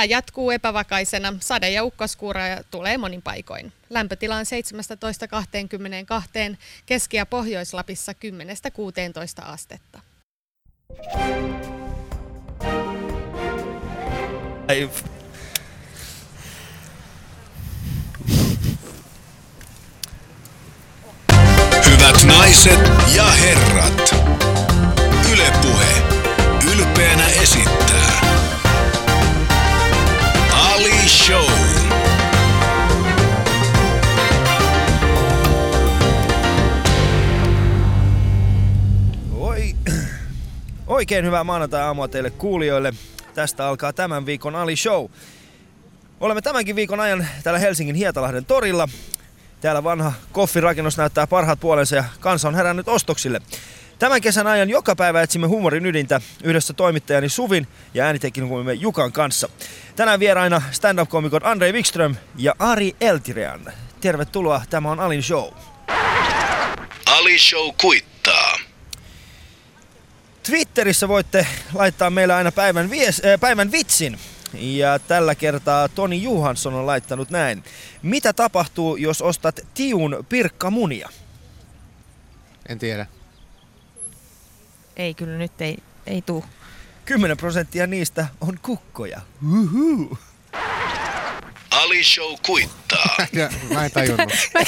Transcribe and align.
Sää 0.00 0.04
jatkuu 0.04 0.50
epävakaisena. 0.50 1.34
Sade- 1.40 1.70
ja 1.70 1.84
ukkoskuura 1.84 2.42
tulee 2.70 2.98
monin 2.98 3.22
paikoin. 3.22 3.72
Lämpötila 3.90 4.36
on 4.36 4.46
17-22, 4.46 6.56
Keski- 6.86 7.16
ja 7.16 7.26
Pohjois-Lapissa 7.26 8.14
10-16 8.14 9.42
astetta. 9.42 10.00
Hyvät 21.90 22.24
naiset 22.24 22.80
ja 23.16 23.24
herrat, 23.24 24.14
Ylepuhe 25.32 26.02
ylpeänä 26.72 27.28
esittää 27.28 28.39
Show. 31.30 31.50
Oi, 39.36 39.74
oikein 40.86 41.24
hyvää 41.24 41.44
maanantai-aamua 41.44 42.08
teille 42.08 42.30
kuulijoille. 42.30 42.92
Tästä 43.34 43.68
alkaa 43.68 43.92
tämän 43.92 44.26
viikon 44.26 44.56
Ali 44.56 44.76
Show. 44.76 45.06
Olemme 46.20 46.42
tämänkin 46.42 46.76
viikon 46.76 47.00
ajan 47.00 47.26
täällä 47.42 47.58
Helsingin 47.58 47.96
Hietalahden 47.96 48.44
torilla. 48.44 48.88
Täällä 49.60 49.84
vanha 49.84 50.12
koffirakennus 50.32 50.96
näyttää 50.96 51.26
parhaat 51.26 51.60
puolensa 51.60 51.96
ja 51.96 52.04
kansa 52.20 52.48
on 52.48 52.54
herännyt 52.54 52.88
ostoksille. 52.88 53.40
Tämän 54.00 54.20
kesän 54.20 54.46
ajan 54.46 54.70
joka 54.70 54.96
päivä 54.96 55.22
etsimme 55.22 55.46
huumorin 55.46 55.86
ydintä 55.86 56.20
yhdessä 56.44 56.72
toimittajani 56.72 57.28
Suvin 57.28 57.68
ja 57.94 58.04
äänitekniikumme 58.04 58.72
Jukan 58.72 59.12
kanssa. 59.12 59.48
Tänään 59.96 60.20
vieraina 60.20 60.62
stand-up-komikot 60.70 61.46
Andrei 61.46 61.72
Wikström 61.72 62.16
ja 62.36 62.54
Ari 62.58 62.96
Eltirean. 63.00 63.72
Tervetuloa, 64.00 64.62
tämä 64.70 64.90
on 64.90 65.00
Alin 65.00 65.22
Show. 65.22 65.52
Ali 67.06 67.38
Show 67.38 67.70
kuittaa. 67.80 68.58
Twitterissä 70.42 71.08
voitte 71.08 71.46
laittaa 71.74 72.10
meille 72.10 72.34
aina 72.34 72.52
päivän, 72.52 72.90
vies, 72.90 73.22
äh, 73.24 73.40
päivän 73.40 73.72
vitsin. 73.72 74.18
Ja 74.52 74.98
tällä 74.98 75.34
kertaa 75.34 75.88
Toni 75.88 76.22
Juhansson 76.22 76.74
on 76.74 76.86
laittanut 76.86 77.30
näin. 77.30 77.64
Mitä 78.02 78.32
tapahtuu, 78.32 78.96
jos 78.96 79.22
ostat 79.22 79.60
tiun 79.74 80.26
pirkkamunia? 80.28 81.08
En 82.68 82.78
tiedä. 82.78 83.06
Ei 85.00 85.14
kyllä 85.14 85.38
nyt 85.38 85.60
ei, 85.60 85.78
ei 86.06 86.22
tuu. 86.22 86.44
10 87.04 87.36
prosenttia 87.36 87.86
niistä 87.86 88.26
on 88.40 88.58
kukkoja. 88.62 89.20
Uhu. 89.52 90.18
Ali 91.70 92.04
Show 92.04 92.34
kuittaa. 92.46 93.16
Ja, 93.32 93.50
mä 93.74 93.84
en 93.84 93.90
tajunnut. 93.90 94.32
Mä 94.54 94.60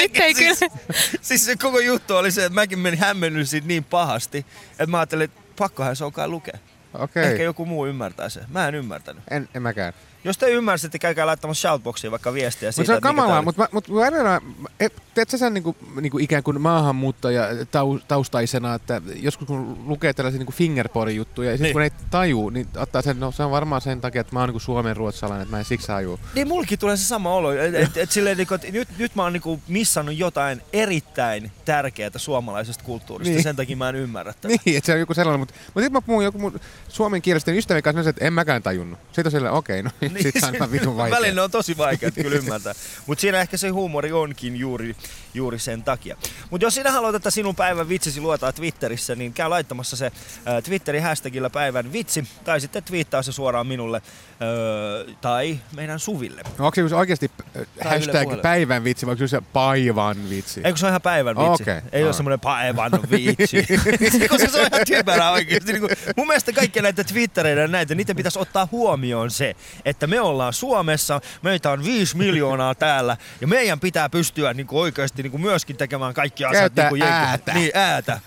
nyt 0.00 0.16
ei 0.16 0.34
kyllä. 0.34 0.54
Siis, 0.54 0.72
siis 1.20 1.44
se 1.44 1.56
koko 1.56 1.80
juttu 1.80 2.16
oli 2.16 2.30
se, 2.30 2.44
että 2.44 2.54
mäkin 2.54 2.78
menin 2.78 3.00
hämmennyn 3.00 3.46
siitä 3.46 3.66
niin 3.66 3.84
pahasti, 3.84 4.46
että 4.70 4.86
mä 4.86 4.98
ajattelin, 4.98 5.24
että 5.24 5.40
pakkohan 5.56 5.96
se 5.96 6.04
on 6.04 6.12
kai 6.12 6.28
lukea. 6.28 6.58
Okei. 6.94 7.24
Ehkä 7.24 7.42
joku 7.42 7.66
muu 7.66 7.86
ymmärtää 7.86 8.28
sen. 8.28 8.44
Mä 8.48 8.68
en 8.68 8.74
ymmärtänyt. 8.74 9.22
En, 9.30 9.48
en 9.54 9.62
mäkään. 9.62 9.92
Jos 10.24 10.38
te 10.38 10.50
ymmärsitte, 10.50 10.98
käykää 10.98 11.26
laittamassa 11.26 11.68
shoutboxiin 11.68 12.10
vaikka 12.10 12.32
viestiä 12.34 12.72
siitä, 12.72 12.92
Mutta 12.92 12.92
se 12.92 12.96
on 12.96 13.16
kamalaa, 13.16 13.42
mutta 13.42 13.68
mut, 13.72 13.88
mut 13.88 14.00
välillä, 14.00 14.40
et, 14.80 15.02
teet 15.14 15.30
sä 15.30 15.38
sen 15.38 15.54
niinku, 15.54 15.76
niinku 16.00 16.18
ikään 16.18 16.42
kuin 16.42 16.60
maahanmuuttaja 16.60 17.48
tau, 17.70 17.98
taustaisena, 18.08 18.74
että 18.74 19.02
joskus 19.14 19.46
kun 19.46 19.78
lukee 19.86 20.12
tällaisia 20.12 20.38
niinku 20.38 20.52
fingerpori-juttuja 20.52 21.50
ja 21.50 21.56
sitten 21.56 21.64
Niin. 21.64 21.72
kun 21.72 21.82
ei 21.82 21.90
tajuu, 22.10 22.50
niin 22.50 22.68
ottaa 22.76 23.02
sen, 23.02 23.20
no 23.20 23.32
se 23.32 23.42
on 23.42 23.50
varmaan 23.50 23.80
sen 23.80 24.00
takia, 24.00 24.20
että 24.20 24.32
mä 24.32 24.40
oon 24.40 24.48
niinku 24.48 24.58
suomen 24.60 24.96
ruotsalainen, 24.96 25.42
että 25.42 25.54
mä 25.54 25.58
en 25.58 25.64
siksi 25.64 25.86
tajuu. 25.86 26.20
Niin 26.34 26.48
mulkin 26.48 26.78
tulee 26.78 26.96
se 26.96 27.04
sama 27.04 27.34
olo, 27.34 27.52
että 27.52 27.78
et, 27.78 27.96
et, 27.96 28.10
silleen, 28.10 28.36
niinku, 28.36 28.54
et 28.54 28.72
nyt, 28.72 28.88
nyt 28.98 29.14
mä 29.14 29.22
oon 29.22 29.32
niinku 29.32 29.60
missannut 29.68 30.16
jotain 30.18 30.62
erittäin 30.72 31.52
tärkeää 31.64 32.10
suomalaisesta 32.16 32.84
kulttuurista, 32.84 33.34
niin. 33.34 33.42
Sen 33.42 33.56
takia 33.56 33.76
mä 33.76 33.88
en 33.88 33.96
ymmärrä 33.96 34.32
tätä. 34.32 34.48
Niin, 34.48 34.76
että 34.76 34.86
se 34.86 34.92
on 34.92 35.00
joku 35.00 35.14
sellainen, 35.14 35.40
mutta, 35.40 35.54
mutta 35.66 35.80
sitten 35.80 35.92
mä 35.92 36.00
puhun 36.00 36.24
joku 36.24 36.38
mun 36.38 36.60
suomen 36.88 37.22
kielestä 37.22 37.52
ystävän 37.52 37.82
kanssa, 37.82 38.10
että 38.10 38.24
en 38.24 38.32
mäkään 38.32 38.62
tajunnut. 38.62 38.98
Sitten 39.06 39.26
on 39.26 39.30
silleen, 39.30 39.54
okei, 39.54 39.82
no 39.82 39.90
niin, 40.14 40.22
sit 40.22 40.44
on 40.44 40.54
ihan 40.54 40.72
vitun 40.72 40.96
vaikea. 40.96 41.18
Välillä 41.18 41.44
on 41.44 41.50
tosi 41.50 41.76
vaikea 41.76 42.10
kyllä 42.10 42.36
ymmärtää. 42.36 42.74
Mutta 43.06 43.20
siinä 43.20 43.40
ehkä 43.40 43.56
se 43.56 43.68
huumori 43.68 44.12
onkin 44.12 44.56
juuri, 44.56 44.96
juuri 45.34 45.58
sen 45.58 45.82
takia. 45.82 46.16
Mutta 46.50 46.64
jos 46.64 46.74
sinä 46.74 46.90
haluat, 46.92 47.14
että 47.14 47.30
sinun 47.30 47.56
päivän 47.56 47.88
vitsisi 47.88 48.20
luetaan 48.20 48.54
Twitterissä, 48.54 49.14
niin 49.14 49.32
käy 49.32 49.48
laittamassa 49.48 49.96
se 49.96 50.06
äh, 50.06 50.62
Twitterin 50.62 51.02
hashtagilla 51.02 51.50
päivän 51.50 51.92
vitsi, 51.92 52.24
tai 52.44 52.60
sitten 52.60 52.82
twiittaa 52.84 53.22
se 53.22 53.32
suoraan 53.32 53.66
minulle 53.66 53.96
äh, 53.96 55.16
tai 55.20 55.58
meidän 55.76 55.98
Suville. 55.98 56.42
No, 56.58 56.64
onko 56.66 56.88
se 56.88 56.96
oikeasti 56.96 57.30
äh, 57.56 57.92
hashtag 57.92 58.42
päivän 58.42 58.84
vitsi, 58.84 59.06
vai 59.06 59.12
onko 59.12 59.26
se 59.26 59.42
paivan 59.52 60.30
vitsi? 60.30 60.60
Eikö 60.64 60.78
se 60.78 60.86
on 60.86 60.90
ihan 60.90 61.02
päivän 61.02 61.36
vitsi? 61.36 61.62
Okei, 61.62 61.74
Ei 61.74 61.80
ole 61.82 61.92
alright. 61.92 62.16
semmoinen 62.16 62.40
päivän 62.40 62.92
vitsi. 63.10 63.66
Koska 64.30 64.48
se 64.48 64.60
on 64.60 64.66
ihan 64.72 64.86
typerää 64.86 65.30
oikeasti. 65.30 65.72
Niin 65.72 65.80
kuin, 65.80 65.90
mun 66.16 66.26
mielestä 66.26 66.52
kaikkia 66.52 66.82
näitä 66.82 67.04
twittereitä 67.04 67.60
ja 67.60 67.68
näitä, 67.68 67.94
niiden 67.94 68.16
pitäisi 68.16 68.38
ottaa 68.38 68.68
huomioon 68.72 69.30
se, 69.30 69.56
että 69.84 70.06
me 70.06 70.20
ollaan 70.20 70.52
Suomessa, 70.52 71.20
meitä 71.42 71.70
on 71.70 71.84
viisi 71.84 72.16
miljoonaa 72.16 72.74
täällä, 72.74 73.16
ja 73.40 73.46
meidän 73.46 73.80
pitää 73.80 74.08
pystyä 74.08 74.54
niin 74.54 74.66
kuin 74.66 74.78
oikeasti 75.18 75.22
niin 75.22 75.30
kuin 75.30 75.40
myöskin 75.40 75.76
tekemään 75.76 76.14
kaikki 76.14 76.44
asiat 76.44 76.60
Käyttää 76.60 76.84
niin 76.84 76.88
kuin 76.88 77.00
jenkit. 77.00 77.18
äätä. 77.28 77.54
Niin, 77.54 77.70
äätä. 77.74 78.20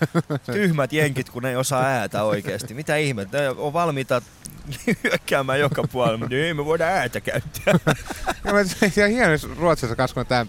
Tyhmät 0.52 0.92
jenkit, 0.92 1.30
kun 1.30 1.42
ne 1.42 1.50
ei 1.50 1.56
osaa 1.56 1.82
äätä 1.84 2.22
oikeasti. 2.22 2.74
Mitä 2.74 2.96
ihmettä, 2.96 3.38
ne 3.38 3.48
on 3.48 3.72
valmiita 3.72 4.22
hyökkäämään 5.04 5.60
joka 5.60 5.82
puolella, 5.92 6.18
mutta 6.18 6.34
ei 6.34 6.54
me 6.54 6.64
voida 6.64 6.86
äätä 6.86 7.20
käyttää. 7.20 7.74
Ja 8.44 8.52
mä- 8.52 8.64
se 8.90 9.04
on 9.04 9.10
hieno, 9.10 9.32
jos 9.32 9.48
Ruotsissa 9.56 9.96
kasvaa 9.96 10.24
tämä 10.24 10.46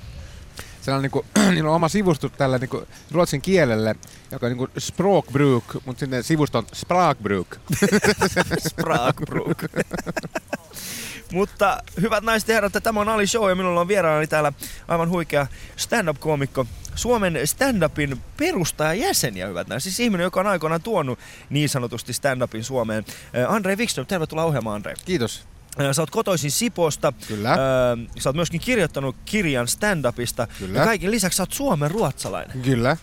siellä 0.82 0.96
on, 0.98 1.02
niinku, 1.02 1.26
niillä 1.54 1.70
on 1.70 1.76
oma 1.76 1.90
sivusto 1.90 2.30
tällä 2.30 2.58
niinku, 2.58 2.88
ruotsin 3.12 3.42
kielelle, 3.42 3.96
joka 4.32 4.46
on 4.46 4.52
niinku 4.52 4.68
språkbruk, 4.80 5.64
mutta 5.86 6.00
sinne 6.00 6.22
sivusto 6.24 6.58
on 6.58 6.66
språkbruk. 6.74 7.56
Spraakbruk. 8.68 9.58
Mutta 11.34 11.84
hyvät 12.02 12.24
naiset 12.24 12.50
ja 12.50 12.56
herrat, 12.56 12.74
tämä 12.84 13.00
on 13.00 13.10
Ali 13.10 13.28
Show 13.28 13.50
ja 13.50 13.56
minulla 13.56 13.82
on 13.82 13.88
vieraani 13.88 14.28
täällä 14.28 14.54
aivan 14.88 15.10
huikea 15.10 15.48
stand-up-koomikko. 15.76 16.66
Suomen 16.96 17.36
stand-upin 17.46 18.18
perustajajäseniä, 18.38 19.48
hyvät 19.48 19.68
naiset. 19.68 19.84
Siis 19.84 20.00
ihminen, 20.00 20.24
joka 20.24 20.40
on 20.40 20.48
aikoinaan 20.48 20.82
tuonut 20.82 21.20
niin 21.50 21.70
sanotusti 21.70 22.14
stand-upin 22.14 22.64
Suomeen. 22.64 23.06
Äh, 23.38 23.54
Andrei 23.54 23.76
Wikström, 23.76 24.08
tervetuloa 24.08 24.44
ohjelmaan 24.44 24.76
Andrei. 24.76 24.96
Kiitos. 25.06 25.44
Äh, 25.82 25.88
Sä 25.92 26.02
oot 26.02 26.10
kotoisin 26.10 26.52
Siposta. 26.52 27.14
Kyllä. 27.28 27.52
Äh, 27.52 27.58
Sä 28.20 28.30
oot 28.30 28.36
myöskin 28.36 28.62
kirjoittanut 28.62 29.16
kirjan 29.26 29.68
stand-upista. 29.68 30.48
Kyllä. 30.60 30.80
Ja 30.80 30.86
kaiken 30.86 31.12
lisäksi 31.12 31.38
sä 31.38 31.44
oot 31.44 31.54
Suomen 31.54 31.92
ruotsalainen. 31.92 32.62
Kyllä. 32.62 32.98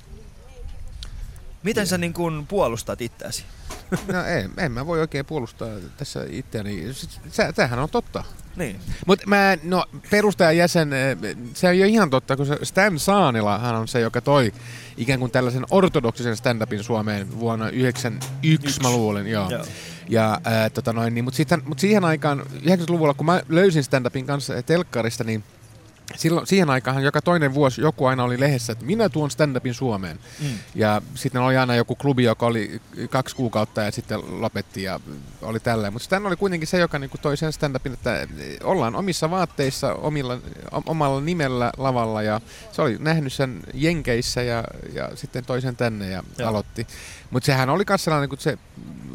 Miten 1.62 1.86
sä 1.86 1.98
niin 1.98 2.12
kun 2.12 2.46
puolustat 2.48 3.00
itseäsi? 3.00 3.44
No 4.12 4.24
en, 4.24 4.50
en 4.56 4.72
mä 4.72 4.86
voi 4.86 5.00
oikein 5.00 5.26
puolustaa 5.26 5.68
tässä 5.96 6.26
itseäni. 6.30 6.84
Tämähän 7.54 7.78
on 7.78 7.90
totta. 7.90 8.24
Niin. 8.56 8.80
Mutta 9.06 9.26
mä, 9.26 9.58
no 9.62 9.84
perustajajäsen, 10.10 10.92
eh, 10.92 11.16
se 11.54 11.70
ei 11.70 11.82
ole 11.82 11.88
ihan 11.88 12.10
totta, 12.10 12.36
kun 12.36 12.46
Stan 12.62 12.98
Saanilahan 12.98 13.74
on 13.74 13.88
se, 13.88 14.00
joka 14.00 14.20
toi 14.20 14.52
ikään 14.96 15.20
kuin 15.20 15.32
tällaisen 15.32 15.66
ortodoksisen 15.70 16.36
stand-upin 16.36 16.82
Suomeen 16.82 17.40
vuonna 17.40 17.64
1991, 17.64 18.80
mä 18.80 18.90
luulen, 18.90 19.26
joo. 19.26 19.50
Joo. 19.50 19.64
Ja, 20.08 20.40
ää, 20.44 20.70
tota 20.70 20.92
noin, 20.92 21.14
niin, 21.14 21.24
mutta 21.24 21.58
mut 21.64 21.78
siihen 21.78 22.04
aikaan, 22.04 22.40
90-luvulla, 22.40 23.14
kun 23.14 23.26
mä 23.26 23.42
löysin 23.48 23.84
stand-upin 23.84 24.26
kanssa 24.26 24.62
telkkarista, 24.62 25.24
niin 25.24 25.44
silloin, 26.16 26.46
siihen 26.46 26.70
aikaan 26.70 27.02
joka 27.02 27.22
toinen 27.22 27.54
vuosi 27.54 27.80
joku 27.80 28.06
aina 28.06 28.24
oli 28.24 28.40
lehdessä, 28.40 28.72
että 28.72 28.84
minä 28.84 29.08
tuon 29.08 29.30
stand-upin 29.30 29.74
Suomeen. 29.74 30.18
Mm. 30.40 30.48
Ja 30.74 31.02
sitten 31.14 31.42
oli 31.42 31.56
aina 31.56 31.74
joku 31.74 31.94
klubi, 31.94 32.24
joka 32.24 32.46
oli 32.46 32.80
kaksi 33.10 33.36
kuukautta 33.36 33.80
ja 33.82 33.90
sitten 33.90 34.40
lopetti 34.40 34.82
ja 34.82 35.00
oli 35.42 35.60
tälleen. 35.60 35.92
Mutta 35.92 36.04
Stan 36.04 36.26
oli 36.26 36.36
kuitenkin 36.36 36.68
se, 36.68 36.78
joka 36.78 36.98
niinku 36.98 37.18
toi 37.18 37.36
sen 37.36 37.52
stand-upin, 37.52 37.92
että 37.92 38.28
ollaan 38.62 38.96
omissa 38.96 39.30
vaatteissa, 39.30 39.94
omilla, 39.94 40.38
omalla 40.86 41.20
nimellä 41.20 41.72
lavalla 41.76 42.22
ja 42.22 42.40
se 42.72 42.82
oli 42.82 42.96
nähnyt 42.98 43.32
sen 43.32 43.60
Jenkeissä 43.74 44.42
ja, 44.42 44.64
ja 44.92 45.10
sitten 45.14 45.44
toi 45.44 45.60
sen 45.60 45.76
tänne 45.76 46.10
ja 46.10 46.22
Joo. 46.38 46.48
Aloitti. 46.48 46.86
Mutta 47.30 47.46
sehän 47.46 47.70
oli 47.70 47.84
kanssa 47.84 48.04
sellainen, 48.04 48.28
kun 48.28 48.38
se 48.38 48.58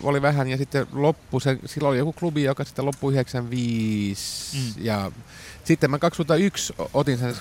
oli 0.03 0.21
vähän 0.21 0.47
ja 0.47 0.57
sitten 0.57 0.87
loppu, 0.93 1.39
se, 1.39 1.57
silloin 1.65 1.89
oli 1.89 1.97
joku 1.97 2.13
klubi, 2.13 2.43
joka 2.43 2.63
sitten 2.63 2.85
loppui 2.85 3.13
95 3.13 4.57
Mm. 4.57 4.59
mm. 4.63 4.85
ja 4.85 5.11
sitten 5.65 5.91
mä 5.91 5.99
2001 5.99 6.73
otin 6.93 7.17
sen 7.17 7.35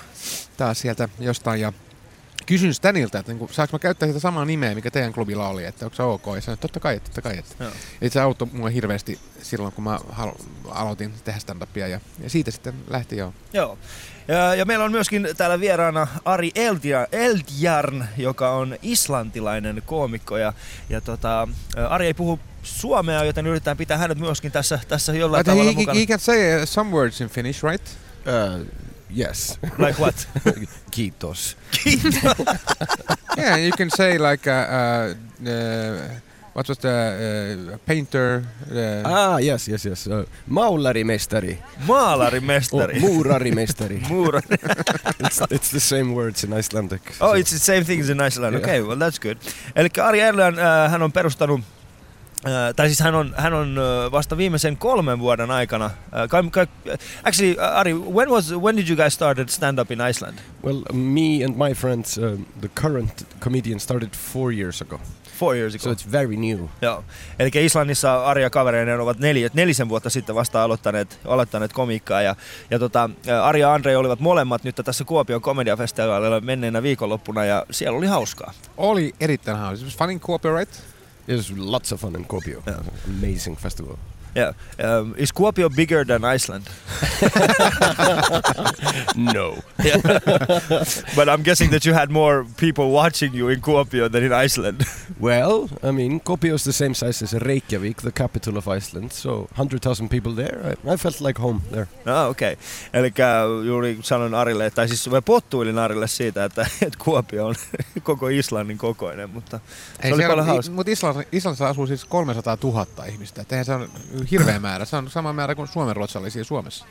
taas 0.57 0.79
sieltä 0.79 1.09
jostain 1.19 1.61
ja 1.61 1.73
kysyn 2.45 2.73
Stanilta, 2.73 3.19
että 3.19 3.31
niinku, 3.31 3.49
saanko 3.51 3.75
mä 3.75 3.79
käyttää 3.79 4.07
sitä 4.07 4.19
samaa 4.19 4.45
nimeä, 4.45 4.75
mikä 4.75 4.91
teidän 4.91 5.13
klubilla 5.13 5.47
oli, 5.47 5.65
että 5.65 5.85
onko 5.85 5.95
se 5.95 6.03
ok? 6.03 6.25
Ja 6.35 6.41
sanoin, 6.41 6.59
totta 6.59 6.79
kai, 6.79 6.99
totta 6.99 7.21
kai. 7.21 7.37
Että. 7.37 7.63
Joo. 7.63 7.71
Et 8.01 8.13
se 8.13 8.21
auttoi 8.21 8.47
mua 8.51 8.69
hirveästi 8.69 9.19
silloin, 9.41 9.73
kun 9.73 9.83
mä 9.83 9.99
aloitin 10.69 11.13
tehdä 11.23 11.39
stand-upia 11.39 11.87
ja, 11.87 11.99
ja 12.23 12.29
siitä 12.29 12.51
sitten 12.51 12.73
lähti 12.89 13.17
jo. 13.17 13.33
Joo. 13.53 13.77
Ja, 14.27 14.55
ja 14.55 14.65
meillä 14.65 14.85
on 14.85 14.91
myöskin 14.91 15.27
täällä 15.37 15.59
vieraana 15.59 16.07
Ari 16.25 16.51
Eldjarn, 17.11 18.05
joka 18.17 18.49
on 18.51 18.77
islantilainen 18.81 19.81
koomikko. 19.85 20.37
Ja, 20.37 20.53
ja 20.89 21.01
tota, 21.01 21.47
ä, 21.77 21.87
Ari 21.87 22.05
ei 22.05 22.13
puhu 22.13 22.39
suomea, 22.63 23.23
joten 23.23 23.47
yritetään 23.47 23.77
pitää 23.77 23.97
hänet 23.97 24.17
myöskin 24.19 24.51
tässä, 24.51 24.79
tässä 24.87 25.13
jollain 25.13 25.45
But 25.45 25.51
tavalla 25.51 25.71
he, 25.71 25.77
mukana. 25.77 25.99
he 25.99 26.05
can 26.05 26.19
say 26.19 26.65
some 26.65 26.91
words 26.91 27.21
in 27.21 27.29
Finnish, 27.29 27.63
right? 27.63 27.87
Uh, 28.25 28.59
yes. 29.09 29.57
Like 29.77 29.99
what? 29.99 30.15
Kiitos. 30.91 31.55
yeah, 33.37 33.57
you 33.57 33.71
can 33.71 33.89
say 33.89 34.17
like 34.17 34.47
uh, 34.47 34.51
uh, 34.51 35.13
uh, 35.49 36.09
what 36.53 36.67
was 36.69 36.77
the 36.77 36.89
uh, 37.73 37.77
painter? 37.85 38.43
Uh, 38.71 39.03
Ah, 39.05 39.37
yes, 39.39 39.67
yes, 39.67 39.85
yes. 39.85 40.07
Uh, 40.07 40.23
maularimestari. 40.49 41.57
Maalarimestari. 41.87 42.95
Oh, 43.03 43.07
muurarimestari. 43.07 43.99
Muurari. 44.09 44.57
it's, 45.19 45.41
it's 45.51 45.69
the 45.71 45.79
same 45.79 46.13
words 46.13 46.43
in 46.43 46.53
Icelandic. 46.53 47.01
Oh, 47.21 47.33
so- 47.33 47.33
it's 47.39 47.51
the 47.51 47.59
same 47.59 47.83
thing 47.83 47.99
in 48.09 48.21
Iceland. 48.21 48.53
Yeah. 48.55 48.61
Okay, 48.63 48.81
well 48.81 48.97
that's 48.97 49.19
good. 49.19 49.37
Eli 49.77 49.89
Ari 49.99 50.19
Erlän, 50.21 50.57
äh, 50.59 50.89
hän 50.89 51.01
on 51.01 51.11
perustanut 51.11 51.61
äh, 52.47 52.75
tai 52.75 52.87
siis 52.87 52.99
hän 52.99 53.15
on, 53.15 53.33
hän 53.37 53.53
on 53.53 53.77
äh, 53.77 54.11
vasta 54.11 54.37
viimeisen 54.37 54.77
kolmen 54.77 55.19
vuoden 55.19 55.51
aikana. 55.51 55.85
Äh, 55.85 56.67
actually, 57.23 57.55
Ari, 57.59 57.93
when 57.93 58.29
was 58.29 58.51
when 58.51 58.77
did 58.77 58.87
you 58.87 58.97
guys 58.97 59.13
started 59.13 59.49
stand 59.49 59.79
up 59.79 59.91
in 59.91 59.99
Iceland? 60.09 60.39
Well, 60.63 60.81
me 60.93 61.45
and 61.45 61.55
my 61.55 61.73
friends, 61.73 62.17
uh, 62.17 62.39
the 62.61 62.69
current 62.81 63.27
comedian, 63.39 63.79
started 63.79 64.09
four 64.33 64.53
years 64.53 64.81
ago. 64.81 64.99
Four 65.39 65.55
years 65.55 65.75
ago. 65.75 65.83
So 65.83 65.91
it's 65.91 66.11
very 66.11 66.35
new. 66.35 66.67
Joo. 66.81 67.03
Eli 67.39 67.51
Islannissa 67.53 68.25
Ari 68.25 68.41
ja 68.41 68.49
kavereinen 68.49 68.99
ovat 68.99 69.19
neljä, 69.19 69.49
nelisen 69.53 69.89
vuotta 69.89 70.09
sitten 70.09 70.35
vasta 70.35 70.63
aloittaneet, 70.63 71.19
aloittaneet 71.25 71.73
komiikkaa. 71.73 72.21
Ja, 72.21 72.35
ja 72.71 72.79
tota, 72.79 73.09
Ari 73.43 73.59
ja 73.59 73.73
Andre 73.73 73.97
olivat 73.97 74.19
molemmat 74.19 74.63
nyt 74.63 74.75
tässä 74.85 75.03
Kuopion 75.03 75.41
komediafestivaalilla 75.41 76.41
menneenä 76.41 76.83
viikonloppuna 76.83 77.45
ja 77.45 77.65
siellä 77.71 77.97
oli 77.97 78.07
hauskaa. 78.07 78.53
oli 78.77 79.13
erittäin 79.19 79.57
hauska. 79.57 79.85
It 79.85 79.91
was 79.91 79.97
fun 79.97 80.11
in 80.11 80.19
Kuopio, 80.19 80.55
right? 80.55 80.94
It 81.27 81.33
was 81.33 81.51
lots 81.51 81.91
of 81.91 82.01
fun 82.01 82.15
in 82.15 82.25
Kuopio. 82.25 82.65
Yeah. 82.67 82.83
Amazing 83.07 83.55
festival. 83.55 83.97
Yeah. 84.35 84.51
Um, 84.79 85.15
is 85.17 85.31
Kuopio 85.31 85.73
bigger 85.73 86.03
than 86.03 86.25
Iceland? 86.25 86.65
no. 89.15 89.55
But 91.15 91.29
I'm 91.29 91.41
guessing 91.41 91.71
that 91.71 91.85
you 91.85 91.93
had 91.93 92.11
more 92.11 92.45
people 92.57 92.91
watching 92.91 93.33
you 93.33 93.47
in 93.47 93.61
Kuopio 93.61 94.11
than 94.11 94.23
in 94.23 94.33
Iceland. 94.33 94.85
Well, 95.19 95.69
I 95.81 95.91
mean, 95.91 96.19
Kuopio 96.19 96.55
is 96.55 96.65
the 96.65 96.73
same 96.73 96.93
size 96.93 97.23
as 97.23 97.33
Reykjavik, 97.33 98.01
the 98.01 98.11
capital 98.11 98.57
of 98.57 98.67
Iceland. 98.67 99.13
So 99.13 99.47
100,000 99.55 100.09
people 100.09 100.33
there. 100.33 100.59
I, 100.65 100.75
I 100.93 100.97
felt 100.97 101.21
like 101.21 101.39
home 101.39 101.61
there. 101.71 101.87
ah, 102.05 102.27
okei. 102.27 102.53
Okay. 102.53 102.65
Eli 102.93 103.13
juuri 103.65 103.99
sanoin 104.01 104.33
Arille, 104.33 104.71
tai 104.71 104.87
siis 104.87 105.09
mä 105.09 105.21
pottuilin 105.21 105.79
Arille 105.79 106.07
siitä, 106.07 106.45
että, 106.45 106.61
että 106.85 106.99
Kuopio 107.03 107.47
on 107.47 107.55
koko 108.03 108.27
Islannin 108.27 108.77
kokoinen, 108.77 109.29
mutta 109.29 109.59
se 110.01 110.13
oli 110.13 110.23
paljon 110.23 110.45
hauska. 110.45 110.75
Mutta 110.75 110.91
Islannissa, 110.91 111.29
Islannissa 111.31 111.67
asuu 111.67 111.87
siis 111.87 112.05
300 112.05 112.57
000 112.63 113.05
ihmistä. 113.05 113.41
Et 113.41 113.51
eihän 113.51 113.65
se 113.65 113.73
on 113.73 113.89
hirveä 114.31 114.59
määrä. 114.59 114.85
Se 114.85 114.95
on 114.95 115.09
sama 115.09 115.33
määrä 115.33 115.55
kuin 115.55 115.67
suomen 115.67 115.95
ruotsalaisia 115.95 116.43
Suomessa. 116.43 116.85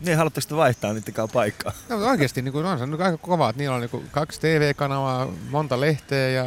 Niin, 0.00 0.16
haluatteko 0.16 0.46
te 0.48 0.56
vaihtaa 0.56 0.92
niittenkaan 0.92 1.28
paikkaa? 1.32 1.72
No, 1.88 1.96
oikeasti 1.96 2.42
niin 2.42 2.52
kuin, 2.52 2.66
on 2.66 2.78
se 2.78 2.86
niin 2.86 3.02
aika 3.02 3.18
kova, 3.18 3.50
että 3.50 3.62
niillä 3.62 3.74
on 3.74 3.80
niin 3.80 3.90
kuin, 3.90 4.08
kaksi 4.10 4.40
TV-kanavaa, 4.40 5.28
monta 5.50 5.80
lehteä 5.80 6.28
ja 6.28 6.44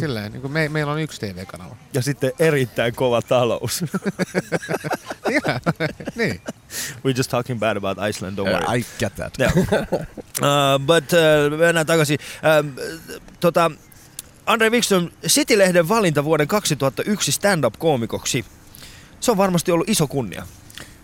silleen. 0.00 0.32
Niin 0.32 0.40
kuin 0.40 0.52
me, 0.52 0.68
meillä 0.68 0.92
on 0.92 1.00
yksi 1.00 1.20
TV-kanava. 1.20 1.76
Ja 1.92 2.02
sitten 2.02 2.32
erittäin 2.38 2.94
kova 2.94 3.22
talous. 3.22 3.84
Ja, 5.30 5.60
niin. 6.14 6.40
We're 7.06 7.16
just 7.16 7.30
talking 7.30 7.60
bad 7.60 7.76
about 7.76 7.98
Iceland, 8.08 8.38
don't 8.38 8.44
worry. 8.44 8.64
Uh, 8.66 8.74
I 8.78 8.86
get 8.98 9.14
that. 9.14 9.38
Yeah. 9.38 9.52
uh, 9.56 10.78
but 10.86 11.04
uh, 11.12 11.58
mennään 11.58 11.86
takaisin. 11.86 12.18
Um, 12.60 12.72
tota, 13.40 13.70
Andre 14.46 14.70
Wikström, 14.70 15.10
City-lehden 15.26 15.88
valinta 15.88 16.24
vuoden 16.24 16.48
2001 16.48 17.32
stand-up-koomikoksi. 17.32 18.44
Se 19.24 19.30
on 19.30 19.36
varmasti 19.36 19.72
ollut 19.72 19.88
iso 19.88 20.06
kunnia. 20.06 20.46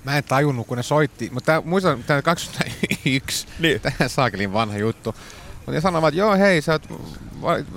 Mä 0.05 0.19
en 0.19 0.25
tajunnut, 0.25 0.67
kun 0.67 0.76
ne 0.76 0.82
soitti, 0.82 1.31
mutta 1.32 1.46
tää, 1.46 1.61
muistan, 1.64 2.05
tämä 2.05 2.22
2001, 2.22 3.46
Niin. 3.58 3.81
tämä 3.81 4.08
saakelin 4.08 4.52
vanha 4.52 4.78
juttu. 4.78 5.14
Mutta 5.56 5.72
ne 5.72 5.81
sanoivat, 5.81 6.08
että 6.08 6.19
joo 6.19 6.37
hei, 6.37 6.62
sä 6.62 6.72
oot, 6.72 6.88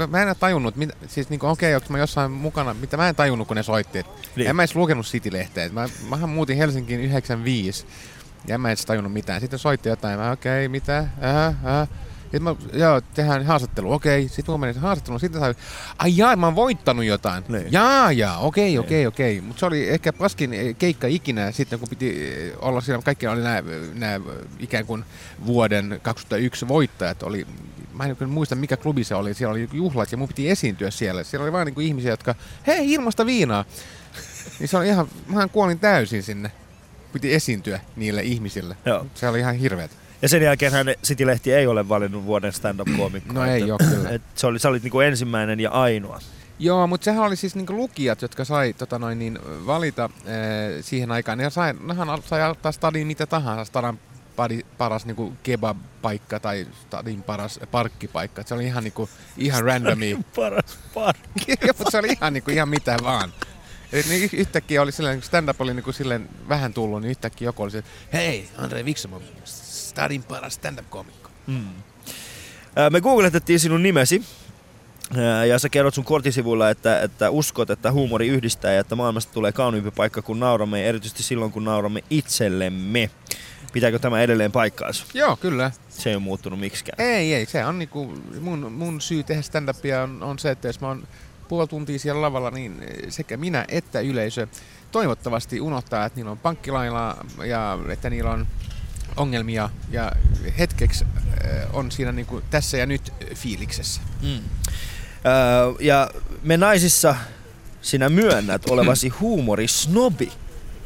mä 0.07 0.22
en 0.22 0.36
tajunnut, 0.40 0.75
mitä, 0.75 0.94
siis 1.07 1.30
niinku, 1.30 1.48
okei, 1.48 1.75
onko 1.75 1.88
mä 1.90 1.98
jossain 2.00 2.31
mukana, 2.31 2.74
mitä 2.74 2.98
mä 2.98 3.10
en 3.10 3.16
tajunnut, 3.16 3.48
kun 3.48 3.57
ne 3.57 3.63
soitti. 3.63 4.00
Et 4.00 4.06
Niin. 4.36 4.50
En 4.50 4.56
mä 4.56 4.62
edes 4.62 4.75
lukenut 4.75 5.06
City-lehteä. 5.06 5.69
Mä, 5.69 5.90
mähän 6.10 6.30
muutin 6.30 6.57
Helsinkiin 6.57 7.00
95 7.00 7.86
ja 8.48 8.56
en 8.56 8.62
mä 8.62 8.69
edes 8.69 8.86
tajunnut 8.86 9.13
mitään. 9.13 9.42
Sitten 9.42 9.60
soitti 9.60 9.89
jotain, 9.89 10.19
mä 10.19 10.31
okei, 10.31 10.68
mitä, 10.68 10.98
ähä, 11.24 11.46
ähä. 11.66 11.88
Sitten 12.33 12.44
mä, 12.44 12.56
joo, 12.74 13.01
tehdään 13.01 13.45
haastattelu, 13.45 13.94
okei. 13.94 14.27
Sitten 14.27 14.53
mä 14.53 14.57
menin 14.57 14.81
haastatteluun, 14.81 15.19
sitten 15.19 15.41
sai, 15.41 15.56
ai 15.97 16.18
jaa, 16.18 16.35
mä 16.35 16.47
oon 16.47 16.56
voittanut 16.56 17.06
jotain. 17.06 17.44
Niin. 17.47 17.71
Jaa, 17.71 18.12
jaa, 18.12 18.38
okei, 18.38 18.77
okei, 18.77 19.07
okei. 19.07 19.41
Mutta 19.41 19.59
se 19.59 19.65
oli 19.65 19.89
ehkä 19.89 20.13
paskin 20.13 20.53
eh, 20.53 20.75
keikka 20.77 21.07
ikinä 21.07 21.51
sitten, 21.51 21.80
kun 21.80 21.89
piti 21.89 22.27
eh, 22.27 22.53
olla 22.62 22.81
siinä, 22.81 23.01
kaikki 23.01 23.27
oli 23.27 23.41
nämä, 23.94 24.21
ikään 24.59 24.85
kuin 24.85 25.06
vuoden 25.45 26.00
2001 26.03 26.68
voittajat. 26.68 27.24
Oli, 27.24 27.47
mä 27.94 28.06
en 28.06 28.30
muista, 28.30 28.56
mikä 28.56 28.77
klubi 28.77 29.03
se 29.03 29.15
oli. 29.15 29.33
Siellä 29.33 29.51
oli 29.51 29.69
juhlat 29.74 30.12
ja 30.12 30.18
mun 30.18 30.27
piti 30.27 30.50
esiintyä 30.50 30.91
siellä. 30.91 31.24
Siellä 31.24 31.44
oli 31.44 31.51
vain 31.51 31.65
niin 31.65 31.88
ihmisiä, 31.88 32.12
jotka, 32.12 32.36
hei, 32.68 32.94
ilmasta 32.94 33.25
viinaa. 33.25 33.65
niin 34.59 34.68
se 34.68 34.77
oli 34.77 34.88
ihan, 34.88 35.07
mähän 35.27 35.50
kuolin 35.50 35.79
täysin 35.79 36.24
sinne. 36.24 36.51
Piti 37.13 37.33
esiintyä 37.33 37.79
niille 37.95 38.21
ihmisille. 38.21 38.77
Joo. 38.86 39.06
Se 39.15 39.27
oli 39.27 39.39
ihan 39.39 39.56
hirveet. 39.56 40.02
Ja 40.24 40.30
sen 40.30 40.42
jälkeen 40.44 40.72
hän 40.72 40.86
City-lehti 41.04 41.54
ei 41.54 41.68
ole 41.68 41.90
valinnut 41.90 42.25
vuoden 42.25 42.54
stand-up-koomikkoa. 42.54 43.34
No 43.34 43.46
ei 43.46 43.62
Että- 43.62 43.74
oo 43.74 43.78
kyllä. 43.90 44.10
Et 44.10 44.22
se 44.36 44.48
oli, 44.48 44.60
sä 44.60 44.70
olit 44.70 44.84
niinku 44.84 45.00
ensimmäinen 45.00 45.60
ja 45.60 45.70
ainoa. 45.72 46.20
Joo, 46.60 46.88
mutta 46.88 47.06
sehän 47.06 47.24
oli 47.24 47.36
siis 47.36 47.56
niinku 47.56 47.74
lukijat, 47.74 48.22
jotka 48.22 48.46
sai 48.46 48.74
tota 48.74 49.00
noin, 49.00 49.20
niin, 49.20 49.40
valita 49.66 50.10
ee, 50.25 50.81
siihen 50.81 51.12
aikaan. 51.12 51.40
Ja 51.40 51.50
sai, 51.50 51.74
nehän 51.84 52.08
sai 52.25 52.50
ottaa 52.50 52.72
stadin 52.72 53.08
mitä 53.08 53.25
tahansa, 53.25 53.66
stadan 53.66 54.00
pari, 54.36 54.66
paras 54.78 55.06
niinku 55.06 55.34
kebab-paikka 55.44 56.40
tai 56.42 56.68
stadin 56.81 57.24
paras 57.24 57.60
parkkipaikka. 57.72 58.42
Et 58.42 58.48
se 58.48 58.54
oli 58.54 58.66
ihan, 58.66 58.84
niinku, 58.84 59.10
ihan 59.38 59.64
randomi. 59.64 60.20
Paras 60.36 60.78
parkki. 60.94 61.46
mutta 61.78 61.92
se 61.92 61.98
oli 61.98 62.08
ihan, 62.08 62.34
niinku, 62.34 62.52
ihan 62.52 62.70
mitä 62.70 62.98
vaan. 63.04 63.34
Eli 63.94 64.04
niin 64.10 64.30
yhtäkkiä 64.34 64.81
oli 64.81 64.92
silleen, 64.92 65.18
kun 65.18 65.24
stand-up 65.24 65.62
oli 65.62 65.74
niinku 65.74 65.92
silleen 65.92 66.30
vähän 66.50 66.74
tullut, 66.74 67.02
niin 67.02 67.10
yhtäkkiä 67.12 67.48
joku 67.48 67.64
oli 67.64 67.72
silleen, 67.72 67.92
hei, 68.14 68.50
Andre 68.58 68.84
Wikström 68.84 69.22
on 69.94 69.95
stadin 69.95 70.24
paras 70.24 70.54
stand-up-komikko. 70.54 71.30
Ää, 72.75 72.90
Me 72.90 73.01
googletettiin 73.01 73.60
sinun 73.60 73.84
nimesi. 73.84 74.24
Ää, 75.18 75.45
Ja 75.45 75.60
sä 75.60 75.69
kerrot 75.69 75.94
sun 75.94 76.04
kortisivuilla, 76.04 76.69
että, 76.69 77.01
että 77.01 77.30
uskot, 77.30 77.69
että 77.69 77.92
huumori 77.92 78.28
yhdistää 78.28 78.74
ja 78.74 78.80
että 78.80 78.95
maailmasta 78.95 79.34
tulee 79.34 79.51
kauniimpi 79.51 79.92
paikka, 79.92 80.22
kun 80.22 80.40
nauramme, 80.40 80.81
ja 80.81 80.88
erityisesti 80.88 81.24
silloin, 81.24 81.51
kun 81.51 81.63
nauramme 81.63 82.04
itsellemme. 82.10 83.10
Pitääkö 83.74 84.00
tämä 84.00 84.22
edelleen 84.22 84.51
paikkaansa? 84.51 85.06
Joo, 85.13 85.36
kyllä. 85.38 85.72
Se 85.89 86.10
ei 86.10 86.15
ole 86.15 86.24
muuttunut 86.24 86.60
miksikään. 86.60 87.08
Ei, 87.10 87.34
ei. 87.34 87.46
Se 87.46 87.65
on 87.65 87.79
niinku, 87.79 88.13
mun, 88.41 88.72
mun 88.72 89.01
syy 89.01 89.24
tehdä 89.24 89.41
stand-upia 89.41 90.03
on, 90.03 90.24
on 90.24 90.39
se, 90.39 90.51
että 90.51 90.67
jos 90.67 90.82
mä 90.82 90.88
oon 90.88 91.08
puoli 91.48 91.67
tuntia 91.67 92.00
siellä 92.00 92.22
lavalla, 92.22 92.51
niin 92.51 92.84
sekä 93.10 93.38
minä 93.38 93.65
että 93.67 94.00
yleisö 94.00 94.48
toivottavasti 94.91 95.62
unohtaa, 95.62 96.06
että 96.06 96.17
niillä 96.17 96.32
on 96.32 96.38
pankkilailla 96.38 97.17
ja 97.46 97.77
että 97.89 98.10
niillä 98.10 98.32
on 98.32 98.48
ongelmia 99.17 99.70
ja 99.91 100.12
hetkeksi 100.60 101.05
äh, 101.05 101.75
on 101.75 101.91
siinä 101.91 102.12
niinku 102.12 102.41
tässä 102.50 102.77
ja 102.77 102.86
nyt 102.86 103.13
fiiliksessä. 103.36 104.01
Mm. 104.22 104.29
Ää, 105.24 105.63
Ja 105.79 106.10
me 106.43 106.58
naisissa 106.58 107.15
sinä 107.82 108.10
myönnät 108.10 108.70
olevasi 108.70 109.10
huumorisnobi. 109.10 110.32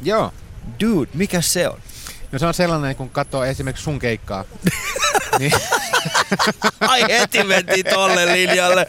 Joo. 0.02 0.32
Dude, 0.80 1.10
mikä 1.14 1.40
se 1.40 1.68
on? 1.68 1.78
No 2.32 2.38
se 2.38 2.46
on 2.46 2.54
sellainen, 2.54 2.96
kun 2.96 3.10
katsoo 3.10 3.44
esimerkiksi 3.44 3.84
sun 3.84 3.98
keikkaa. 3.98 4.44
niin, 5.38 5.52
Ai 6.80 7.04
heti 7.08 7.44
mentiin 7.44 7.84
tolle 7.84 8.26
linjalle. 8.26 8.86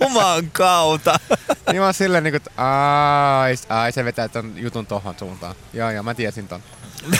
Juman 0.00 0.50
kautta. 0.52 1.18
niin 1.66 1.76
mä 1.80 1.84
oon 1.84 1.94
silleen, 1.94 2.24
niin 2.24 2.32
kuin, 2.32 2.42
että 2.46 2.50
ai, 3.42 3.54
ai, 3.68 3.92
se 3.92 4.04
vetää 4.04 4.28
ton 4.28 4.52
jutun 4.56 4.86
tohon 4.86 5.14
suuntaan. 5.18 5.54
Joo, 5.72 5.90
joo, 5.90 6.02
mä 6.02 6.14
tiesin 6.14 6.48
ton. 6.48 6.60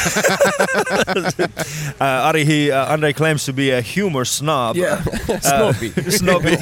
uh, 2.01 2.27
Ari, 2.27 2.45
he, 2.45 2.71
uh, 2.73 2.93
Andre 2.93 3.13
claims 3.13 3.45
to 3.47 3.53
be 3.53 3.71
a 3.79 3.83
humor 3.83 4.25
snob. 4.25 4.77
Yeah, 4.77 5.03
snobby. 5.41 5.93
snobby. 6.19 6.57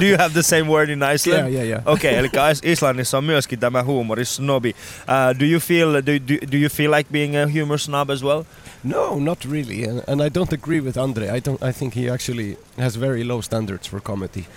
Do 0.00 0.06
you 0.06 0.16
have 0.16 0.34
the 0.34 0.42
same 0.42 0.68
word 0.68 0.90
in 0.90 1.02
Iceland? 1.02 1.52
Yeah, 1.52 1.62
yeah, 1.62 1.68
yeah. 1.68 1.82
Okei, 1.86 2.18
okay, 2.18 2.18
eli 2.18 2.50
Is- 2.50 2.60
Islannissa 2.64 3.18
on 3.18 3.24
myöskin 3.24 3.58
tämä 3.58 3.82
huumori 3.82 4.24
snobi. 4.24 4.70
Uh, 4.70 5.40
do 5.40 5.44
you 5.44 5.60
feel 5.60 5.92
do, 5.92 6.00
do, 6.28 6.34
do 6.52 6.56
you 6.56 6.68
feel 6.68 6.90
like 6.90 7.10
being 7.12 7.36
a 7.36 7.46
humor 7.46 7.78
snob 7.78 8.10
as 8.10 8.22
well? 8.22 8.44
No, 8.84 9.18
not 9.18 9.44
really, 9.44 9.84
and, 9.84 10.02
and 10.06 10.20
I 10.20 10.28
don't 10.28 10.52
agree 10.52 10.80
with 10.80 10.98
Andre. 10.98 11.26
I 11.26 11.40
don't. 11.40 11.62
I 11.68 11.72
think 11.72 11.96
he 11.96 12.10
actually 12.10 12.56
has 12.78 13.00
very 13.00 13.24
low 13.24 13.40
standards 13.42 13.88
for 13.90 14.00
comedy. 14.00 14.44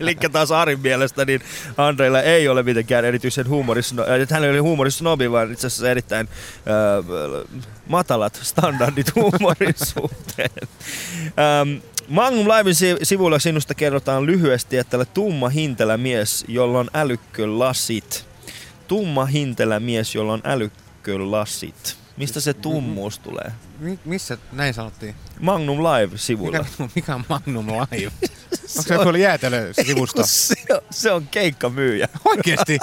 Eli 0.00 0.14
taas 0.32 0.50
Arin 0.50 0.80
mielestä 0.80 1.24
niin 1.24 1.40
Andreilla 1.76 2.22
ei 2.22 2.48
ole 2.48 2.62
mitenkään 2.62 3.04
erityisen 3.04 3.48
huumoris, 3.48 3.94
että 4.22 4.34
hän 4.34 4.44
ei 4.44 4.50
ole 4.50 4.58
huumorisnobi, 4.58 5.30
vaan 5.30 5.52
itse 5.52 5.66
asiassa 5.66 5.90
erittäin 5.90 6.28
äh, 6.56 7.64
matalat 7.88 8.38
standardit 8.42 9.14
huumorin 9.16 9.74
suhteen. 9.76 10.50
Ähm, 11.26 11.82
Magnum 12.08 12.46
Livein 12.48 12.74
si- 12.74 12.96
sivuilla 13.02 13.38
sinusta 13.38 13.74
kerrotaan 13.74 14.26
lyhyesti, 14.26 14.76
että 14.76 14.96
olet 14.96 15.14
tumma 15.14 15.48
hintelä 15.48 15.96
mies, 15.96 16.44
jolla 16.48 16.78
on 16.78 16.90
älykkölasit. 16.94 18.26
Tumma 18.88 19.24
hintelä 19.24 19.80
mies, 19.80 20.14
jolla 20.14 20.32
on 20.32 20.42
älykkölasit. 21.08 21.96
Mistä 22.16 22.40
se 22.40 22.54
tummuus 22.54 23.18
tulee? 23.18 23.52
Mi- 23.78 23.98
missä 24.04 24.38
näin 24.52 24.74
sanottiin? 24.74 25.14
Magnum 25.40 25.78
Live-sivuilla. 25.78 26.58
Mikä, 26.58 26.88
mikä 26.96 27.14
on 27.14 27.24
Magnum 27.28 27.66
Live? 27.66 28.12
Onko 28.76 28.82
se 28.88 28.94
joku 28.94 29.10
jäätelösivusto? 29.10 30.22
se, 30.26 30.54
on, 30.70 30.80
se 30.90 31.12
on 31.12 31.26
keikkamyyjä. 31.30 32.08
Oikeesti? 32.24 32.78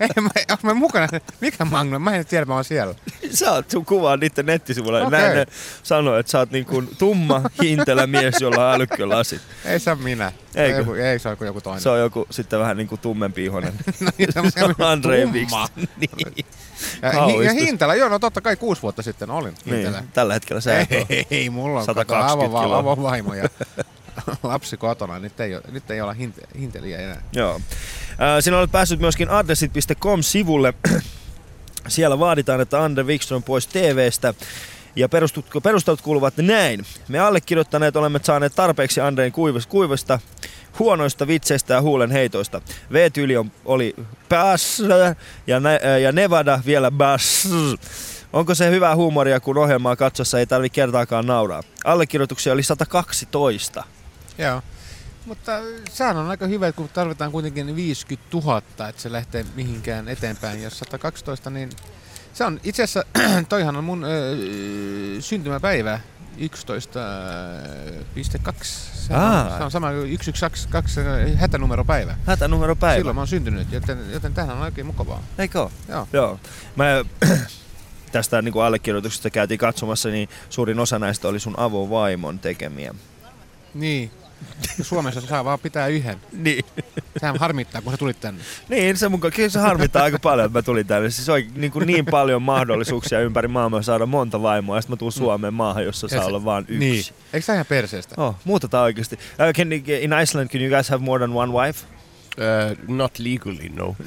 Ei, 0.00 0.08
mä, 0.20 0.30
onko 0.50 0.66
mä 0.66 0.74
mukana? 0.74 1.08
Mikä 1.40 1.64
Magnum? 1.64 2.02
Mä 2.02 2.16
en 2.16 2.26
tiedä, 2.26 2.44
mä 2.44 2.54
oon 2.54 2.64
siellä. 2.64 2.94
Sä 3.30 3.52
oot 3.52 3.70
sun 3.70 3.84
kuvaa 3.84 4.16
niiden 4.16 4.46
nettisivuilla. 4.46 5.06
Okay. 5.06 5.20
Näin 5.20 5.36
ne 5.36 5.46
sanoo, 5.82 6.18
että 6.18 6.32
sä 6.32 6.38
oot 6.38 6.50
niin 6.50 6.66
kuin 6.66 6.88
tumma, 6.98 7.42
hintelä 7.62 8.06
mies, 8.06 8.40
jolla 8.40 8.68
on 8.68 8.74
älykkölasit. 8.74 9.42
Ei 9.64 9.80
se 9.80 9.94
minä. 9.94 10.32
Eikö? 10.54 10.78
Joku, 10.78 10.92
ei 10.92 11.18
se 11.18 11.28
ole 11.28 11.36
joku 11.40 11.60
toinen. 11.60 11.82
Se 11.82 11.88
on 11.88 12.00
joku 12.00 12.26
sitten 12.30 12.60
vähän 12.60 12.76
niin 12.76 12.88
kuin 12.88 13.00
tummempiihonen. 13.00 13.74
No, 14.00 14.10
se 14.50 14.64
on 14.64 14.74
Andre 14.78 15.22
tumma. 15.22 15.68
Wikström. 15.76 15.86
niin. 15.96 16.46
Ja, 17.02 17.42
ja. 17.44 17.52
Hintälä, 17.52 17.94
joo, 17.94 18.08
no 18.08 18.18
totta 18.18 18.40
kai 18.40 18.56
kuusi 18.56 18.82
vuotta 18.82 19.02
sitten 19.02 19.30
olin 19.30 19.54
Hintälä. 19.66 20.00
niin. 20.00 20.10
Tällä 20.12 20.34
hetkellä 20.34 20.60
sä 20.60 20.80
et 20.80 20.88
ole. 20.92 21.06
Ei, 21.08 21.26
ei, 21.40 21.50
mulla 21.50 21.78
on 21.80 21.86
120 21.86 22.32
kato 22.34 22.44
avo, 22.56 22.60
kiloa. 22.62 22.78
avovaimo 22.78 23.34
ja 23.34 23.48
lapsi 24.42 24.76
kotona. 24.76 25.18
Nyt 25.18 25.40
ei, 25.40 25.50
nyt 25.70 25.90
ei 25.90 26.00
olla 26.00 26.12
hinte, 26.12 26.42
hinteliä 26.58 26.98
enää. 26.98 27.22
Joo. 27.32 27.54
Äh, 28.10 28.20
Sinä 28.40 28.58
olet 28.58 28.72
päässyt 28.72 29.00
myöskin 29.00 29.30
adressit.com-sivulle. 29.30 30.74
Siellä 31.88 32.18
vaaditaan, 32.18 32.60
että 32.60 32.82
Andre 32.84 33.04
Wikström 33.04 33.42
pois 33.42 33.66
TVstä. 33.66 34.34
Ja 34.96 35.06
perustut- 35.08 35.60
perustelut 35.62 36.00
kuuluvat 36.00 36.34
näin. 36.36 36.84
Me 37.08 37.18
allekirjoittaneet 37.18 37.96
olemme 37.96 38.20
saaneet 38.22 38.54
tarpeeksi 38.54 39.00
Andreen 39.00 39.32
kuivasta, 39.32 39.70
kuivasta 39.70 40.18
huonoista 40.78 41.26
vitseistä 41.26 41.74
ja 41.74 41.82
huulen 41.82 42.10
heitoista. 42.10 42.60
V-tyyli 42.92 43.36
on, 43.36 43.52
oli 43.64 43.94
bass 44.28 44.82
ja, 45.46 45.60
ne, 45.60 45.80
ja 46.02 46.12
Nevada 46.12 46.60
vielä 46.66 46.90
bass. 46.90 47.48
Onko 48.32 48.54
se 48.54 48.70
hyvää 48.70 48.96
huumoria, 48.96 49.40
kun 49.40 49.58
ohjelmaa 49.58 49.96
katsossa 49.96 50.38
ei 50.38 50.46
tarvi 50.46 50.70
kertaakaan 50.70 51.26
nauraa? 51.26 51.62
Allekirjoituksia 51.84 52.52
oli 52.52 52.62
112. 52.62 53.84
Joo. 54.38 54.62
Mutta 55.26 55.52
sehän 55.90 56.16
on 56.16 56.30
aika 56.30 56.46
hyvä, 56.46 56.72
kun 56.72 56.88
tarvitaan 56.88 57.32
kuitenkin 57.32 57.76
50 57.76 58.36
000, 58.36 58.58
että 58.88 59.02
se 59.02 59.12
lähtee 59.12 59.44
mihinkään 59.54 60.08
eteenpäin. 60.08 60.62
Jos 60.62 60.78
112, 60.78 61.50
niin 61.50 61.70
se 62.32 62.44
on 62.44 62.60
itse 62.64 62.82
asiassa, 62.82 63.04
toihan 63.48 63.76
on 63.76 63.84
mun 63.84 64.04
öö, 64.04 64.36
syntymäpäivä 65.20 66.00
11.2. 66.38 68.64
Se, 68.64 69.14
Aa. 69.14 69.44
on- 69.44 69.58
se 69.58 69.64
on 69.64 69.70
sama 69.70 69.92
kuin 69.92 70.18
112 70.22 71.00
hätänumeropäivä. 71.36 72.16
Hätänumeropäivä. 72.26 72.98
Silloin 72.98 73.16
mä 73.16 73.20
oon 73.20 73.28
syntynyt, 73.28 73.72
joten, 73.72 73.98
joten 74.12 74.34
tämähän 74.34 74.56
on 74.56 74.62
oikein 74.62 74.86
mukavaa. 74.86 75.22
Eikö 75.38 75.60
oo? 75.62 75.72
Joo. 75.88 76.08
Joo. 76.12 76.40
Mä 76.76 76.84
tästä 78.12 78.42
niin 78.42 78.52
kuin 78.52 78.64
allekirjoituksesta 78.64 79.30
käytiin 79.30 79.58
katsomassa, 79.58 80.08
niin 80.08 80.28
suurin 80.50 80.80
osa 80.80 80.98
näistä 80.98 81.28
oli 81.28 81.40
sun 81.40 81.54
avovaimon 81.56 82.38
tekemiä. 82.38 82.94
Niin. 83.74 84.10
Suomessa 84.82 85.20
saa 85.20 85.44
vaan 85.44 85.58
pitää 85.58 85.86
yhden. 85.86 86.20
Niin. 86.32 86.64
Sehän 87.16 87.36
harmittaa, 87.40 87.82
kun 87.82 87.92
sä 87.92 87.96
tulit 87.96 88.20
tänne. 88.20 88.42
Niin, 88.68 88.96
se, 88.96 89.06
kyllä 89.34 89.48
se 89.48 89.58
harmittaa 89.58 90.02
aika 90.02 90.18
paljon, 90.18 90.46
että 90.46 90.58
mä 90.58 90.62
tulin 90.62 90.86
tänne. 90.86 91.10
Siis 91.10 91.28
on 91.28 91.40
niin, 91.54 91.72
kuin 91.72 91.86
niin 91.86 92.06
paljon 92.06 92.42
mahdollisuuksia 92.42 93.20
ympäri 93.20 93.48
maailmaa 93.48 93.82
saada 93.82 94.06
monta 94.06 94.42
vaimoa, 94.42 94.76
ja 94.76 94.82
sitten 94.82 94.92
mä 94.92 94.98
tuun 94.98 95.12
Suomeen 95.12 95.54
maahan, 95.54 95.84
jossa 95.84 96.08
saa 96.08 96.20
se- 96.20 96.26
olla 96.26 96.44
vain 96.44 96.64
yksi. 96.68 96.78
Niin. 96.78 97.04
Eikö 97.32 97.44
sä 97.44 97.54
ihan 97.54 97.66
perseestä? 97.66 98.14
Oh, 98.22 98.36
muutetaan 98.44 98.84
oikeasti. 98.84 99.16
Uh, 99.16 99.52
can, 99.54 99.72
in 99.72 100.10
Iceland, 100.22 100.48
can 100.48 100.60
you 100.60 100.70
guys 100.70 100.88
have 100.88 101.04
more 101.04 101.26
than 101.26 101.36
one 101.36 101.52
wife? 101.52 101.86
Uh, 102.36 102.74
not 102.88 103.18
legally, 103.20 103.68
no. 103.68 103.94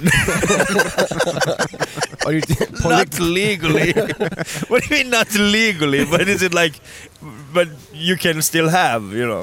Are 2.26 2.34
you 2.34 2.42
not 2.84 3.20
legally. 3.40 3.94
what 4.68 4.84
do 4.84 4.90
you 4.90 5.04
mean 5.04 5.10
not 5.10 5.34
legally? 5.34 6.04
But 6.04 6.28
is 6.28 6.42
it 6.42 6.54
like, 6.54 6.74
but 7.54 7.70
you 7.94 8.18
can 8.18 8.42
still 8.42 8.68
have, 8.68 9.14
you 9.14 9.26
know? 9.26 9.42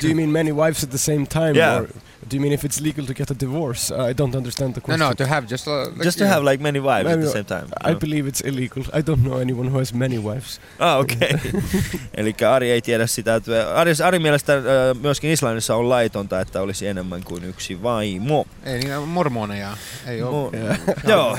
do 0.00 0.08
you 0.08 0.14
mean 0.14 0.32
many 0.32 0.52
wives 0.52 0.84
at 0.84 0.90
the 0.90 0.98
same 0.98 1.26
time? 1.26 1.54
Yeah. 1.54 1.80
Or 1.80 1.88
do 2.28 2.36
you 2.36 2.40
mean 2.42 2.52
if 2.52 2.64
it's 2.64 2.80
legal 2.80 3.06
to 3.06 3.14
get 3.14 3.30
a 3.30 3.34
divorce? 3.34 3.90
I 4.10 4.12
don't 4.14 4.34
understand 4.36 4.74
the 4.74 4.80
No, 4.80 4.84
question. 4.84 5.08
no, 5.08 5.14
to 5.14 5.26
have 5.26 5.46
just... 5.46 5.66
Uh, 5.68 5.72
like, 5.72 6.04
Just 6.04 6.18
to 6.18 6.24
you 6.24 6.30
have 6.34 6.44
like 6.50 6.62
many 6.62 6.80
wives 6.80 7.10
at 7.12 7.20
the 7.20 7.30
same 7.30 7.44
time. 7.44 7.66
I 7.84 7.92
no? 7.92 7.98
believe 7.98 8.28
it's 8.28 8.40
illegal. 8.44 8.82
I 8.98 9.02
don't 9.02 9.22
know 9.22 9.38
anyone 9.40 9.68
who 9.70 9.78
has 9.78 9.94
many 9.94 10.18
wives. 10.18 10.60
Ah, 10.78 10.98
okei. 10.98 11.16
Okay. 11.34 11.60
Eli 12.16 12.34
Ari 12.50 12.70
ei 12.70 12.82
tiedä 12.82 13.06
sitä. 13.06 13.34
Että 13.34 13.74
Ari, 13.80 13.92
Ari 14.04 14.18
mielestä 14.18 14.52
äh, 14.56 14.62
myöskin 15.00 15.30
Islannissa 15.30 15.76
on 15.76 15.88
laitonta, 15.88 16.40
että 16.40 16.60
olisi 16.60 16.86
enemmän 16.86 17.24
kuin 17.24 17.44
yksi 17.44 17.82
vaimo. 17.82 18.46
Ei 18.64 18.78
niin 18.78 19.08
mormoneja. 19.08 19.76
Ei 20.06 20.22
oo. 20.22 20.50
Mo- 20.50 20.92
Joo. 21.10 21.38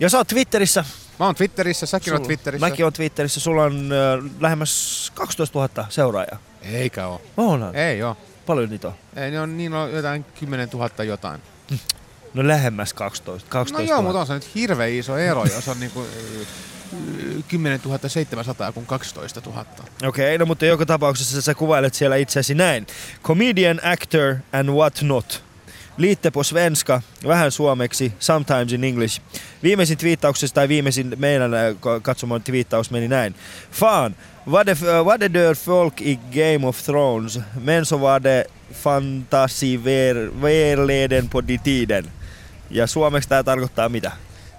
Ja 0.00 0.08
sä 0.08 0.18
oot 0.18 0.28
Twitterissä. 0.28 0.84
Mä 1.18 1.26
oon 1.26 1.34
Twitterissä, 1.34 1.86
säkin 1.86 2.12
oot 2.12 2.18
Sulla- 2.18 2.26
Twitterissä. 2.26 2.66
Mäkin 2.66 2.84
oon 2.84 2.92
Twitterissä. 2.92 3.40
Sulla 3.40 3.62
on 3.64 3.90
äh, 3.92 4.30
lähemmäs 4.40 5.10
12 5.14 5.58
000 5.58 5.86
seuraajaa. 5.88 6.38
Eikä 6.62 7.06
oo. 7.06 7.20
Onhan. 7.36 7.76
Ei 7.76 8.02
oo. 8.02 8.16
Paljon 8.46 8.70
niitä 8.70 8.88
on. 8.88 8.94
Ei, 9.16 9.30
ne 9.30 9.40
on, 9.40 9.56
niin 9.56 9.74
on 9.74 9.92
jotain 9.92 10.24
10 10.24 10.68
000 10.72 11.04
jotain. 11.04 11.40
No 12.34 12.48
lähemmäs 12.48 12.94
12. 12.94 13.48
12 13.50 13.78
No 13.78 13.84
000. 13.84 13.94
joo, 13.94 14.02
mutta 14.02 14.20
on 14.20 14.26
se 14.26 14.34
nyt 14.34 14.54
hirveä 14.54 14.86
iso 14.86 15.18
ero, 15.18 15.44
jos 15.44 15.68
on 15.68 15.80
niinku 15.80 16.00
ö, 16.00 16.44
10 17.48 17.80
700 18.06 18.72
kuin 18.72 18.86
12 18.86 19.40
000. 19.46 19.60
Okei, 19.60 20.08
okay, 20.08 20.38
no 20.38 20.46
mutta 20.46 20.66
joka 20.66 20.86
tapauksessa 20.86 21.42
sä 21.42 21.54
kuvailet 21.54 21.94
siellä 21.94 22.16
itseäsi 22.16 22.54
näin. 22.54 22.86
Comedian, 23.22 23.80
actor 23.84 24.36
and 24.52 24.68
what 24.68 25.02
not. 25.02 25.42
Lite 25.96 26.30
på 26.30 26.44
svenska, 26.44 27.02
vähän 27.26 27.50
suomeksi, 27.50 28.12
sometimes 28.18 28.72
in 28.72 28.84
English. 28.84 29.20
Viimeisin 29.62 29.98
twiittauksessa 29.98 30.54
tai 30.54 30.68
viimeisin 30.68 31.14
meidän 31.16 31.54
äh, 31.54 31.60
katsomaan 32.02 32.42
twiittaus 32.42 32.90
meni 32.90 33.08
näin. 33.08 33.34
Fan, 33.70 34.16
vad 34.50 34.68
äh, 34.68 34.78
vad 35.04 35.22
är 35.22 35.34
dör 35.34 35.54
folk 35.54 36.00
i 36.00 36.16
Game 36.16 36.66
of 36.66 36.82
Thrones, 36.82 37.40
men 37.60 37.86
så 37.86 38.00
var 38.00 38.22
det 38.22 38.44
fantasiverleden 38.72 41.28
på 41.28 41.48
de 41.48 41.58
tiden. 41.58 42.10
Ja 42.70 42.86
suomeksi 42.86 43.28
tämä 43.28 43.42
tarkoittaa 43.42 43.88
mitä? 43.88 44.12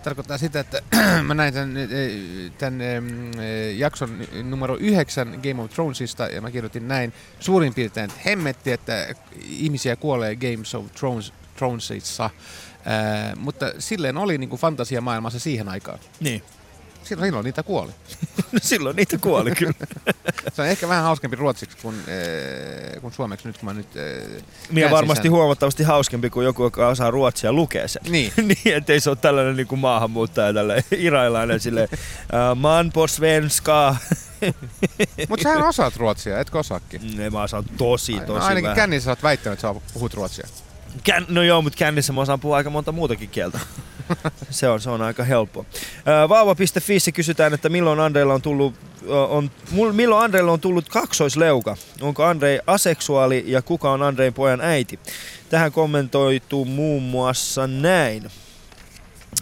Tarkoittaa 0.04 0.38
sitä, 0.38 0.60
että 0.60 0.82
mä 1.28 1.34
näin 1.34 1.54
tämän, 1.54 1.78
eh, 1.78 2.52
tämän 2.58 2.82
em, 2.82 3.32
eh, 3.40 3.78
jakson 3.78 4.20
numero 4.44 4.78
9 4.78 5.40
Game 5.44 5.62
of 5.64 5.72
Thronesista 5.72 6.24
ja 6.24 6.42
mä 6.42 6.52
kirjoitin 6.52 6.88
näin 6.88 7.14
suurin 7.40 7.74
piirtein, 7.74 8.10
että 8.10 8.22
hemmetti, 8.26 8.72
että 8.72 9.16
ihmisiä 9.50 9.96
kuolee 9.96 10.36
Games 10.36 10.76
of 10.76 10.86
Thrones, 10.92 11.34
Thronesissa. 11.56 12.30
Ää, 12.86 13.36
mutta 13.36 13.66
silleen 13.80 14.18
oli 14.18 14.38
niinku 14.38 14.58
fantasiamaailmassa 14.58 15.40
siihen 15.40 15.70
aikaan. 15.70 16.00
Niin. 16.20 16.44
Silloin, 17.04 17.28
silloin 17.28 17.44
niitä 17.44 17.64
kuoli. 17.64 17.92
Silloin 18.62 18.96
niitä 18.96 19.18
kuoli 19.18 19.52
kyllä. 19.52 19.74
Se 20.54 20.62
on 20.62 20.68
ehkä 20.68 20.88
vähän 20.88 21.04
hauskempi 21.04 21.36
ruotsiksi 21.36 21.78
kuin, 21.82 21.96
äh, 21.96 23.02
kuin 23.02 23.14
suomeksi 23.14 23.48
nyt, 23.48 23.58
kun 23.58 23.66
mä 23.66 23.74
nyt 23.74 23.88
äh, 23.98 24.04
ja 24.04 24.40
käänsin 24.70 24.92
varmasti 24.92 25.24
sen. 25.24 25.32
huomattavasti 25.32 25.84
hauskempi 25.84 26.30
kuin 26.30 26.46
joku, 26.46 26.64
joka 26.64 26.88
osaa 26.88 27.12
ruotsia 27.12 27.54
lukea 27.54 27.88
sen. 27.88 28.02
Niin. 28.10 28.34
niin, 28.48 28.76
ettei 28.76 29.00
se 29.00 29.10
ole 29.10 29.18
tällainen 29.22 29.56
niin 29.56 29.68
kuin 29.68 29.80
maahanmuuttaja, 29.80 30.54
tällainen 30.54 30.84
irailainen 30.92 31.60
silleen, 31.60 31.90
uh, 31.92 32.56
man 32.56 32.92
på 32.92 33.08
svenska. 33.08 33.96
Mutta 35.30 35.44
sähän 35.44 35.64
osaat 35.64 35.96
ruotsia, 35.96 36.40
etkö 36.40 36.60
osaakin? 36.60 37.18
Ne 37.18 37.30
mä 37.30 37.42
osaan 37.44 37.64
tosi, 37.78 38.14
tosi 38.14 38.28
no, 38.28 38.36
ainakin 38.36 38.64
vähän. 38.64 38.76
kännissä 38.76 39.06
sä 39.06 39.12
oot 39.12 39.24
väittänyt, 39.24 39.60
että 39.60 39.74
sä 39.74 39.82
puhut 39.94 40.14
ruotsia. 40.14 40.48
Kän, 41.04 41.26
no 41.30 41.44
joo, 41.44 41.62
mutta 41.62 41.78
kännissä 41.78 42.14
mä 42.14 42.22
osaan 42.22 42.40
puhua 42.40 42.58
aika 42.58 42.70
monta 42.70 42.92
muutakin 42.92 43.30
kieltä. 43.30 43.60
se, 44.50 44.70
on, 44.70 44.82
se 44.82 44.90
on 44.90 45.02
aika 45.02 45.24
helppo. 45.24 45.66
Vaava.fi 46.30 47.12
kysytään, 47.14 47.54
että 47.54 47.70
milloin 47.70 48.00
Andreilla 48.00 48.34
on 48.34 48.42
tullut 48.42 48.74
on, 49.08 49.52
milloin 49.92 50.24
Andreilla 50.24 50.52
on 50.52 50.60
tullut 50.60 50.90
kaksoisleuka? 50.90 51.78
Onko 52.02 52.24
Andrei 52.24 52.60
aseksuaali 52.68 53.44
ja 53.48 53.62
kuka 53.62 53.92
on 53.92 54.02
Andrein 54.02 54.34
pojan 54.34 54.62
äiti? 54.62 55.00
Tähän 55.50 55.72
kommentoitu 55.72 56.66
muun 56.66 57.04
muassa 57.04 57.68
näin. 57.68 58.32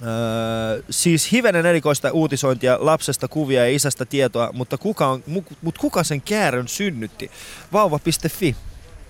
Öö, 0.04 0.84
siis 0.90 1.32
hivenen 1.32 1.66
erikoista 1.66 2.12
uutisointia, 2.12 2.78
lapsesta 2.80 3.28
kuvia 3.28 3.66
ja 3.66 3.76
isästä 3.76 4.06
tietoa, 4.06 4.50
mutta 4.54 4.78
kuka, 4.78 5.08
on, 5.08 5.24
mu, 5.28 5.44
mut 5.62 5.78
kuka 5.78 6.04
sen 6.04 6.22
käärön 6.22 6.68
synnytti? 6.68 7.32
Vauva.fi. 7.74 8.56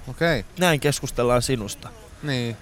Okei, 0.07 0.39
okay. 0.39 0.51
Näin 0.60 0.79
keskustellaan 0.79 1.41
sinusta. 1.41 1.89
Niin. 2.24 2.58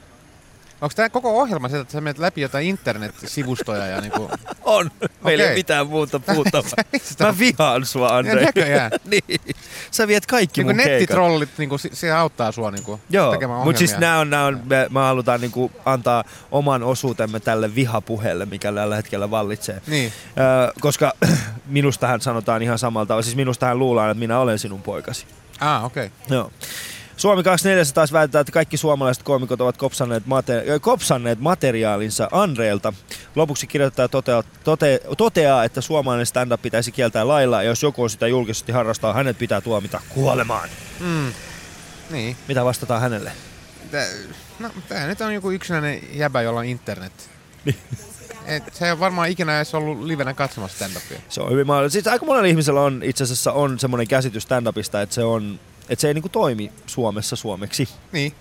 Onko 0.82 0.94
tämä 0.96 1.10
koko 1.10 1.39
ohjelma 1.42 1.70
sieltä, 1.70 1.82
että 1.82 1.92
sä 1.92 2.01
menet 2.01 2.18
läpi 2.20 2.42
jotain 2.42 2.68
internet-sivustoja 2.68 3.86
ja 3.88 4.01
niinku... 4.01 4.32
On. 4.63 4.92
Meillä 5.24 5.44
ei 5.44 5.56
mitään 5.56 5.88
muuta 5.88 6.20
puhuttavaa. 6.20 6.84
Mä 7.20 7.39
vihaan 7.39 7.86
sua, 7.86 8.08
Andre. 8.08 8.46
Näköjään. 8.46 8.92
niin. 9.12 9.42
Sä 9.92 10.08
viet 10.08 10.25
kaikki 10.25 10.62
Niinku 10.62 10.74
mun 10.74 10.78
keikat. 10.78 11.00
nettitrollit, 11.00 11.50
niinku, 11.58 11.78
se 11.78 12.12
auttaa 12.12 12.51
sua 12.51 12.72
niinku 12.72 13.00
Joo, 13.10 13.32
tekemään 13.32 13.63
mutta 13.63 13.80
siis 13.80 13.98
nää 13.98 14.20
on, 14.20 14.30
nää 14.30 14.46
on, 14.46 14.62
me, 14.66 14.88
me 14.89 15.00
halutaan 15.00 15.42
niinku 15.42 15.72
antaa 15.86 16.24
oman 16.51 16.84
osuutemme 16.84 17.39
tälle 17.39 17.75
vihapuheelle, 17.75 18.46
mikä 18.46 18.74
tällä 18.74 18.96
hetkellä 18.96 19.32
vallitsee. 19.32 19.82
Niin, 19.88 20.13
Öö, 20.38 20.72
koska 20.80 21.13
minustahan 21.66 22.22
sanotaan 22.22 22.62
ihan 22.62 22.80
samalta, 22.80 23.22
siis 23.22 23.36
minustahan 23.36 23.80
luullaan, 23.80 24.12
että 24.12 24.20
minä 24.20 24.39
olen 24.39 24.60
sinun 24.60 24.82
poikasi. 24.82 25.25
ah 25.60 25.86
okei. 25.86 26.06
Okay. 26.06 26.38
Joo. 26.38 26.51
Suomi 27.19 27.43
24 27.43 27.93
taas 27.93 28.13
väitetään, 28.13 28.41
että 28.41 28.51
kaikki 28.51 28.77
suomalaiset 28.77 29.23
koomikot 29.23 29.61
ovat 29.61 29.77
kopsanneet, 29.77 30.23
mate- 30.25 30.69
ö, 30.69 30.79
kopsanneet 30.79 31.39
materiaalinsa 31.39 32.27
Andreelta. 32.31 32.93
Lopuksi 33.35 33.67
kirjoittaa 33.67 34.07
toteaa, 34.07 34.43
tote, 34.63 35.01
toteaa, 35.17 35.63
että 35.63 35.81
suomalainen 35.81 36.25
stand-up 36.25 36.61
pitäisi 36.61 36.91
kieltää 36.91 37.27
lailla, 37.27 37.63
ja 37.63 37.69
jos 37.69 37.83
joku 37.83 38.03
on 38.03 38.09
sitä 38.09 38.27
julkisesti 38.27 38.71
harrastaa, 38.71 39.13
hänet 39.13 39.38
pitää 39.38 39.61
tuomita 39.61 40.01
kuolemaan. 40.09 40.69
Mm. 40.99 41.33
Niin. 42.09 42.35
Mitä 42.47 42.65
vastataan 42.65 43.01
hänelle? 43.01 43.31
Tää, 43.91 44.07
no, 44.59 44.69
tää 44.89 45.07
nyt 45.07 45.21
on 45.21 45.33
joku 45.33 45.51
yksinäinen 45.51 46.01
jäbä, 46.13 46.41
jolla 46.41 46.59
on 46.59 46.65
internet. 46.65 47.29
Et 48.45 48.63
se 48.73 48.85
ei 48.85 48.91
ole 48.91 48.99
varmaan 48.99 49.29
ikinä 49.29 49.57
edes 49.57 49.75
ollut 49.75 50.03
livenä 50.03 50.33
katsomassa 50.33 50.85
stand-upia. 50.85 51.21
Se 51.29 51.41
on 51.41 51.51
hyvin 51.51 51.67
mahdollista. 51.67 51.93
Siis 51.93 52.07
aika 52.07 52.25
monella 52.25 52.47
ihmisellä 52.47 52.81
on 52.81 53.01
itse 53.03 53.23
asiassa 53.23 53.51
on 53.51 53.79
semmoinen 53.79 54.07
käsitys 54.07 54.43
stand-upista, 54.43 55.01
että 55.01 55.15
se, 55.15 55.23
on, 55.23 55.59
että 55.89 56.01
se 56.01 56.08
ei 56.08 56.13
niinku 56.13 56.29
toimi 56.29 56.72
Suomessa 56.86 57.36
suomeksi. 57.36 57.89
Niin, 58.12 58.34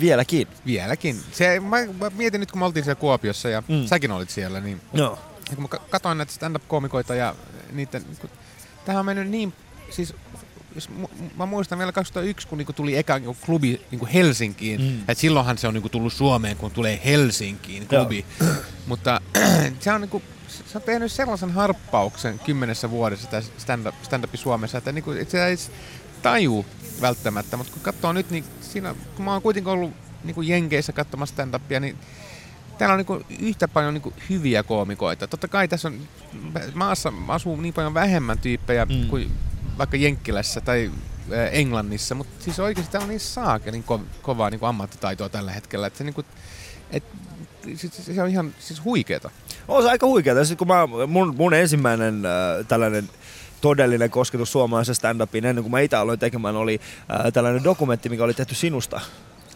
Vieläkin. 0.00 0.48
vieläkin. 0.66 1.20
Se, 1.32 1.60
mä, 1.60 1.76
mä 2.00 2.10
mietin 2.16 2.40
nyt, 2.40 2.52
kun 2.52 2.58
me 2.58 2.64
oltiin 2.64 2.84
siellä 2.84 3.00
Kuopiossa 3.00 3.48
ja 3.48 3.62
Mm. 3.68 3.86
säkin 3.86 4.10
olit 4.12 4.30
siellä, 4.30 4.60
niin 4.60 4.80
Joo. 4.92 5.18
ja 5.50 5.54
kun 5.56 5.62
mä 5.64 5.68
ka- 5.68 5.82
katsoin 5.90 6.18
näitä 6.18 6.32
stand-up-koomikoita 6.32 7.14
ja 7.14 7.34
niiden... 7.72 8.02
Kun, 8.20 8.30
tämähän 8.84 9.00
on 9.00 9.06
mennyt 9.06 9.28
niin... 9.28 9.52
Siis 9.90 10.14
jos 10.74 10.88
mä 11.36 11.46
muistan 11.46 11.78
vielä 11.78 11.92
2001, 11.92 12.48
kun 12.48 12.58
niinku 12.58 12.72
tuli 12.72 12.96
eka 12.96 13.18
niinku 13.18 13.36
klubi 13.46 13.80
niinku 13.90 14.08
Helsinkiin. 14.14 14.80
Mm. 14.80 15.00
Et 15.08 15.18
silloinhan 15.18 15.58
se 15.58 15.68
on 15.68 15.74
niinku 15.74 15.88
tullut 15.88 16.12
Suomeen, 16.12 16.56
kun 16.56 16.70
tulee 16.70 17.00
Helsinkiin 17.04 17.86
klubi. 17.88 18.26
Mutta 18.86 19.20
se 19.80 19.92
on, 19.92 20.00
niinku, 20.00 20.22
se 20.48 20.78
on 20.78 20.82
tehnyt 20.82 21.12
sellaisen 21.12 21.50
harppauksen 21.50 22.38
kymmenessä 22.38 22.90
vuodessa 22.90 23.42
stand-up, 23.58 23.94
stand-up 24.02 24.34
Suomessa, 24.34 24.78
että 24.78 24.92
niinku, 24.92 25.10
et 25.10 25.30
se 25.30 25.46
edes 25.46 25.70
taju 26.22 26.66
välttämättä. 27.00 27.56
Mutta 27.56 27.72
kun 27.72 27.82
katsoo 27.82 28.12
nyt, 28.12 28.30
niin 28.30 28.44
siinä, 28.60 28.94
kun 29.16 29.24
mä 29.24 29.32
oon 29.32 29.42
kuitenkin 29.42 29.72
ollut 29.72 29.92
niinku 30.24 30.42
Jenkeissä 30.42 30.92
katsomassa 30.92 31.34
stand-upia, 31.34 31.80
niin 31.80 31.96
täällä 32.78 32.92
on 32.92 32.98
niinku 32.98 33.22
yhtä 33.40 33.68
paljon 33.68 33.94
niinku 33.94 34.12
hyviä 34.30 34.62
koomikoita. 34.62 35.26
Totta 35.26 35.48
kai 35.48 35.68
tässä 35.68 35.88
on 35.88 36.00
maassa 36.74 37.12
asuu 37.28 37.56
niin 37.56 37.74
paljon 37.74 37.94
vähemmän 37.94 38.38
tyyppejä 38.38 38.84
Mm. 38.84 39.08
kuin 39.08 39.30
vaikka 39.78 39.96
Jenkkilässä 39.96 40.60
tai 40.60 40.90
Englannissa, 41.52 42.14
mutta 42.14 42.44
siis 42.44 42.60
oikeasti 42.60 42.92
täällä 42.92 43.04
on 43.04 43.08
niin 43.10 43.20
saakelin 43.20 43.84
ko- 43.92 44.00
kovaa 44.22 44.50
niinku 44.50 44.66
ammattitaitoa 44.66 45.28
tällä 45.28 45.52
hetkellä, 45.52 45.86
että 45.86 45.98
se, 45.98 46.04
niinku, 46.04 46.24
et, 46.90 47.04
siis, 47.76 47.92
se 48.14 48.22
on 48.22 48.28
ihan 48.28 48.54
siis 48.58 48.84
huikeeta. 48.84 49.30
On 49.68 49.82
se 49.82 49.90
aika 49.90 50.06
huikeeta. 50.06 50.44
Sitten 50.44 50.56
kun 50.56 50.76
mä, 50.76 51.06
mun, 51.06 51.36
mun 51.36 51.54
ensimmäinen 51.54 52.26
äh, 52.26 52.66
tällainen 52.68 53.08
todellinen 53.62 54.10
kosketus 54.10 54.52
suomalaisen 54.52 54.94
stand-upiin 54.94 55.46
ennen 55.46 55.64
kuin 55.64 55.70
mä 55.70 55.80
itse 55.80 55.96
aloin 55.96 56.18
tekemään 56.18 56.56
oli 56.56 56.80
äh, 57.10 57.32
tällainen 57.32 57.64
dokumentti, 57.64 58.08
mikä 58.08 58.24
oli 58.24 58.34
tehty 58.34 58.54
sinusta. 58.54 59.00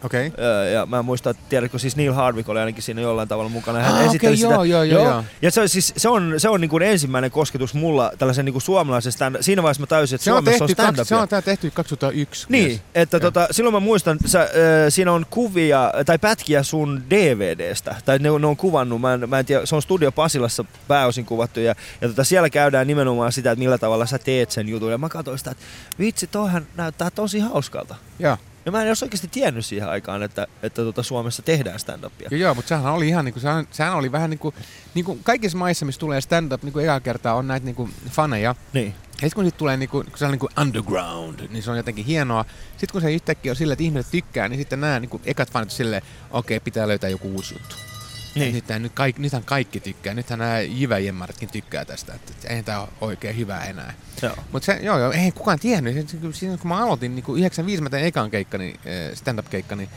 Okei. 0.03 0.27
Okay. 0.27 0.45
Öö, 0.45 0.69
ja 0.69 0.85
mä 0.85 1.01
muistan, 1.01 1.31
että 1.31 1.43
tiedätkö, 1.49 1.79
siis 1.79 1.95
Neil 1.95 2.13
Hardwick 2.13 2.49
oli 2.49 2.59
ainakin 2.59 2.83
siinä 2.83 3.01
jollain 3.01 3.27
tavalla 3.27 3.49
mukana. 3.49 3.79
Hän 3.79 3.87
Ah, 3.91 3.95
okei, 3.95 4.07
esitteli 4.07 4.37
sitä. 4.37 4.49
joo, 4.53 4.63
joo, 4.63 4.83
joo, 4.83 5.03
joo. 5.03 5.23
Ja 5.41 5.51
se 5.51 5.61
on, 5.61 5.69
siis, 5.69 5.93
se 5.97 6.09
on, 6.09 6.33
se 6.37 6.49
on 6.49 6.61
niin 6.61 6.69
kuin 6.69 6.83
ensimmäinen 6.83 7.31
kosketus 7.31 7.73
mulla 7.73 8.11
tällaisen 8.17 8.45
niin 8.45 8.53
kuin 8.53 8.61
suomalaisen 8.61 9.11
stand 9.11 9.37
Siinä 9.41 9.63
vaiheessa 9.63 9.81
mä 9.83 9.87
täysin, 9.87 10.15
että 10.15 10.25
Se 10.25 10.31
on, 10.33 10.35
Suomessa 10.43 10.65
tehty, 10.67 10.81
on 10.81 10.85
kaksi, 10.85 10.93
stand 10.93 11.05
se 11.07 11.15
on 11.15 11.27
tää 11.27 11.41
tehty 11.41 11.71
2001. 11.71 12.45
Niin, 12.49 12.67
mies. 12.67 12.81
että 12.95 13.17
Joo. 13.17 13.21
tota, 13.21 13.47
silloin 13.51 13.73
mä 13.73 13.79
muistan, 13.79 14.17
sä, 14.25 14.41
äh, 14.41 14.47
siinä 14.89 15.11
on 15.11 15.25
kuvia 15.29 15.91
tai 16.05 16.17
pätkiä 16.19 16.63
sun 16.63 17.03
DVDstä, 17.09 17.95
tai 18.05 18.19
ne, 18.19 18.31
on- 18.31 18.41
ne 18.41 18.47
on 18.47 18.57
kuvannut, 18.57 19.01
mä 19.01 19.13
en, 19.13 19.29
mä 19.29 19.39
en 19.39 19.45
tiedä, 19.45 19.65
se 19.65 19.75
on 19.75 19.81
Studio 19.81 20.11
Pasilassa 20.11 20.65
pääosin 20.87 21.25
kuvattu, 21.25 21.59
ja, 21.59 21.75
ja 22.01 22.07
tota, 22.07 22.23
siellä 22.23 22.49
käydään 22.49 22.87
nimenomaan 22.87 23.31
sitä, 23.31 23.51
että 23.51 23.59
millä 23.59 23.77
tavalla 23.77 24.05
sä 24.05 24.17
teet 24.19 24.51
sen 24.51 24.67
jutun, 24.69 24.91
ja 24.91 24.97
mä 24.97 25.09
katsoin 25.09 25.37
sitä, 25.37 25.51
että 25.51 25.63
vitsi, 25.99 26.27
toihan 26.27 26.67
näyttää 26.75 27.09
tosi 27.11 27.39
hauskalta. 27.39 27.95
Joo. 28.19 28.37
Ja 28.67 28.71
mä 28.71 28.81
en 28.81 28.87
olisi 28.87 29.05
oikeasti 29.05 29.27
tiennyt 29.27 29.65
siihen 29.65 29.89
aikaan, 29.89 30.23
että, 30.23 30.47
että 30.63 30.81
tota 30.81 31.03
Suomessa 31.03 31.41
tehdään 31.41 31.79
stand-upia. 31.79 32.27
Joo, 32.31 32.39
joo, 32.39 32.53
mutta 32.53 32.69
sehän 32.69 32.93
oli 32.93 33.07
ihan 33.07 33.25
niinku, 33.25 33.39
sehän, 33.39 33.67
sehän 33.71 33.93
oli 33.95 34.11
vähän 34.11 34.29
niinku, 34.29 34.53
niinku 34.93 35.19
kaikissa 35.23 35.57
maissa, 35.57 35.85
missä 35.85 35.99
tulee 35.99 36.21
stand-up 36.21 36.63
niinku 36.63 36.79
eka 36.79 36.99
kertaa, 36.99 37.33
on 37.33 37.47
näitä 37.47 37.65
niinku 37.65 37.89
faneja. 38.09 38.55
Niin. 38.73 38.87
Ja 38.87 39.11
sitten 39.11 39.31
kun 39.35 39.43
siitä 39.43 39.57
tulee 39.57 39.77
niinku, 39.77 40.03
kun 40.03 40.17
se 40.17 40.25
on 40.25 40.31
niinku 40.31 40.49
underground, 40.61 41.39
niin 41.49 41.63
se 41.63 41.71
on 41.71 41.77
jotenkin 41.77 42.05
hienoa. 42.05 42.45
Sitten 42.71 42.91
kun 42.91 43.01
se 43.01 43.13
yhtäkkiä 43.13 43.51
on 43.51 43.55
silleen, 43.55 43.73
että 43.73 43.83
ihmiset 43.83 44.11
tykkää, 44.11 44.49
niin 44.49 44.59
sitten 44.59 44.81
nämä 44.81 44.99
niinku 44.99 45.21
ekat 45.25 45.51
fanit 45.51 45.71
silleen, 45.71 46.01
okei, 46.31 46.59
pitää 46.59 46.87
löytää 46.87 47.09
joku 47.09 47.27
uusi 47.27 47.55
juttu. 47.55 47.86
Niin. 48.35 48.41
Niin. 48.43 48.55
Nythän, 48.55 48.83
nyt 48.83 48.91
kaikki, 48.93 49.21
nythän 49.21 49.43
kaikki 49.43 49.79
tykkää. 49.79 50.13
Nythän 50.13 50.39
nämä 50.39 50.59
jyväjemmaritkin 50.59 51.49
tykkää 51.49 51.85
tästä. 51.85 52.13
Että 52.13 52.47
eihän 52.47 52.65
tämä 52.65 52.79
ole 52.79 52.89
oikein 53.01 53.37
hyvää 53.37 53.65
enää. 53.65 53.93
Joo. 54.21 54.35
Mutta 54.51 54.65
se, 54.65 54.79
joo, 54.81 54.99
joo, 54.99 55.11
ei 55.11 55.31
kukaan 55.31 55.59
tiennyt. 55.59 56.09
Siinä 56.33 56.57
kun 56.57 56.67
mä 56.67 56.83
aloitin 56.83 57.15
niin 57.15 57.25
95 57.27 57.83
mä 57.83 57.89
tein 57.89 58.05
ekan 58.05 58.31
keikkani, 58.31 58.75
eh, 58.85 59.15
stand-up-keikkani, 59.15 59.89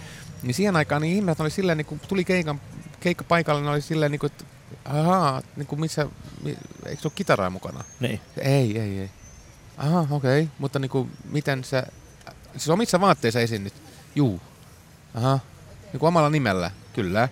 niin 0.42 0.54
siihen 0.54 0.76
aikaan 0.76 1.02
niin 1.02 1.16
ihmiset 1.16 1.40
oli 1.40 1.50
silleen, 1.50 1.78
niin 1.78 1.86
kun 1.86 2.00
tuli 2.00 2.24
keikan, 2.24 2.60
keikka 3.00 3.24
paikalle, 3.24 3.60
niin 3.60 3.70
oli 3.70 3.80
silleen, 3.80 4.10
niin 4.12 4.20
kuin, 4.20 4.32
että 4.32 4.44
ahaa, 4.84 5.42
niin 5.56 5.66
kuin 5.66 5.80
missä, 5.80 6.06
mi, 6.42 6.58
eikö 6.86 7.02
se 7.02 7.08
ole 7.08 7.12
kitaraa 7.14 7.50
mukana? 7.50 7.84
Niin. 8.00 8.20
Ei, 8.36 8.78
ei, 8.78 8.98
ei. 8.98 9.10
Aha, 9.76 10.06
okei. 10.10 10.42
Okay. 10.42 10.54
Mutta 10.58 10.78
niin 10.78 10.90
kuin, 10.90 11.10
miten 11.24 11.64
sä, 11.64 11.86
siis 12.52 12.68
omissa 12.68 13.00
vaatteissa 13.00 13.40
esiinnyt? 13.40 13.74
Juu. 14.14 14.40
Aha. 15.14 15.38
Niin 15.92 16.00
kuin 16.00 16.08
omalla 16.08 16.30
nimellä, 16.30 16.70
kyllä. 16.92 17.28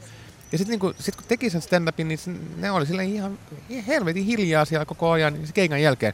Ja 0.53 0.59
sitten 0.59 0.79
niin 0.79 0.95
sit 0.99 1.17
kun 1.17 1.25
teki 1.29 1.51
sen 1.51 1.63
stand-upin, 1.63 2.09
niin 2.09 2.19
ne 2.57 2.71
oli 2.71 2.87
silleen 2.87 3.15
ihan 3.15 3.39
helvetin 3.87 4.25
hiljaa 4.25 4.65
siellä 4.65 4.85
koko 4.85 5.11
ajan 5.11 5.33
niin 5.33 5.47
se 5.47 5.53
keikan 5.53 5.83
jälkeen. 5.83 6.13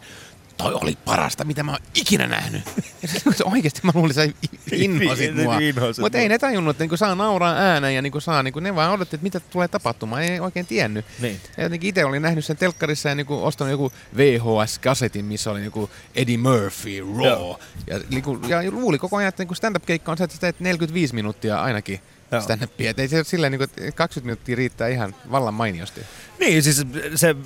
Toi 0.56 0.74
oli 0.74 0.98
parasta, 1.04 1.44
mitä 1.44 1.62
mä 1.62 1.72
oon 1.72 1.80
ikinä 1.94 2.26
nähnyt. 2.26 2.62
Ja 3.02 3.08
se, 3.08 3.18
se 3.36 3.44
oikeasti 3.44 3.80
mä 3.82 3.90
luulin, 3.94 4.20
että 4.20 4.34
sä 4.70 4.76
inhosit 4.76 5.34
mua. 5.36 5.58
Inhosit 5.58 6.02
Mutta 6.02 6.18
mua. 6.18 6.22
ei 6.22 6.28
ne 6.28 6.38
tajunnut, 6.38 6.70
että 6.70 6.82
niinku 6.82 6.96
saa 6.96 7.14
nauraa 7.14 7.54
ääneen 7.54 7.94
ja 7.94 8.02
niinku 8.02 8.20
saa, 8.20 8.42
niinku, 8.42 8.60
ne 8.60 8.74
vaan 8.74 8.92
odotti, 8.92 9.16
että 9.16 9.22
mitä 9.22 9.40
tulee 9.40 9.68
tapahtumaan. 9.68 10.22
Ei 10.22 10.40
oikein 10.40 10.66
tiennyt. 10.66 11.04
Niin. 11.20 11.40
Ja 11.56 11.62
jotenkin 11.62 11.88
itse 11.88 12.04
olin 12.04 12.22
nähnyt 12.22 12.44
sen 12.44 12.56
telkkarissa 12.56 13.08
ja 13.08 13.14
niinku 13.14 13.44
ostanut 13.44 13.70
joku 13.70 13.92
VHS-kasetin, 14.16 15.24
missä 15.24 15.50
oli 15.50 15.64
joku 15.64 15.90
Eddie 16.14 16.38
Murphy, 16.38 17.00
Raw. 17.00 17.26
Joo. 17.26 17.60
Ja, 17.86 18.00
niinku, 18.10 18.38
ja 18.48 18.70
luuli 18.70 18.98
koko 18.98 19.16
ajan, 19.16 19.28
että 19.28 19.42
niinku 19.42 19.54
stand-up-keikka 19.54 20.12
on 20.12 20.18
se, 20.18 20.24
että 20.24 20.34
sä 20.34 20.40
teet 20.40 20.60
45 20.60 21.14
minuuttia 21.14 21.62
ainakin. 21.62 22.00
Stand-upia. 22.40 22.90
Et 22.90 22.98
ei 22.98 23.08
se 23.08 23.16
ole 23.16 23.24
silleen, 23.24 23.52
niinku, 23.52 23.64
että 23.64 23.92
20 23.92 24.26
minuuttia 24.26 24.56
riittää 24.56 24.88
ihan 24.88 25.14
vallan 25.30 25.54
mainiosti. 25.54 26.00
Niin, 26.40 26.62
siis 26.62 26.82
se, 27.14 27.36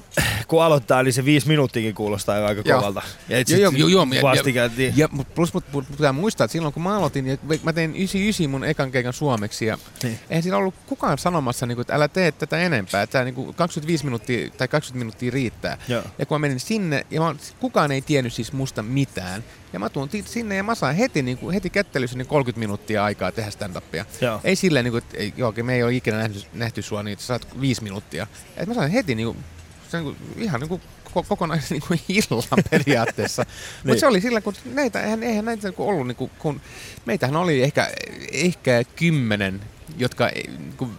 kun 0.49 0.63
aloittaa, 0.63 1.03
niin 1.03 1.13
se 1.13 1.25
viisi 1.25 1.49
minuuttiakin 1.49 1.95
kuulostaa 1.95 2.37
jo 2.37 2.45
aika 2.47 2.63
Joo. 2.65 2.79
kovalta. 2.79 3.03
Ja 3.29 3.39
Joo, 3.39 3.59
joo, 3.61 3.73
joo, 3.77 3.89
joo, 3.89 4.07
ja- 4.15 4.23
vastikään, 4.23 4.71
niin. 4.77 4.93
Ja 4.97 5.09
plus 5.35 5.55
mut, 5.55 5.65
mut, 5.73 5.85
pitää 5.91 6.13
muistaa, 6.13 6.45
että 6.45 6.53
silloin 6.53 6.75
kun 6.75 6.83
mä 6.83 6.97
aloitin, 6.97 7.25
niin 7.25 7.39
mä 7.63 7.73
tein 7.73 7.91
99 7.91 8.51
mun 8.51 8.65
ekan 8.65 8.91
keikan 8.91 9.13
suomeksi 9.13 9.67
ja 9.67 9.79
Niin. 10.03 10.19
eihän 10.31 10.43
siinä 10.43 10.57
ollut 10.57 10.75
kukaan 10.87 11.19
sanomassa, 11.19 11.67
niin 11.67 11.77
kuin, 11.77 11.83
että 11.83 11.95
älä 11.95 12.09
tee 12.09 12.33
tätä 12.33 12.59
enempää, 12.59 13.03
että 13.03 13.25
niin 13.25 13.35
kuin 13.35 13.55
25 13.55 14.05
minuuttia 14.05 14.51
tai 14.51 14.69
20 14.69 14.99
minuuttia 14.99 15.31
riittää. 15.31 15.79
Joo. 15.89 16.03
Ja 16.19 16.27
kun 16.27 16.35
mä 16.35 16.39
menin 16.39 16.61
sinne, 16.61 17.07
ja 17.11 17.21
mä, 17.21 17.35
kukaan 17.61 17.93
ei 17.93 18.03
tiennyt 18.03 18.33
siis 18.33 18.53
musta 18.53 18.83
mitään. 18.83 19.45
Ja 19.73 19.79
mä 19.79 19.89
tuun 19.89 20.09
sinne 20.25 20.57
ja 20.57 20.63
mä 20.63 20.75
saan 20.75 20.95
heti, 20.95 21.23
niin 21.23 21.39
kuin, 21.39 21.55
heti 21.55 21.71
kättelyssä 21.71 22.19
niin 22.19 22.27
30 22.27 22.59
minuuttia 22.59 23.05
aikaa 23.05 23.33
tehdä 23.33 23.51
stand-upia. 23.51 24.05
Joo. 24.21 24.41
Ei 24.45 24.57
silleen, 24.57 24.85
niin 24.85 24.93
kuin, 24.93 25.03
että 25.05 25.17
ei, 25.17 25.35
joo, 25.37 25.55
me 25.63 25.75
ei 25.75 25.83
ole 25.83 25.95
ikinä 25.95 26.17
nähty, 26.19 26.43
nähty 26.53 26.83
sua, 26.83 27.03
niin 27.03 27.19
saat 27.19 27.61
viisi 27.61 27.83
minuuttia. 27.83 28.27
Et 28.57 28.69
mä 28.69 28.75
sain 28.75 28.91
heti 28.91 29.15
niin 29.15 29.27
kuin, 29.27 29.45
se, 29.91 30.01
niin 30.01 30.17
kuin, 30.17 30.43
ihan 30.45 30.61
niin 30.61 30.69
kuin, 30.69 30.83
koko, 31.05 31.23
kokonaisen 31.23 31.69
niin 31.71 31.83
kuin 31.89 32.01
illan 32.09 32.65
periaatteessa. 32.71 33.43
Mutta 33.43 33.85
Niin. 33.85 34.01
se 34.01 34.07
oli 34.07 34.21
sillä, 34.21 34.41
kun 34.41 34.55
näitä, 34.75 35.03
eihän, 35.03 35.23
eihän 35.23 35.45
näitä 35.45 35.69
niinku 35.69 35.89
ollut, 35.89 36.07
niin 36.07 36.17
kuin, 36.17 36.31
kun 36.39 36.61
meitähän 37.07 37.37
oli 37.37 37.63
ehkä, 37.63 37.91
ehkä 38.33 38.85
kymmenen, 38.97 39.61
jotka 39.99 40.29
ei, 40.29 40.45
niin 40.59 40.75
kuin, 40.77 40.91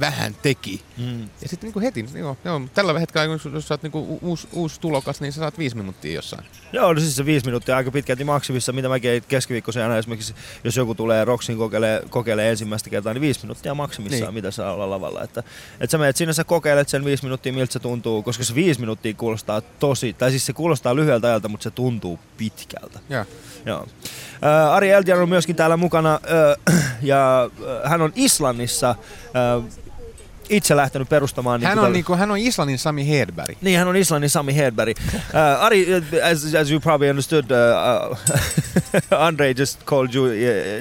vähän 0.00 0.36
teki. 0.42 0.82
Mm. 0.96 1.20
Ja 1.22 1.48
sitten 1.48 1.66
niinku 1.66 1.80
heti, 1.80 2.06
joo, 2.14 2.36
joo, 2.44 2.60
tällä 2.74 2.98
hetkellä, 3.00 3.38
kun 3.38 3.52
jos 3.52 3.68
sä 3.68 3.74
oot 3.74 3.82
niinku 3.82 4.18
uusi, 4.22 4.48
uusi 4.52 4.80
tulokas, 4.80 5.20
niin 5.20 5.32
sä 5.32 5.40
saat 5.40 5.58
viisi 5.58 5.76
minuuttia 5.76 6.14
jossain. 6.14 6.44
Joo, 6.72 6.92
no 6.92 7.00
siis 7.00 7.16
se 7.16 7.26
viisi 7.26 7.46
minuuttia 7.46 7.76
aika 7.76 7.90
pitkälti 7.90 8.24
maksimissa, 8.24 8.72
mitä 8.72 8.88
mäkin 8.88 9.22
keskiviikkoisen 9.28 9.82
aina 9.82 9.98
esimerkiksi, 9.98 10.34
jos 10.64 10.76
joku 10.76 10.94
tulee 10.94 11.24
Roxin 11.24 11.58
kokeilee, 11.58 12.02
kokeilee 12.10 12.50
ensimmäistä 12.50 12.90
kertaa, 12.90 13.14
niin 13.14 13.20
viisi 13.20 13.40
minuuttia 13.42 13.74
maksimissaan, 13.74 14.20
niin. 14.20 14.26
Niin. 14.26 14.34
mitä 14.34 14.50
saa 14.50 14.72
olla 14.72 14.90
lavalla. 14.90 15.22
Että, 15.22 15.42
että 15.80 15.90
sä 15.90 15.98
menet 15.98 16.16
sinne, 16.16 16.32
sä 16.32 16.44
kokeilet 16.44 16.88
sen 16.88 17.04
viisi 17.04 17.22
minuuttia, 17.22 17.52
miltä 17.52 17.72
se 17.72 17.78
tuntuu, 17.78 18.22
koska 18.22 18.44
se 18.44 18.54
viisi 18.54 18.80
minuuttia 18.80 19.14
kuulostaa 19.14 19.60
tosi, 19.60 20.12
tai 20.12 20.30
siis 20.30 20.46
se 20.46 20.52
kuulostaa 20.52 20.96
lyhyeltä 20.96 21.26
ajalta, 21.26 21.48
mutta 21.48 21.64
se 21.64 21.70
tuntuu 21.70 22.18
pitkältä. 22.36 23.00
Joo. 23.08 23.24
Joo. 23.66 23.86
Ää, 24.42 24.72
Ari 24.74 24.90
Eltian 24.90 25.18
on 25.18 25.28
myöskin 25.28 25.56
täällä 25.56 25.76
mukana 25.76 26.10
ää, 26.10 26.56
ja 27.02 27.50
ää, 27.82 27.88
hän 27.88 28.02
on 28.02 28.12
Islannissa 28.14 28.94
itse 30.48 30.76
lähtenyt 30.76 31.08
perustamaan. 31.08 31.62
Hän 31.62 31.72
kuin 31.72 31.78
on, 31.78 31.84
tällä- 31.84 31.92
niinku, 31.94 32.14
hän 32.16 32.30
on 32.30 32.38
Islannin 32.38 32.78
Sami 32.78 33.08
Hedberg. 33.08 33.56
niin, 33.60 33.78
hän 33.78 33.88
on 33.88 33.96
Islannin 33.96 34.30
Sami 34.30 34.56
Hedberg. 34.56 34.96
Uh, 34.98 35.16
Ari, 35.64 35.86
uh, 35.96 36.02
as, 36.30 36.54
as 36.54 36.70
you 36.70 36.80
probably 36.80 37.08
understood, 37.10 37.44
uh, 37.50 38.10
uh, 39.10 39.20
Andre 39.26 39.54
just 39.54 39.84
called 39.86 40.14
you 40.14 40.24
uh, 40.26 40.32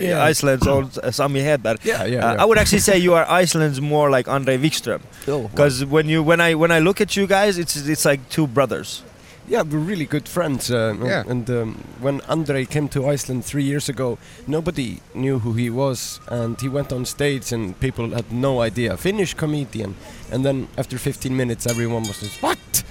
Yeah. 0.04 0.24
Iceland's 0.32 0.68
own 0.68 0.90
Sami 1.12 1.42
Hedberg. 1.44 1.78
Yeah, 1.86 2.06
yeah, 2.06 2.26
Uh, 2.26 2.34
yeah. 2.34 2.42
I 2.44 2.46
would 2.46 2.58
actually 2.58 2.82
say 2.82 2.98
you 2.98 3.14
are 3.16 3.26
Iceland's 3.44 3.82
more 3.82 4.10
like 4.18 4.32
Andre 4.32 4.58
Wikström, 4.58 5.00
Oh, 5.28 5.48
because 5.48 5.86
when 5.86 6.10
you 6.10 6.24
when 6.24 6.42
I 6.42 6.56
when 6.56 6.72
I 6.72 6.80
look 6.80 7.02
at 7.02 7.16
you 7.16 7.28
guys, 7.28 7.58
it's 7.58 7.76
it's 7.76 8.06
like 8.06 8.20
two 8.30 8.48
brothers. 8.48 9.04
Yeah, 9.52 9.64
we're 9.64 9.80
really 9.80 10.06
good 10.06 10.30
friends. 10.30 10.72
Uh, 10.72 10.96
Yeah. 11.04 11.24
And 11.28 11.50
um, 11.50 11.76
when 12.00 12.22
Andre 12.30 12.64
came 12.66 12.88
to 12.90 13.06
Iceland 13.14 13.44
three 13.44 13.64
years 13.66 13.90
ago, 13.90 14.18
nobody 14.48 15.02
knew 15.14 15.40
who 15.40 15.52
he 15.54 15.70
was, 15.70 16.22
and 16.28 16.56
he 16.62 16.70
went 16.70 16.94
on 16.94 17.06
stage, 17.06 17.52
and 17.52 17.78
people 17.82 18.12
had 18.16 18.32
no 18.32 18.62
idea. 18.62 18.96
Finnish 18.96 19.34
comedian, 19.34 19.96
and 20.32 20.46
then 20.46 20.68
after 20.78 20.98
15 20.98 21.36
minutes, 21.36 21.68
everyone 21.68 22.04
was 22.08 22.22
just, 22.22 22.42
"What? 22.42 22.84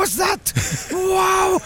Was 0.00 0.16
that? 0.16 0.54
wow!" 0.92 1.60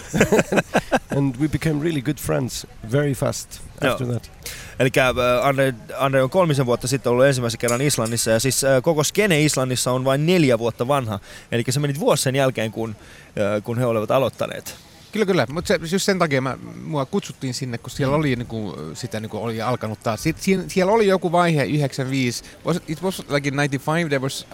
and 1.17 1.37
we 1.37 1.49
became 1.49 1.81
really 1.81 2.03
good 2.03 2.19
friends 2.19 2.67
very 2.93 3.15
fast 3.15 3.61
after 3.81 4.07
that. 4.07 4.31
Eli 4.79 4.91
äh, 4.99 5.47
Andre, 5.47 5.75
Andre 5.99 6.23
on 6.23 6.31
kolmisen 6.31 6.67
vuotta 6.67 6.89
sitten 6.89 7.13
ollut 7.13 7.25
ensimmäisen 7.25 7.59
kerran 7.59 7.81
Islannissa 7.81 8.31
ja 8.31 8.41
siis 8.41 8.65
äh, 8.65 8.83
koko 8.83 9.05
skene 9.05 9.43
Islannissa 9.43 9.93
on 9.93 10.05
vain 10.05 10.27
neljä 10.27 10.59
vuotta 10.59 10.89
vanha. 10.89 11.21
Eli 11.53 11.65
se 11.71 11.81
meni 11.81 11.99
vuosi 11.99 12.23
sen 12.23 12.37
jälkeen, 12.37 12.73
kun, 12.73 12.97
äh, 13.39 13.63
kun 13.63 13.79
he 13.79 13.87
olivat 13.87 14.11
aloittaneet. 14.11 14.77
Kyllä, 15.13 15.27
kyllä. 15.27 15.47
Mutta 15.51 15.69
se, 15.69 15.79
just 15.93 16.05
sen 16.05 16.19
takia 16.19 16.41
mä, 16.41 16.59
mua 16.85 17.07
kutsuttiin 17.07 17.55
sinne, 17.55 17.79
kun 17.79 17.91
siellä 17.91 18.17
oli 18.17 18.37
niinku, 18.37 18.77
sitä 18.95 19.21
niinku, 19.21 19.39
oli 19.39 19.63
alkanut 19.63 20.01
taas. 20.03 20.23
Sit, 20.23 20.41
siellä, 20.41 20.65
siellä 20.69 20.93
oli 20.93 21.07
joku 21.07 21.33
vaihe 21.33 21.65
95. 21.65 22.45
Was 22.67 22.77
it, 22.77 22.83
it 22.87 23.03
was 23.03 23.19
like 23.29 23.49
in 23.49 23.57
95 23.57 24.09
there 24.09 24.23
was 24.23 24.47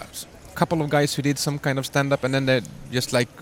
a 0.51 0.59
couple 0.59 0.85
of 0.85 0.91
guys 0.91 1.19
who 1.19 1.25
did 1.25 1.37
some 1.37 1.59
kind 1.59 1.79
of 1.79 1.87
stand 1.87 2.13
up 2.13 2.25
and 2.25 2.35
then 2.35 2.47
they 2.47 2.63
just 2.93 3.13
like 3.13 3.33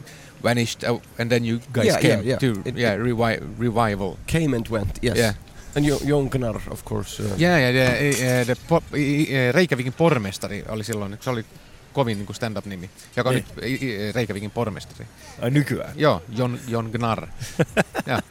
vanished 0.42 0.84
out, 0.90 1.02
and 1.18 1.30
then 1.30 1.44
you 1.44 1.60
guys 1.72 1.86
Yeah, 1.86 2.00
came 2.00 2.22
yeah, 2.22 2.38
yeah. 2.42 2.54
to 2.54 2.60
It- 2.64 2.76
yeah 2.78 2.96
revi- 2.96 3.42
revival. 3.60 4.14
Came 4.26 4.56
and 4.56 4.66
went, 4.70 4.98
yes. 5.02 5.16
Yeah. 5.18 5.34
And 5.76 5.86
jo- 5.86 6.00
Jon 6.08 6.28
Gunnar, 6.30 6.60
of 6.70 6.84
course. 6.84 7.22
Uh, 7.22 7.26
Yeah, 7.38 7.58
yeah, 7.60 7.74
yeah, 7.74 8.02
yeah, 8.20 8.46
the 8.46 8.56
po, 8.68 8.82
i- 8.96 9.22
i- 9.22 9.52
Reykjavikin 9.52 9.92
pormestari 9.92 10.64
oli 10.68 10.84
silloin, 10.84 11.18
se 11.20 11.30
oli 11.30 11.44
kovin 11.92 12.18
niin 12.18 12.34
stand-up-nimi, 12.34 12.90
joka 13.16 13.28
on 13.28 13.34
Niin. 13.34 13.44
nyt 13.56 14.14
Reykjavikin 14.14 14.50
pormestari. 14.50 15.06
Ai 15.42 15.50
nykyään. 15.50 15.92
Joo, 15.96 16.22
Jon, 16.36 16.58
Jon 16.68 16.90
Gnarr. 16.92 17.26
ja. 18.06 18.22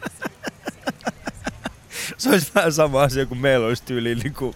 Se 2.18 2.30
olisi 2.30 2.52
vähän 2.56 2.74
sama 2.74 3.02
asia, 3.02 3.26
kun 3.26 3.38
meillä 3.38 3.68
olisi 3.68 3.84
tyyliin 3.84 4.20
niin 4.20 4.34
kuin 4.34 4.54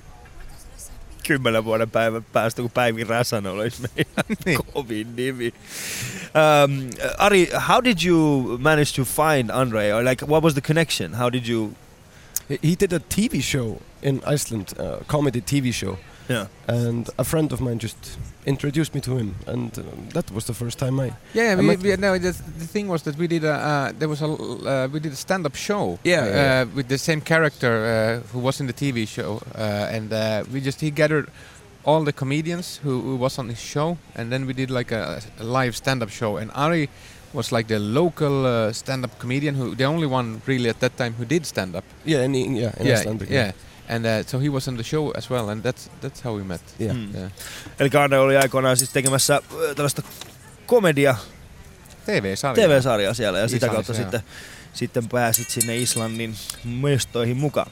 kymmenen 1.27 1.65
vuoden 1.65 1.91
päästä, 2.33 2.61
kun 2.61 2.71
Päivi 2.71 3.03
Räsänen 3.03 3.51
olisi 3.51 3.81
meidän 3.95 4.25
Niin. 4.45 4.59
kovin 4.73 5.15
nimi. 5.15 5.53
Um, 6.33 6.89
Ari, 7.17 7.49
how 7.67 7.83
did 7.83 7.97
you 8.05 8.57
manage 8.61 8.91
to 8.95 9.03
find 9.05 9.49
Andre? 9.49 9.93
Or 9.93 10.03
like, 10.05 10.25
what 10.25 10.43
was 10.43 10.53
the 10.53 10.61
connection? 10.61 11.13
How 11.13 11.29
did 11.33 11.45
you... 11.47 11.71
he- 12.49 12.75
did 12.79 12.93
a 12.93 12.99
TV 12.99 13.41
show 13.41 13.81
in 14.01 14.21
Iceland, 14.33 14.67
uh, 14.79 15.03
comedy 15.07 15.41
TV 15.41 15.73
show. 15.73 15.97
Yeah. 16.29 16.47
and 16.67 17.09
a 17.17 17.23
friend 17.23 17.51
of 17.53 17.59
mine 17.61 17.79
just 17.79 18.17
introduced 18.45 18.93
me 18.95 19.01
to 19.01 19.17
him, 19.17 19.35
and 19.47 19.77
uh, 19.77 19.83
that 20.13 20.31
was 20.31 20.45
the 20.45 20.53
first 20.53 20.79
time 20.79 20.99
I. 20.99 21.11
Yeah, 21.33 21.51
I 21.57 21.61
we, 21.61 21.75
we, 21.75 21.95
no, 21.97 22.17
the, 22.17 22.31
the 22.31 22.67
thing 22.67 22.87
was 22.87 23.01
that 23.03 23.15
we 23.17 23.27
did 23.27 23.43
a 23.43 23.53
uh, 23.53 23.91
there 23.99 24.09
was 24.09 24.21
a 24.21 24.25
uh, 24.27 24.87
we 24.91 24.99
did 24.99 25.11
a 25.13 25.15
stand-up 25.15 25.55
show. 25.55 25.99
Yeah, 26.03 26.25
yeah, 26.25 26.35
yeah. 26.35 26.61
Uh, 26.61 26.75
with 26.75 26.87
the 26.87 26.97
same 26.97 27.21
character 27.21 28.21
uh, 28.23 28.27
who 28.33 28.39
was 28.39 28.59
in 28.59 28.67
the 28.67 28.73
TV 28.73 29.07
show, 29.07 29.41
uh, 29.55 29.95
and 29.95 30.11
uh, 30.13 30.43
we 30.53 30.61
just 30.61 30.81
he 30.81 30.91
gathered 30.91 31.29
all 31.83 32.03
the 32.03 32.13
comedians 32.13 32.79
who, 32.83 33.01
who 33.01 33.15
was 33.15 33.39
on 33.39 33.49
his 33.49 33.59
show, 33.59 33.97
and 34.15 34.31
then 34.31 34.45
we 34.45 34.53
did 34.53 34.69
like 34.69 34.91
a, 34.91 35.19
a 35.39 35.43
live 35.43 35.75
stand-up 35.75 36.09
show. 36.09 36.37
And 36.37 36.51
Ari 36.53 36.89
was 37.33 37.51
like 37.51 37.67
the 37.67 37.79
local 37.79 38.45
uh, 38.45 38.71
stand-up 38.73 39.17
comedian 39.19 39.55
who 39.55 39.75
the 39.75 39.85
only 39.85 40.05
one 40.07 40.41
really 40.45 40.69
at 40.69 40.79
that 40.79 40.97
time 40.97 41.13
who 41.13 41.25
did 41.25 41.45
stand-up. 41.45 41.83
Yeah, 42.05 42.23
in, 42.23 42.35
in- 42.35 42.55
yeah, 42.55 42.73
yeah, 42.79 42.93
Iceland. 42.99 43.25
yeah. 43.29 43.51
And 43.91 44.05
uh, 44.05 44.27
so 44.27 44.39
he 44.39 44.49
was 44.49 44.67
on 44.67 44.75
the 44.75 44.83
show 44.83 45.11
as 45.17 45.29
well, 45.29 45.49
and 45.49 45.61
that's 45.65 45.89
that's 46.01 46.23
how 46.23 46.37
we 46.37 46.43
met. 46.43 46.61
Yeah. 46.79 46.95
Mm. 46.95 47.15
Yeah. 47.15 47.31
Eli 47.79 47.89
Andre 48.03 48.19
oli 48.19 48.37
aikoinaan 48.37 48.77
siis 48.77 48.89
tekemässä 48.89 49.35
äh, 49.35 49.75
tällaista 49.75 50.01
komedia 50.65 51.15
TV-sarja. 52.05 52.67
TV-sarjaa 52.67 53.13
siellä 53.13 53.39
ja 53.39 53.47
sitä 53.47 53.69
kautta 53.69 53.91
joo. 53.91 54.01
sitten, 54.01 54.21
sitten 54.73 55.09
pääsit 55.09 55.49
sinne 55.49 55.77
Islannin 55.77 56.35
mestoihin 56.63 57.37
mukaan. 57.37 57.71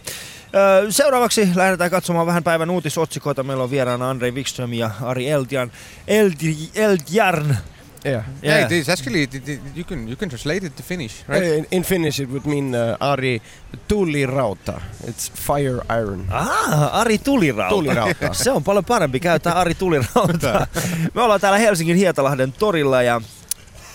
Seuraavaksi 0.90 1.50
lähdetään 1.56 1.90
katsomaan 1.90 2.28
vähän 2.28 2.44
päivän 2.44 2.70
uutisotsikoita. 2.70 3.44
Meillä 3.44 3.64
on 3.64 3.72
vieraana 3.72 4.10
Andre 4.10 4.32
Wikström 4.32 4.74
ja 4.74 4.92
Ari 5.02 5.30
Eltjan. 5.30 5.72
Elti, 6.08 6.70
Eltjarn. 6.76 7.58
Yeah. 8.06 8.24
Yeah, 8.44 8.66
it 8.66 8.72
is 8.72 8.90
actually 8.90 9.24
it, 9.24 9.36
it, 9.36 9.60
you 9.76 9.84
can 9.84 10.08
you 10.08 10.16
can 10.16 10.30
translate 10.30 10.66
it 10.66 10.76
to 10.76 10.84
Finnish, 10.84 11.24
right? 11.28 11.44
Uh, 11.44 11.58
in, 11.58 11.68
in 11.72 11.84
Finnish, 11.84 12.20
it 12.20 12.30
would 12.30 12.46
mean 12.46 12.76
uh, 12.76 12.98
Ari 13.00 13.42
Tulirauta. 13.88 14.82
It's 15.06 15.32
fire 15.32 15.82
iron. 15.90 16.26
Ah, 16.32 17.00
Ari 17.00 17.18
Tulirauta. 17.18 17.70
Tulirauta. 17.70 18.34
Se 18.44 18.52
on 18.52 18.64
paljon 18.64 18.86
parempi 18.86 19.20
käyttää 19.20 19.54
Ari 19.54 19.76
Tulirauta. 19.76 20.68
Me 21.14 21.22
ollaan 21.22 21.42
täällä 21.42 21.58
Helsingin 21.58 21.98
Hietalahden 21.98 22.54
torilla 22.54 23.02
ja 23.02 23.22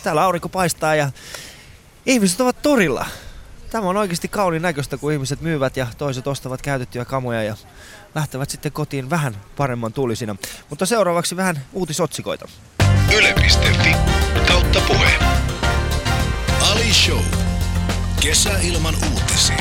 täällä 0.03 0.23
aurinko 0.23 0.49
paistaa 0.49 0.95
ja 0.95 1.11
ihmiset 2.07 2.41
ovat 2.41 2.63
torilla. 2.63 3.07
Tämä 3.71 3.89
on 3.89 3.97
oikeasti 3.97 4.29
kauniin 4.29 4.63
näköistä, 4.63 4.97
kun 4.97 5.13
ihmiset 5.13 5.41
myyvät 5.41 5.77
ja 5.77 5.87
toiset 5.99 6.27
ostavat 6.27 6.63
käytettyjä 6.63 7.05
kamoja 7.05 7.43
ja 7.43 7.57
lähtevät 8.15 8.51
sitten 8.51 8.73
kotiin 8.73 9.11
vähän 9.11 9.37
paremman 9.57 9.93
tulisina. 9.93 10.37
Mutta 10.71 10.87
seuraavaksi 10.87 11.37
vähän 11.37 11.61
uutisotsikoita. 11.73 12.49
Yle.fi 13.19 13.97
kautta 14.49 14.81
puhe. 14.81 15.13
Ali 16.71 16.93
Show. 16.93 17.19
Kesä 18.23 18.51
ilman 18.63 18.95
uutisia. 19.13 19.57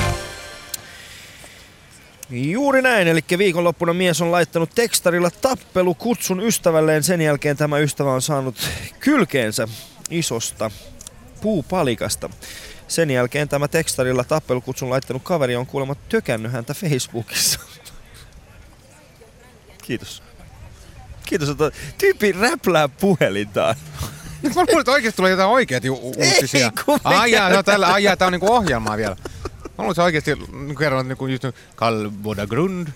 Juuri 2.29 2.81
näin, 2.81 3.07
eli 3.07 3.21
viikonloppuna 3.37 3.93
mies 3.93 4.21
on 4.21 4.31
laittanut 4.31 4.69
tekstarilla 4.75 5.31
tappelukutsun 5.31 6.39
ystävälleen. 6.39 7.03
Sen 7.03 7.21
jälkeen 7.21 7.57
tämä 7.57 7.77
ystävä 7.77 8.13
on 8.13 8.21
saanut 8.21 8.69
kylkeensä 8.99 9.67
isosta 10.09 10.71
puupalikasta. 11.41 12.29
Sen 12.87 13.11
jälkeen 13.11 13.49
tämä 13.49 13.67
tekstarilla 13.67 14.23
tappelukutsun 14.23 14.89
laittanut 14.89 15.23
kaveri 15.23 15.55
on 15.55 15.65
kuulemma 15.65 15.95
tökännyt 16.09 16.51
häntä 16.51 16.73
Facebookissa. 16.73 17.59
Kiitos. 19.83 20.32
Kiitos, 21.25 21.49
että 21.49 21.71
tyyppi 21.97 22.31
räplää 22.31 22.87
puhelintaan. 22.87 23.75
Nyt 24.41 24.55
mä 24.55 24.61
luulen, 24.61 24.79
että 24.79 24.91
oikeasti 24.91 25.15
tulee 25.15 25.31
jotain 25.31 25.49
oikeat 25.49 25.85
u- 25.85 25.93
u- 25.93 26.13
uutisia. 26.17 26.71
kun 26.85 26.99
Ai 27.03 27.31
jaa, 27.31 27.49
no 27.49 27.63
tällä, 27.63 27.87
ai 27.87 28.03
jaa, 28.03 28.17
tää 28.17 28.25
on 28.25 28.31
niinku 28.31 28.53
ohjelmaa 28.53 28.97
vielä. 28.97 29.15
Mä 29.63 29.69
luulen, 29.77 29.91
että 29.91 29.95
se 29.95 30.01
oikeasti 30.01 30.31
kerron, 30.79 30.99
että 31.01 31.07
niinku 31.09 31.27
just 31.27 31.43
Karl 31.75 32.09
Bodagrund, 32.11 32.87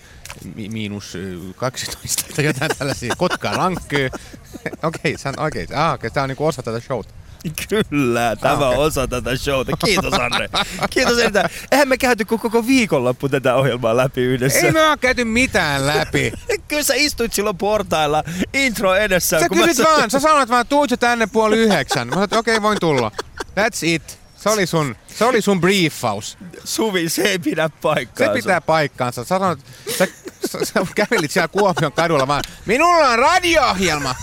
mi- 0.54 0.68
miinus 0.68 1.14
ö, 1.14 1.38
12 1.56 2.24
tai 2.36 2.44
jotain 2.44 2.70
tällaisia. 2.78 3.14
Kotka 3.18 3.52
rankkyy. 3.52 4.08
Okei, 4.82 5.18
se 5.18 5.28
on 5.28 5.38
oikein. 5.40 5.68
Ah, 5.74 5.92
okei, 5.94 6.10
tää 6.10 6.22
on 6.22 6.28
niinku 6.28 6.46
osa 6.46 6.62
tätä 6.62 6.80
showta. 6.80 7.14
Kyllä, 7.68 8.36
tämä 8.36 8.54
on 8.54 8.66
okei. 8.68 8.78
osa 8.78 9.08
tätä 9.08 9.36
showta. 9.36 9.76
Kiitos 9.84 10.14
Andre. 10.14 10.48
Kiitos 10.90 11.18
erittäin. 11.18 11.50
Eihän 11.72 11.88
me 11.88 11.96
käyty 11.96 12.24
koko, 12.24 12.50
koko 12.50 12.66
viikonloppu 12.66 13.28
tätä 13.28 13.54
ohjelmaa 13.54 13.96
läpi 13.96 14.20
yhdessä. 14.20 14.58
Ei 14.58 14.72
me 14.72 14.88
oo 14.88 14.96
käyty 14.96 15.24
mitään 15.24 15.86
läpi. 15.86 16.32
Kyllä 16.68 16.82
sä 16.82 16.94
istuit 16.96 17.32
silloin 17.32 17.58
portailla 17.58 18.24
intro 18.54 18.94
edessä. 18.94 19.40
Sä 19.40 19.48
kun 19.48 19.58
mä 19.58 19.66
kysyt 19.66 19.84
sanoin- 19.84 19.98
vaan, 19.98 20.10
sä 20.10 20.20
sanoit 20.20 20.48
vaan, 20.48 20.66
tuut 20.66 20.90
sä 20.90 20.96
tänne 20.96 21.26
puoli 21.26 21.56
yhdeksän. 21.56 22.08
Mä 22.08 22.14
sanoin, 22.14 22.34
okei, 22.34 22.56
okay, 22.56 22.62
voin 22.62 22.78
tulla. 22.80 23.12
That's 23.40 23.78
it. 23.82 24.18
Se 24.36 24.48
oli 24.48 24.66
sun, 24.66 24.96
se 25.06 25.24
oli 25.24 25.40
sun 25.40 25.60
briefaus. 25.60 26.38
Suvi, 26.64 27.08
se 27.08 27.22
ei 27.22 27.38
pidä 27.38 27.70
paikkaansa. 27.82 28.34
Se 28.34 28.42
pitää 28.42 28.60
paikkaansa. 28.60 29.24
Sä, 29.24 29.28
sanoit, 29.28 29.58
sä, 29.98 30.06
sä, 30.46 30.58
sä 30.64 30.80
kävelit 30.94 31.30
siellä 31.30 31.48
Kuopion 31.48 31.92
kadulla 31.92 32.28
vaan, 32.28 32.44
minulla 32.66 33.08
on 33.08 33.18
radio-ohjelma. 33.18 34.14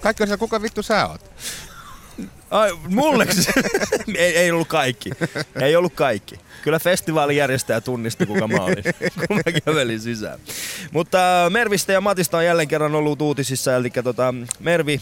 Kaikki 0.00 0.22
on 0.22 0.26
siellä, 0.26 0.38
kuka 0.38 0.62
vittu 0.62 0.82
sä 0.82 1.06
oot? 1.08 1.20
Ai, 2.52 2.72
mulle 2.88 3.26
ei, 4.16 4.36
ei 4.36 4.50
ollut 4.50 4.68
kaikki. 4.68 5.10
Ei 5.60 5.76
ollut 5.76 5.94
kaikki. 5.94 6.34
Kyllä 6.62 6.78
festivaalin 6.78 7.36
järjestäjä 7.36 7.80
tunnisti, 7.80 8.26
kuka 8.26 8.48
mä 8.48 8.64
olin, 8.64 8.84
kun 9.26 9.36
mä 9.36 9.60
kävelin 9.64 10.00
sisään. 10.00 10.38
Mutta 10.90 11.46
äh, 11.46 11.50
Mervistä 11.50 11.92
ja 11.92 12.00
Matista 12.00 12.36
on 12.36 12.44
jälleen 12.44 12.68
kerran 12.68 12.94
ollut 12.94 13.22
uutisissa. 13.22 13.76
Eli 13.76 13.90
tota, 13.90 14.34
Mervi, 14.60 15.00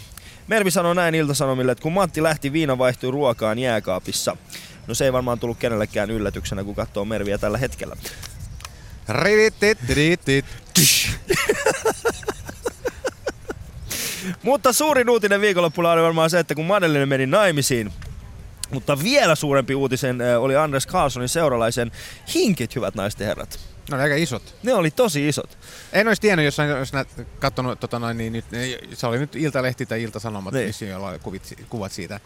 Mervi 0.49 0.71
sanoi 0.71 0.95
näin 0.95 1.15
Iltasanomille, 1.15 1.73
että 1.73 1.83
kun 1.83 1.93
Matti 1.93 2.23
lähti, 2.23 2.53
viina 2.53 2.79
vaihtui 2.79 3.11
ruokaan 3.11 3.59
jääkaapissa. 3.59 4.37
No 4.87 4.95
se 4.95 5.05
ei 5.05 5.13
varmaan 5.13 5.39
tullut 5.39 5.59
kenellekään 5.59 6.11
yllätyksenä, 6.11 6.65
kun 6.65 6.75
katsoo 6.75 7.05
Merviä 7.05 7.39
tällä 7.39 7.59
hetkellä. 7.59 7.97
Mutta 14.43 14.73
suurin 14.73 15.11
uutinen 15.11 15.41
viikonloppuna 15.41 15.91
oli 15.93 16.03
varmaan 16.03 16.31
se, 16.31 16.39
että 16.39 16.55
kun 16.55 16.65
Madeleine 16.67 17.07
meni 17.07 17.27
naimisiin, 17.27 17.93
mutta 18.71 19.03
vielä 19.03 19.35
suurempi 19.35 19.75
uutisen 19.75 20.21
äh, 20.21 20.43
oli 20.43 20.57
Anders 20.57 20.87
Carlsonin 20.89 21.29
seuralaisen 21.29 21.93
hinkit, 22.35 22.77
hyvät 22.77 22.95
naiset 22.95 23.21
ja 23.21 23.27
herrat. 23.27 23.61
Ne 23.91 23.95
oli 23.97 24.03
aika 24.03 24.15
isot. 24.17 24.55
Ne 24.63 24.75
oli 24.75 24.91
tosi 24.91 25.29
isot. 25.29 25.59
En 25.93 26.09
olisi 26.09 26.21
tiennyt, 26.23 26.45
jos, 26.45 26.57
jos 26.79 26.93
näet 26.93 27.09
katsonut, 27.39 27.81
tota 27.81 27.99
noin, 27.99 28.19
niin 28.19 28.33
nyt, 28.33 28.45
se 28.95 29.07
oli 29.07 29.19
nyt 29.19 29.37
Iltalehti 29.37 29.87
tai 29.87 30.03
Iltasanomat, 30.03 30.55
Niin. 30.55 30.67
missä 30.67 30.99
oli 30.99 31.19
kuvit, 31.19 31.55
kuvat 31.69 31.93
siitä. 31.93 32.21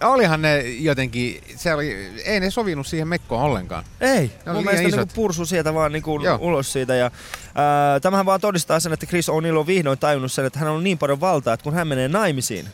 Olihan 0.00 0.42
ne 0.42 0.60
jotenkin, 0.60 1.40
se 1.56 1.74
oli, 1.74 2.10
ei 2.24 2.40
ne 2.40 2.50
sovinut 2.50 2.86
siihen 2.86 3.08
mekkoon 3.08 3.42
ollenkaan. 3.42 3.84
Ei, 4.00 4.30
Ne 4.46 4.52
mun 4.52 4.64
mielestä 4.64 4.88
isot. 4.88 4.98
niinku 5.00 5.14
pursu 5.14 5.46
sieltä 5.46 5.74
vaan 5.74 5.92
niinku 5.92 6.20
Joo. 6.22 6.38
ulos 6.40 6.72
siitä. 6.72 6.94
Ja, 6.94 7.10
ää, 7.54 8.00
tämähän 8.00 8.26
vaan 8.26 8.40
todistaa 8.40 8.80
sen, 8.80 8.92
että 8.92 9.06
Chris 9.06 9.28
O'Neill 9.28 9.56
on 9.58 9.66
vihdoin 9.66 9.98
tajunnut 9.98 10.32
sen, 10.32 10.44
että 10.44 10.58
hän 10.58 10.68
on 10.68 10.84
niin 10.84 10.98
paljon 10.98 11.20
valtaa, 11.20 11.54
että 11.54 11.64
kun 11.64 11.74
hän 11.74 11.88
menee 11.88 12.08
naimisiin, 12.08 12.68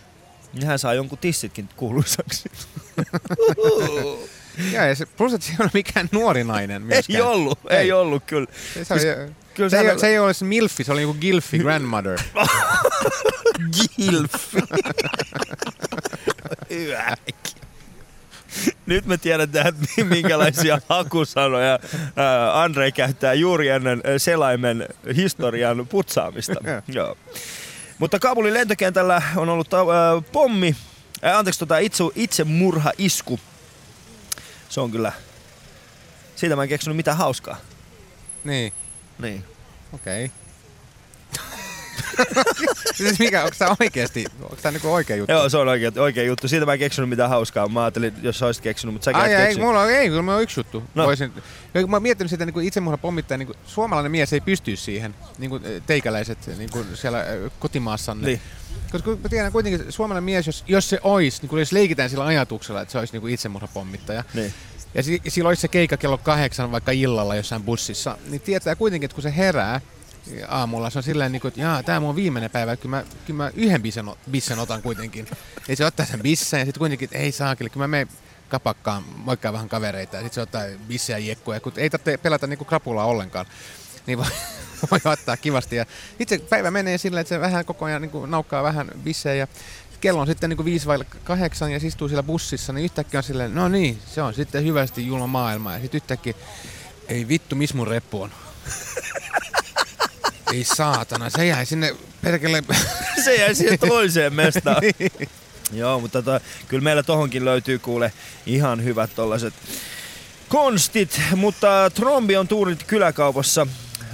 niin 0.52 0.66
hän 0.66 0.78
saa 0.78 0.94
jonkun 0.94 1.18
tissitkin 1.18 1.68
kuuluisaksi. 1.76 2.50
Ja, 4.72 4.86
ja 4.86 4.94
se, 4.94 5.06
plus, 5.06 5.34
että 5.34 5.46
se 5.46 5.52
ei 5.52 5.56
ole 5.60 5.70
mikään 5.74 6.08
nuori 6.12 6.44
nainen 6.44 6.82
myöskään. 6.82 7.16
ei 7.16 7.22
ollut, 7.22 7.58
ei, 7.70 7.76
Ei. 7.78 7.92
ollut 7.92 8.22
kyllä. 8.26 8.46
Se, 8.74 8.84
se, 8.84 8.94
oli, 8.94 9.32
Kyllä 9.54 9.68
se, 9.70 9.78
ei, 9.80 9.98
se 9.98 10.06
ei 10.06 10.18
ole 10.18 10.34
se 10.34 10.44
Milfi, 10.44 10.84
se 10.84 10.92
oli 10.92 11.00
niinku 11.00 11.20
Gilfi 11.20 11.58
grandmother. 11.58 12.18
Gilf. 13.96 14.54
Nyt 18.86 19.06
me 19.06 19.18
tiedetään, 19.18 19.74
minkälaisia 20.04 20.80
hakusanoja 20.88 21.78
ää, 22.16 22.62
Andre 22.62 22.92
käyttää 22.92 23.34
juuri 23.34 23.68
ennen 23.68 24.00
ää, 24.04 24.18
selaimen 24.18 24.88
historian 25.16 25.86
putsaamista. 25.86 26.54
Joo. 26.88 27.16
Mutta 27.98 28.18
Kabulin 28.18 28.54
lentokentällä 28.54 29.22
on 29.36 29.48
ollut 29.48 29.74
ää, 29.74 29.82
pommi, 30.32 30.76
ää, 31.22 31.38
anteeksi, 31.38 31.60
tota, 31.60 31.78
itse, 31.78 32.04
itsemurha-isku. 32.14 33.40
Se 34.68 34.80
on 34.80 34.90
kyllä, 34.90 35.12
siitä 36.36 36.56
mä 36.56 36.62
en 36.62 36.68
keksinyt 36.68 36.96
mitään 36.96 37.16
hauskaa. 37.16 37.56
niin, 38.44 38.72
Niin. 39.18 39.44
okei. 39.92 40.24
Okay. 40.24 40.36
siis 42.94 43.18
mikä, 43.18 43.44
onko 43.44 43.54
tämä 43.58 43.76
oikeesti, 43.80 44.24
onko 44.42 44.56
tämä 44.62 44.72
niinku 44.72 44.92
oikea 44.92 45.16
juttu? 45.16 45.32
Joo, 45.32 45.48
se 45.48 45.56
on 45.56 45.68
oikein, 45.68 45.98
oikein 45.98 46.26
juttu. 46.26 46.48
Siitä 46.48 46.66
mä 46.66 46.72
en 46.72 46.78
keksinyt 46.78 47.08
mitään 47.10 47.30
hauskaa. 47.30 47.68
Mä 47.68 47.82
ajattelin, 47.84 48.14
jos 48.22 48.38
sä 48.38 48.46
olisit 48.46 48.62
keksinyt, 48.62 48.92
mutta 48.94 49.04
sä 49.04 49.18
Ai, 49.18 49.34
ei, 49.34 49.42
keksinyt. 49.44 49.66
mulla 49.66 49.80
on, 49.80 49.90
ei, 49.90 50.08
kyllä 50.08 50.22
mulla 50.22 50.36
on 50.36 50.42
yksi 50.42 50.60
juttu. 50.60 50.82
No. 50.94 51.06
Voisin, 51.06 51.32
mä 51.88 51.96
oon 51.96 52.02
miettinyt 52.02 52.30
sitä 52.30 52.46
niin 52.46 52.62
itsemurha 52.62 52.98
pommittaa, 52.98 53.38
niin 53.38 53.54
suomalainen 53.66 54.12
mies 54.12 54.32
ei 54.32 54.40
pysty 54.40 54.76
siihen, 54.76 55.14
niin 55.38 55.50
kuin 55.50 55.62
teikäläiset 55.86 56.38
niin 56.58 56.70
kuin 56.70 56.86
siellä 56.94 57.18
ö, 57.20 57.50
kotimaassanne. 57.58 58.26
Niin. 58.26 58.40
Koska 58.92 59.10
mä 59.10 59.28
tiedän 59.28 59.52
kuitenkin, 59.52 59.80
että 59.80 59.92
suomalainen 59.92 60.24
mies, 60.24 60.46
jos, 60.46 60.64
jos 60.68 60.88
se 60.90 60.98
olisi, 61.02 61.42
niin 61.42 61.48
kuin 61.50 61.60
jos 61.60 61.72
leikitään 61.72 62.10
sillä 62.10 62.24
ajatuksella, 62.26 62.80
että 62.80 62.92
se 62.92 62.98
olisi 62.98 63.12
niin 63.12 63.20
kuin 63.20 63.34
itsemurhapommittaja, 63.34 64.24
Niin. 64.34 64.54
ja 64.94 65.02
si- 65.02 65.22
sillä 65.28 65.48
olisi 65.48 65.60
se 65.62 65.68
keikka 65.68 65.96
kello 65.96 66.18
kahdeksan 66.18 66.72
vaikka 66.72 66.92
illalla 66.92 67.34
jossain 67.36 67.62
bussissa, 67.62 68.18
niin 68.30 68.40
tietää 68.40 68.74
kuitenkin, 68.76 69.04
että 69.04 69.14
kun 69.14 69.22
se 69.22 69.36
herää 69.36 69.80
aamulla, 70.48 70.90
se 70.90 70.98
on 70.98 71.02
silleen, 71.02 71.32
niin 71.32 71.40
kuin, 71.40 71.48
että 71.48 71.60
jaa, 71.60 71.82
tää 71.82 71.98
on 71.98 72.16
viimeinen 72.16 72.50
päivä, 72.50 72.76
kyllä 72.76 72.96
mä, 72.96 73.04
kyllä 73.26 73.44
mä 73.44 73.50
yhden 73.54 73.82
bissen, 73.82 74.06
bissen 74.30 74.58
otan 74.58 74.82
kuitenkin. 74.82 75.26
Ja 75.68 75.76
se 75.76 75.86
ottaa 75.86 76.06
sen 76.06 76.20
bissen 76.20 76.58
ja 76.58 76.64
sitten 76.64 76.78
kuitenkin, 76.78 77.06
että 77.06 77.18
ei 77.18 77.32
saakeli, 77.32 77.70
kyllä 77.70 77.84
mä 77.84 77.88
menen 77.88 78.08
kapakkaan, 78.48 79.04
moikkaa 79.16 79.52
vähän 79.52 79.68
kavereita 79.68 80.16
ja 80.16 80.22
sitten 80.22 80.34
se 80.34 80.40
ottaa 80.40 80.62
bissejä 80.88 81.18
ja 81.18 81.26
jekkoja, 81.26 81.60
kun 81.60 81.72
ei 81.76 81.90
tarvitse 81.90 82.16
pelätä 82.16 82.46
niinku 82.46 82.64
krapulaa 82.64 83.04
ollenkaan. 83.04 83.46
Niin 84.06 84.18
voi, 84.18 84.26
voi 84.90 85.12
ottaa 85.12 85.36
kivasti. 85.36 85.76
Ja 85.76 85.86
itse 86.18 86.38
päivä 86.38 86.70
menee 86.70 86.98
silleen, 86.98 87.20
että 87.20 87.28
se 87.28 87.40
vähän 87.40 87.64
koko 87.64 87.84
ajan 87.84 88.02
niinku 88.02 88.26
naukkaa 88.26 88.62
vähän 88.62 88.90
bissejä 89.04 89.34
ja 89.34 89.46
kello 90.00 90.20
on 90.20 90.26
sitten 90.26 90.50
niinku 90.50 90.64
viisi 90.64 90.86
vai 90.86 90.98
kahdeksan 91.24 91.72
ja 91.72 91.80
se 91.80 91.86
istuu 91.86 92.08
siellä 92.08 92.22
bussissa, 92.22 92.72
niin 92.72 92.84
yhtäkkiä 92.84 93.18
on 93.18 93.24
silleen, 93.24 93.54
no 93.54 93.68
niin, 93.68 93.98
se 94.06 94.22
on 94.22 94.34
sitten 94.34 94.64
hyvästi 94.64 95.06
julma 95.06 95.26
maailma. 95.26 95.72
Ja 95.72 95.80
sitten 95.80 95.98
yhtäkkiä, 95.98 96.34
ei 97.08 97.28
vittu, 97.28 97.56
missä 97.56 97.76
mun 97.76 97.86
reppu 97.86 98.22
on? 98.22 98.30
ei 100.52 100.64
saatana, 100.64 101.30
se 101.30 101.46
jäi 101.46 101.66
sinne 101.66 101.96
perkele... 102.22 102.62
se 103.24 103.36
jäi 103.36 103.54
siihen 103.54 103.78
toiseen 103.78 104.34
mestaan. 104.34 104.82
Niin. 104.98 105.28
Joo, 105.72 106.00
mutta 106.00 106.22
tota, 106.22 106.40
kyllä 106.68 106.82
meillä 106.82 107.02
tohonkin 107.02 107.44
löytyy 107.44 107.78
kuule 107.78 108.12
ihan 108.46 108.84
hyvät 108.84 109.10
tollaset 109.14 109.54
konstit. 110.48 111.20
Mutta 111.36 111.90
Trombi 111.94 112.36
on 112.36 112.48
tuurit 112.48 112.82
kyläkaupassa 112.82 113.66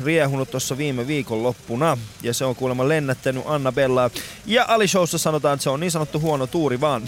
riehunut 0.05 0.51
tuossa 0.51 0.79
viime 0.79 1.07
viikon 1.07 1.43
loppuna 1.43 1.99
ja 2.23 2.35
se 2.35 2.45
on 2.45 2.57
kuulemma 2.57 2.89
lennättänyt 2.89 3.43
Annabellaa. 3.47 4.11
Ja 4.47 4.65
Ali 4.69 4.89
Showssa 4.89 5.19
sanotaan, 5.19 5.55
että 5.55 5.65
se 5.65 5.71
on 5.71 5.81
niin 5.81 5.91
sanottu 5.91 6.21
huono 6.21 6.47
tuuri 6.47 6.81
vaan. 6.81 7.03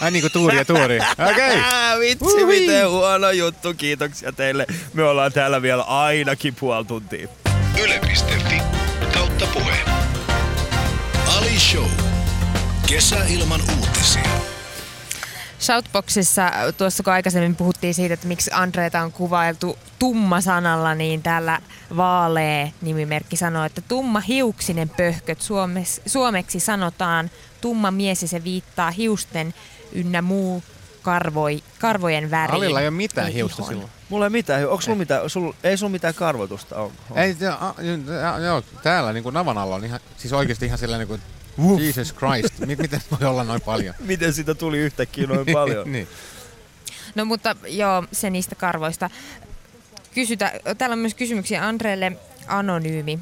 Ai 0.00 0.10
niinku 0.10 0.30
tuuri 0.30 0.56
ja 0.56 0.64
tuuri. 0.64 0.98
Okei. 1.30 1.56
Ää, 1.56 1.98
Vitsi, 2.00 2.44
miten 2.46 2.90
huono 2.90 3.30
juttu. 3.30 3.74
Kiitoksia 3.74 4.32
teille. 4.32 4.66
Me 4.92 5.02
ollaan 5.02 5.32
täällä 5.32 5.62
vielä 5.62 5.82
ainakin 5.82 6.54
puoli 6.54 6.84
tuntia. 6.84 7.28
Yle.fi 7.84 8.62
kautta 9.14 9.46
puhe. 9.54 9.76
Ali 11.36 11.58
Show. 11.58 11.90
Kesä 12.88 13.24
ilman 13.28 13.60
uutisia. 13.78 14.22
Shoutboxissa, 15.60 16.50
tuossa 16.78 17.02
kun 17.02 17.12
aikaisemmin 17.12 17.56
puhuttiin 17.56 17.94
siitä, 17.94 18.14
että 18.14 18.28
miksi 18.28 18.50
Andreeta 18.54 19.02
on 19.02 19.12
kuvailtu 19.12 19.78
tumma-sanalla, 19.98 20.94
niin 20.94 21.22
täällä 21.22 21.60
Vaalee 21.96 22.72
nimimerkki 22.82 23.36
sanoo, 23.36 23.64
että 23.64 23.80
tumma 23.80 24.20
hiuksinen 24.20 24.88
pöhköt 24.88 25.38
suomeksi, 26.06 26.60
sanotaan 26.60 27.30
tumma 27.60 27.90
mies 27.90 28.20
se 28.26 28.44
viittaa 28.44 28.90
hiusten 28.90 29.54
ynnä 29.92 30.22
muu 30.22 30.62
karvoi, 31.02 31.62
karvojen 31.78 32.30
väriin. 32.30 32.56
Alilla 32.56 32.80
ei 32.80 32.86
ole 32.88 32.90
mitään 32.96 33.26
Ei 33.26 33.34
hiusta 33.34 33.62
ihon. 33.62 33.68
silloin. 33.72 33.90
Mulla 34.08 34.26
ei 34.26 34.30
mitään. 34.30 34.62
Onko 34.68 34.80
sulla 34.80 34.98
mitään? 34.98 35.30
Sul, 35.30 35.52
ei 35.64 35.76
sulla 35.76 35.90
mitään 35.92 36.14
karvoitusta? 36.14 36.76
On, 36.76 36.92
on. 37.10 37.18
Ei, 37.18 37.36
a- 37.58 38.38
joo, 38.40 38.62
täällä 38.82 39.12
niin 39.12 39.22
kuin 39.22 39.34
navan 39.34 39.58
alla 39.58 39.74
on 39.74 39.84
ihan, 39.84 40.00
siis 40.16 40.32
oikeasti 40.32 40.66
ihan 40.66 40.78
sellainen 40.78 41.08
kuin, 41.08 41.20
Jesus 41.80 42.14
Christ, 42.14 42.58
mit, 42.66 42.78
miten 42.78 43.00
voi 43.10 43.28
olla 43.28 43.44
noin 43.44 43.60
paljon? 43.60 43.94
Miten 44.06 44.32
sitä 44.32 44.54
tuli 44.54 44.78
yhtäkkiä 44.78 45.26
noin 45.26 45.46
paljon? 45.52 45.92
niin. 45.92 46.08
No 47.14 47.24
mutta 47.24 47.56
joo, 47.66 48.04
se 48.12 48.30
niistä 48.30 48.54
karvoista. 48.54 49.10
Kysytä, 50.14 50.52
täällä 50.78 50.94
on 50.94 50.98
myös 50.98 51.14
kysymyksiä 51.14 51.66
Andreelle 51.66 52.12
anonyymi. 52.46 53.18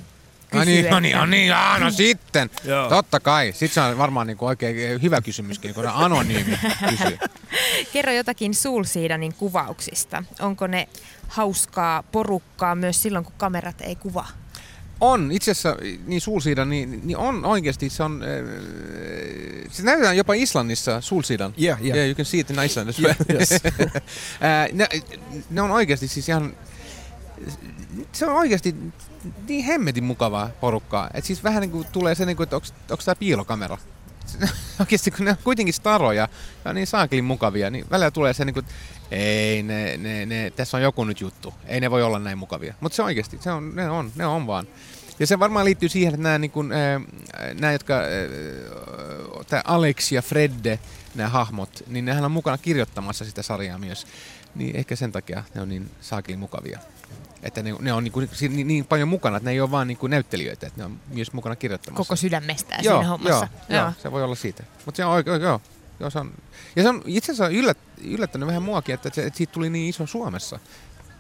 No 0.53 0.61
kysyy, 0.61 0.75
niin, 0.75 0.91
no 0.91 1.01
niin, 1.01 1.17
no 1.17 1.27
niin, 1.27 1.55
ah, 1.55 1.81
no 1.81 1.91
sitten. 1.91 2.51
Joo. 2.65 2.89
Totta 2.89 3.21
kai. 3.21 3.53
Sitten 3.53 3.69
se 3.69 3.81
on 3.81 3.99
varmaan 3.99 4.27
niin 4.27 4.37
kuin 4.37 4.49
oikein 4.49 5.03
hyvä 5.03 5.21
kysymyskin, 5.21 5.75
kun 5.75 5.87
on 5.87 5.93
anonyymi 5.95 6.59
kysyy. 6.91 7.19
Kerro 7.93 8.13
jotakin 8.13 8.55
Soulseedanin 8.55 9.35
kuvauksista. 9.35 10.25
Onko 10.41 10.67
ne 10.67 10.89
hauskaa 11.29 12.03
porukkaa 12.03 12.75
myös 12.75 13.03
silloin, 13.03 13.25
kun 13.25 13.35
kamerat 13.37 13.81
ei 13.81 13.97
kuvaa? 13.97 14.29
On, 15.01 15.33
itse 15.33 15.51
asiassa, 15.51 15.77
niin 16.07 16.21
Sulsiidan, 16.21 16.69
niin, 16.69 17.01
niin 17.05 17.17
on 17.17 17.45
oikeasti, 17.45 17.91
se 17.91 18.03
on, 18.03 18.23
äh, 18.23 18.29
se 19.71 19.83
näytetään 19.83 20.17
jopa 20.17 20.35
Islannissa, 20.35 21.01
Sulsiidan. 21.01 21.55
Yeah, 21.63 21.83
yeah. 21.83 21.97
Yeah, 21.97 22.09
you 22.09 22.15
can 22.15 22.25
see 22.25 22.41
it 22.41 22.51
in 22.51 22.65
Iceland 22.65 22.89
as 22.89 22.99
Yeah, 22.99 23.17
yes. 23.35 23.51
Ää, 24.41 24.69
ne, 24.73 24.89
ne 25.51 25.63
on 25.63 25.71
oikeasti 25.71 26.09
siis 26.09 26.29
ihan, 26.29 26.57
se 28.13 28.27
on 28.27 28.35
oikeasti 28.35 28.75
niin 29.49 29.65
hemmetin 29.65 30.05
mukavaa 30.05 30.51
porukkaa. 30.61 31.11
Et 31.15 31.25
siis 31.25 31.45
vähän 31.45 31.61
niin 31.61 31.71
kuin 31.71 31.87
tulee 31.93 32.15
se, 32.15 32.27
niin 32.27 32.37
kuin, 32.37 32.45
että 32.45 32.57
onko 32.57 33.03
tämä 33.05 33.15
piilokamera. 33.15 33.79
Oikeasti 34.81 35.11
kun 35.11 35.25
ne 35.25 35.31
on 35.31 35.37
kuitenkin 35.45 35.75
staroja 35.75 36.29
ja 36.65 36.73
niin 36.73 36.87
saakelin 36.87 37.25
mukavia, 37.25 37.71
niin 37.71 37.85
välillä 37.91 38.11
tulee 38.11 38.33
se, 38.33 38.45
niin 38.45 38.55
kuin, 38.55 38.67
ei, 39.11 39.63
ne, 39.63 39.97
ne, 39.97 40.27
ne, 40.27 40.51
tässä 40.51 40.77
on 40.77 40.83
joku 40.83 41.05
nyt 41.05 41.21
juttu. 41.21 41.55
Ei 41.67 41.81
ne 41.81 41.91
voi 41.91 42.03
olla 42.03 42.19
näin 42.19 42.39
mukavia. 42.39 42.75
Mutta 42.81 42.97
se 42.97 43.03
oikeasti, 43.03 43.39
se 43.41 43.51
on, 43.51 43.77
ne, 43.77 43.91
on, 43.91 44.13
ne 44.17 44.27
on 44.27 44.47
vaan. 44.47 44.67
Ja 45.19 45.27
se 45.27 45.39
varmaan 45.39 45.65
liittyy 45.65 45.89
siihen, 45.89 46.15
että 46.15 46.23
nämä, 46.23 46.39
niin 46.39 46.51
kuin, 46.51 46.69
nämä 47.61 47.73
jotka, 47.73 47.95
tämä 49.49 49.63
Alex 49.67 50.13
ja 50.13 50.23
Fredde, 50.23 50.79
nämä 51.15 51.29
hahmot, 51.29 51.83
niin 51.87 52.05
nehän 52.05 52.25
on 52.25 52.33
mukana 52.33 52.59
kirjoittamassa 52.59 53.25
sitä 53.25 53.43
sarjaa 53.43 53.79
myös. 53.79 54.07
Niin 54.55 54.77
ehkä 54.77 54.97
sen 54.97 55.13
takia 55.13 55.45
ne 55.55 55.61
on 55.61 55.69
niin 55.69 55.91
saakelin 56.01 56.39
mukavia. 56.39 56.79
Että 57.43 57.63
ne, 57.63 57.75
ne 57.81 57.93
on 57.93 58.05
niin, 58.05 58.13
kuin, 58.13 58.29
niin, 58.41 58.67
niin 58.67 58.85
paljon 58.85 59.09
mukana, 59.09 59.37
että 59.37 59.49
ne 59.49 59.53
ei 59.53 59.61
ole 59.61 59.71
vaan 59.71 59.89
niin 59.89 59.99
kuin 59.99 60.11
näyttelijöitä, 60.11 60.67
että 60.67 60.81
ne 60.81 60.85
on 60.85 61.01
myös 61.09 61.33
mukana 61.33 61.57
kirjoittamassa. 61.57 61.99
Koko 61.99 62.17
sydämestään 62.17 62.85
joo, 62.85 62.97
siinä 62.97 63.09
hommassa. 63.09 63.49
Joo, 63.69 63.81
joo, 63.81 63.93
se 64.03 64.13
voi 64.13 64.23
olla 64.23 64.35
siitä. 64.35 64.63
Mutta 64.87 64.97
se 64.97 65.05
on 65.05 65.13
oikein, 65.13 65.43
joo. 65.43 65.61
Joo, 66.01 66.11
se 66.11 66.19
on, 66.19 66.33
ja 66.77 66.83
se 66.83 66.89
on 66.89 67.03
itse 67.07 67.33
asiassa 67.33 67.49
yllät, 67.49 67.79
yllättänyt 68.05 68.47
vähän 68.47 68.63
muakin, 68.63 68.95
että, 68.95 69.11
se, 69.13 69.27
että 69.27 69.37
siitä 69.37 69.53
tuli 69.53 69.71
niin 69.71 69.89
iso 69.89 70.07
Suomessa. 70.07 70.59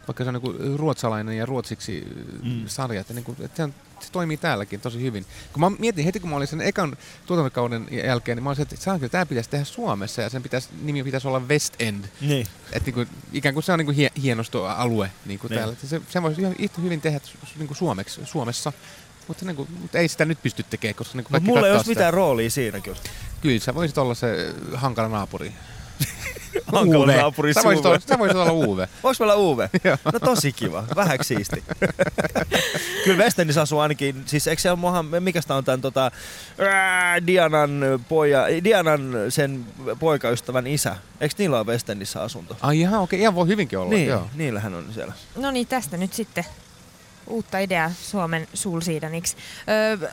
Vaikka 0.08 0.24
se 0.24 0.30
on 0.30 0.40
niin 0.42 0.78
ruotsalainen 0.78 1.36
ja 1.36 1.46
ruotsiksi 1.46 2.06
mm. 2.42 2.62
sarja, 2.66 3.00
että, 3.00 3.14
niin 3.14 3.24
kuin, 3.24 3.36
että 3.40 3.56
se, 3.56 3.62
on, 3.62 3.74
se 4.06 4.12
toimii 4.12 4.36
täälläkin 4.36 4.80
tosi 4.80 5.00
hyvin. 5.02 5.26
Kun 5.52 5.60
mä 5.60 5.70
mietin 5.70 6.04
heti, 6.04 6.20
kun 6.20 6.30
mä 6.30 6.36
olin 6.36 6.48
sen 6.48 6.60
ekan 6.60 6.96
tuotantokauden 7.26 7.88
jälkeen, 7.90 8.36
niin 8.36 8.42
mä 8.44 8.50
olisin, 8.50 8.62
että 8.62 8.76
saa, 8.76 8.98
tämä 8.98 9.26
pitäisi 9.26 9.50
tehdä 9.50 9.64
Suomessa 9.64 10.22
ja 10.22 10.28
sen 10.30 10.42
pitäisi, 10.42 10.68
nimi 10.82 11.04
pitäisi 11.04 11.28
olla 11.28 11.40
West 11.48 11.74
End. 11.78 12.04
Niin. 12.20 12.46
Että 12.72 12.86
niin 12.86 12.94
kuin, 12.94 13.08
ikään 13.32 13.54
kuin 13.54 13.64
se 13.64 13.72
on 13.72 13.78
niin 13.78 13.86
kuin 13.86 13.96
hie, 13.96 14.10
hienostoalue 14.22 15.10
niin 15.26 15.38
kuin 15.40 15.50
Niin. 15.50 15.58
täällä. 15.58 15.76
Se, 15.86 16.00
se 16.10 16.22
voisi 16.22 16.40
ihan 16.40 16.54
yhtä 16.58 16.80
hyvin 16.80 17.00
tehdä 17.00 17.20
niin 17.56 17.66
kuin 17.66 17.78
Suomeksi, 17.78 18.20
Suomessa. 18.24 18.72
Mutta, 19.28 19.44
niin 19.46 19.56
kuin, 19.56 19.68
mutta 19.80 19.98
ei 19.98 20.08
sitä 20.08 20.24
nyt 20.24 20.42
pysty 20.42 20.62
tekemään, 20.62 20.94
koska 20.94 21.16
niin 21.16 21.24
kuin 21.24 21.32
kaikki 21.32 21.46
mulla 21.50 21.66
ei 21.66 21.72
olisi 21.72 21.84
sitä. 21.84 21.90
mitään 21.98 22.14
roolia 22.14 22.50
siinä 22.50 22.80
kyllä. 22.80 22.98
Kyllä, 23.40 23.60
sä 23.60 23.74
voisit 23.74 23.98
olla 23.98 24.14
se 24.14 24.54
hankala 24.74 25.08
naapuri. 25.08 25.52
Naapuri 27.06 27.54
sä 27.54 27.60
voisit, 27.64 27.86
olla, 27.86 27.98
sä 28.08 28.18
voisit 28.18 28.36
olla. 28.36 28.88
Voisi 29.02 29.20
meillä 29.20 29.34
Uwe? 29.34 29.70
Joo. 29.84 29.96
No 30.12 30.18
tosi 30.18 30.52
kiva, 30.52 30.84
vähäksi 30.96 31.34
siisti. 31.34 31.64
Kyllä 33.04 33.24
Westernissä 33.24 33.62
asuu 33.62 33.78
ainakin, 33.78 34.22
siis 34.26 34.46
eikö 34.46 34.62
se 34.62 34.70
ole 34.70 34.78
mohan, 34.78 35.06
mikä 35.20 35.40
sitä 35.40 35.54
on 35.54 35.64
tämän 35.64 35.80
tota, 35.80 36.10
ää, 36.58 37.26
Dianan, 37.26 37.80
poja, 38.08 38.46
Dianan 38.64 39.12
sen 39.28 39.66
poikaystävän 39.98 40.66
isä? 40.66 40.96
Eikö 41.20 41.34
niillä 41.38 41.58
ole 41.58 41.66
Westernissä 41.66 42.22
asunto? 42.22 42.56
Ai 42.60 42.80
ihan 42.80 43.00
okei, 43.00 43.20
ihan 43.20 43.34
voi 43.34 43.46
hyvinkin 43.46 43.78
olla. 43.78 43.90
Niin, 43.90 44.08
Joo. 44.08 44.30
niillähän 44.34 44.74
on 44.74 44.84
siellä. 44.94 45.12
No 45.36 45.50
niin, 45.50 45.66
tästä 45.66 45.96
nyt 45.96 46.12
sitten 46.12 46.44
uutta 47.30 47.58
ideaa 47.58 47.90
Suomen 48.02 48.48
sulsiidaniksi. 48.54 49.36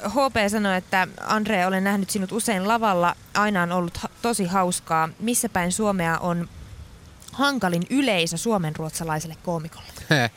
HP 0.10 0.36
sanoi, 0.51 0.77
että 0.77 1.08
Andre, 1.21 1.65
olen 1.65 1.84
nähnyt 1.84 2.10
sinut 2.10 2.32
usein 2.32 2.67
lavalla. 2.67 3.15
Aina 3.34 3.63
on 3.63 3.71
ollut 3.71 3.97
ha- 3.97 4.10
tosi 4.21 4.45
hauskaa. 4.45 5.10
Missä 5.19 5.49
päin 5.49 5.71
Suomea 5.71 6.17
on 6.17 6.49
hankalin 7.32 7.84
yleisö 7.89 8.38
suomen 8.38 8.75
ruotsalaiselle 8.75 9.36
koomikolle? 9.43 9.88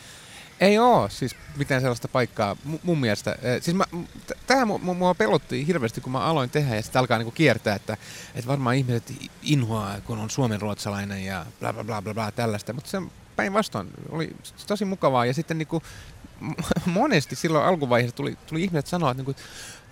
Ei 0.61 0.79
oo 0.79 1.09
siis 1.09 1.37
mitään 1.57 1.81
sellaista 1.81 2.09
paikkaa 2.09 2.57
mu- 2.73 2.79
mun 2.83 2.99
mielestä. 3.01 3.37
Siis 3.61 3.77
mä, 3.77 3.85
m- 3.93 4.03
t- 4.27 4.47
tähän 4.47 4.69
mu- 4.69 4.81
mu- 4.91 4.95
mua 4.95 5.15
pelotti 5.15 5.67
hirveästi, 5.67 6.01
kun 6.01 6.13
mä 6.13 6.19
aloin 6.19 6.51
tehdä 6.51 6.75
ja 6.77 6.83
sitten 6.83 7.01
alkaa 7.01 7.19
niinku 7.19 7.31
kiertää, 7.31 7.75
että, 7.77 7.97
että 8.35 8.49
varmaan 8.49 8.77
ihmiset 8.77 9.13
inhoaa, 9.43 10.01
kun 10.01 10.19
on 10.19 10.31
suomenruotsalainen 10.31 11.25
ja 11.25 11.47
bla 11.61 11.73
bla 11.73 11.85
bla 11.85 12.03
bla, 12.03 12.15
bla 12.15 12.31
tällaista. 12.33 12.73
Mutta 12.73 12.91
se 12.91 12.99
päinvastoin 13.37 13.89
oli 14.09 14.37
tosi 14.67 14.85
mukavaa 14.85 15.27
ja 15.27 15.35
sitten 15.35 15.59
niinku, 15.59 15.83
m- 16.20 16.20
monesti 16.87 17.37
silloin 17.37 17.65
alkuvaiheessa 17.65 18.17
tuli, 18.17 18.39
tuli 18.47 18.63
ihmiset 18.65 18.87
sanoa, 18.87 19.11
että, 19.11 19.19
niinku, 19.19 19.31
että 19.31 19.43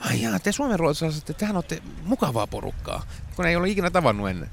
ai 0.01 0.23
jaa, 0.23 0.39
te 0.39 0.53
suomenruotsalaiset, 0.53 1.31
että 1.31 1.41
tehän 1.41 1.57
olette 1.57 1.83
mukavaa 2.05 2.47
porukkaa, 2.47 3.07
kun 3.37 3.47
ei 3.47 3.57
ole 3.57 3.69
ikinä 3.69 3.91
tavannut 3.91 4.29
ennen. 4.29 4.51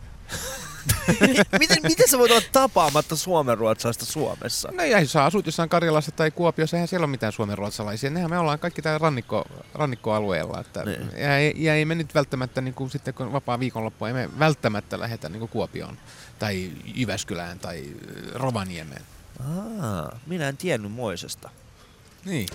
miten, 1.60 1.78
miten 1.84 2.10
sä 2.10 2.18
voit 2.18 2.32
olla 2.32 2.42
tapaamatta 2.52 3.16
suomenruotsalaista 3.16 4.06
Suomessa? 4.06 4.70
No 4.72 4.84
ja 4.84 5.00
jos 5.00 5.12
sä 5.12 5.26
asut 5.26 5.46
jossain 5.46 5.70
Karjalassa 5.70 6.12
tai 6.12 6.32
Kuopiossa, 6.32 6.78
eihän 6.78 6.88
siellä 6.88 7.04
ole 7.06 7.12
mitään 7.12 7.32
suomenruotsalaisia. 7.34 8.10
Nehän 8.10 8.30
me 8.30 8.40
ollaan 8.40 8.60
kaikki 8.60 8.82
täällä 8.82 8.98
rannikko, 8.98 9.46
rannikkoalueella. 9.74 10.60
Että, 10.60 10.84
Niin. 10.84 11.10
ja, 11.18 11.38
ei, 11.38 11.54
ja 11.58 11.76
ei 11.76 11.86
me 11.86 11.96
nyt 11.96 12.16
välttämättä, 12.16 12.62
niin 12.62 12.74
kuin, 12.74 12.90
sitten 12.90 13.14
kun 13.14 13.34
vapaa 13.34 13.60
viikonloppu, 13.60 14.06
ei 14.06 14.14
me 14.14 14.30
välttämättä 14.40 15.00
lähetä 15.00 15.30
niin 15.30 15.40
kuin 15.40 15.50
Kuopioon 15.50 15.98
tai 16.40 16.72
Jyväskylään 16.86 17.60
tai 17.60 17.84
Rovaniemeen. 18.34 19.02
Aa, 19.80 20.20
minä 20.26 20.50
en 20.50 20.58
tiennyt 20.58 20.92
moisesta. 20.92 21.50
Niin. 22.26 22.48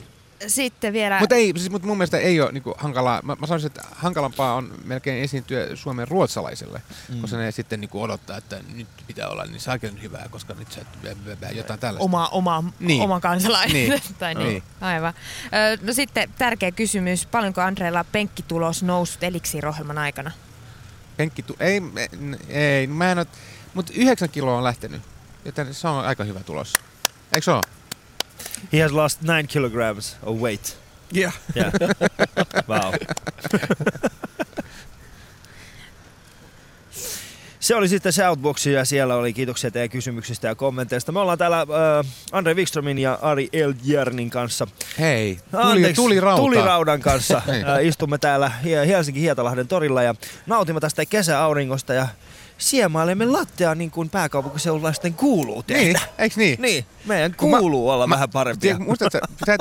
Sitten 0.47 0.93
vielä... 0.93 1.21
Mutta 1.21 1.35
ei, 1.35 1.53
siis, 1.57 1.71
mut 1.71 1.83
mun 1.83 1.97
mielestä 1.99 2.19
ei 2.19 2.41
ole 2.41 2.53
niin 2.53 2.63
kuin, 2.63 2.75
hankalaa. 2.79 3.21
Mä, 3.23 3.37
mä 3.41 3.47
sanoisin, 3.47 3.67
että 3.67 3.83
hankalampaa 3.93 4.55
on 4.55 4.75
melkein 4.85 5.23
esiintyä 5.25 5.77
suomen 5.77 6.09
ruotsalaiselle, 6.09 6.83
mm. 7.09 7.21
koska 7.21 7.37
ne 7.37 7.51
sitten 7.51 7.81
niin 7.81 7.89
kuin, 7.89 8.03
odottaa, 8.05 8.37
että 8.37 8.61
nyt 8.75 8.89
pitää 9.07 9.29
olla 9.29 9.45
niin 9.45 9.61
saakelin 9.61 10.03
hyvää, 10.03 10.27
koska 10.31 10.55
nyt 10.55 10.73
sä 10.73 10.81
et- 10.81 10.87
vä- 11.05 11.17
vä- 11.33 11.49
vä- 11.51 11.57
jotain 11.57 11.81
tällaista. 11.81 12.05
oma, 12.05 12.29
oma, 12.29 12.65
Niin. 12.81 13.03
oma 13.03 13.21
kansalainen. 13.21 13.73
Niin. 13.73 14.03
tai 14.19 14.35
niin. 14.35 14.49
Niin. 14.49 14.63
Aivan. 14.81 15.15
Ö, 15.45 15.79
No 15.87 15.93
sitten 15.93 16.31
tärkeä 16.39 16.71
kysymys. 16.71 17.27
Paljonko 17.27 17.61
Andreella 17.61 18.05
penkkitulos 18.13 18.83
noussut 18.83 19.23
eliksiirohjelman 19.25 19.99
aikana? 19.99 20.31
Penkki 21.17 21.43
tu- 21.43 21.57
ei, 21.61 21.83
ei, 22.49 22.87
mä 22.87 23.13
en 23.13 23.19
oo, 23.19 23.25
mutta 23.75 23.93
yhdeksän 23.97 24.29
kiloa 24.31 24.57
on 24.59 24.65
lähtenyt, 24.65 25.03
joten 25.45 25.75
se 25.75 25.89
on 25.89 26.05
aika 26.05 26.25
hyvä 26.25 26.41
tulos. 26.41 26.75
Eikö 27.33 27.45
se 27.45 27.51
ole? 27.51 27.63
He 28.73 28.81
has 28.83 28.93
lost 28.93 29.19
9 29.23 29.47
kilograms 29.49 30.17
of 30.23 30.37
weight. 30.39 30.77
Yeah. 31.17 31.35
Yeah. 31.57 31.73
wow. 32.69 32.93
Se 37.61 37.75
oli 37.77 37.89
sitten 37.89 38.13
Shoutboxi 38.13 38.73
ja 38.73 38.85
siellä 38.85 39.15
oli 39.15 39.33
kiitoksia 39.33 39.71
teidän 39.71 39.91
kysymyksistä 39.91 40.49
ja 40.49 40.55
kommenteista. 40.55 41.13
Me 41.13 41.21
ollaan 41.21 41.39
täällä 41.39 41.61
äh, 41.61 41.67
Andre 42.33 42.55
Wikströmin 42.55 42.99
ja 42.99 43.19
Ari 43.23 43.49
Eldjärnin 43.53 44.31
kanssa. 44.31 44.67
Hei, 44.99 45.39
tuli, 45.51 45.63
Anteeksi, 45.63 45.95
tuli 46.03 46.21
rauta. 46.21 46.43
Tuliraudan 46.43 47.01
kanssa 47.01 47.43
Niin. 47.47 47.67
äh, 47.67 47.85
istumme 47.87 48.19
täällä 48.19 48.49
Helsingin 48.87 49.23
Hietalahden 49.23 49.69
torilla 49.69 50.03
ja 50.03 50.15
nautimme 50.47 50.81
tästä 50.81 51.07
kesäauringosta 51.07 51.95
ja 51.95 52.09
siemailemme 52.61 53.27
lattea 53.27 53.75
niin 53.75 53.91
kuin 53.91 54.11
pääkaupunkiseudulaisten 54.11 55.15
kuuluu 55.15 55.63
tehdä. 55.63 55.99
Niin, 55.99 56.09
eikö 56.19 56.35
niin? 56.39 56.63
Niin, 56.63 56.85
meidän 57.05 57.35
Kun 57.37 57.51
mä- 57.51 57.59
kuuluu 57.59 57.91
olla 57.91 58.07
mä- 58.07 58.15
vähän 58.15 58.31
parempia. 58.31 58.61
Tiedätkö, 58.61 58.85
muistatko, 58.85 59.19
sä- 59.47 59.57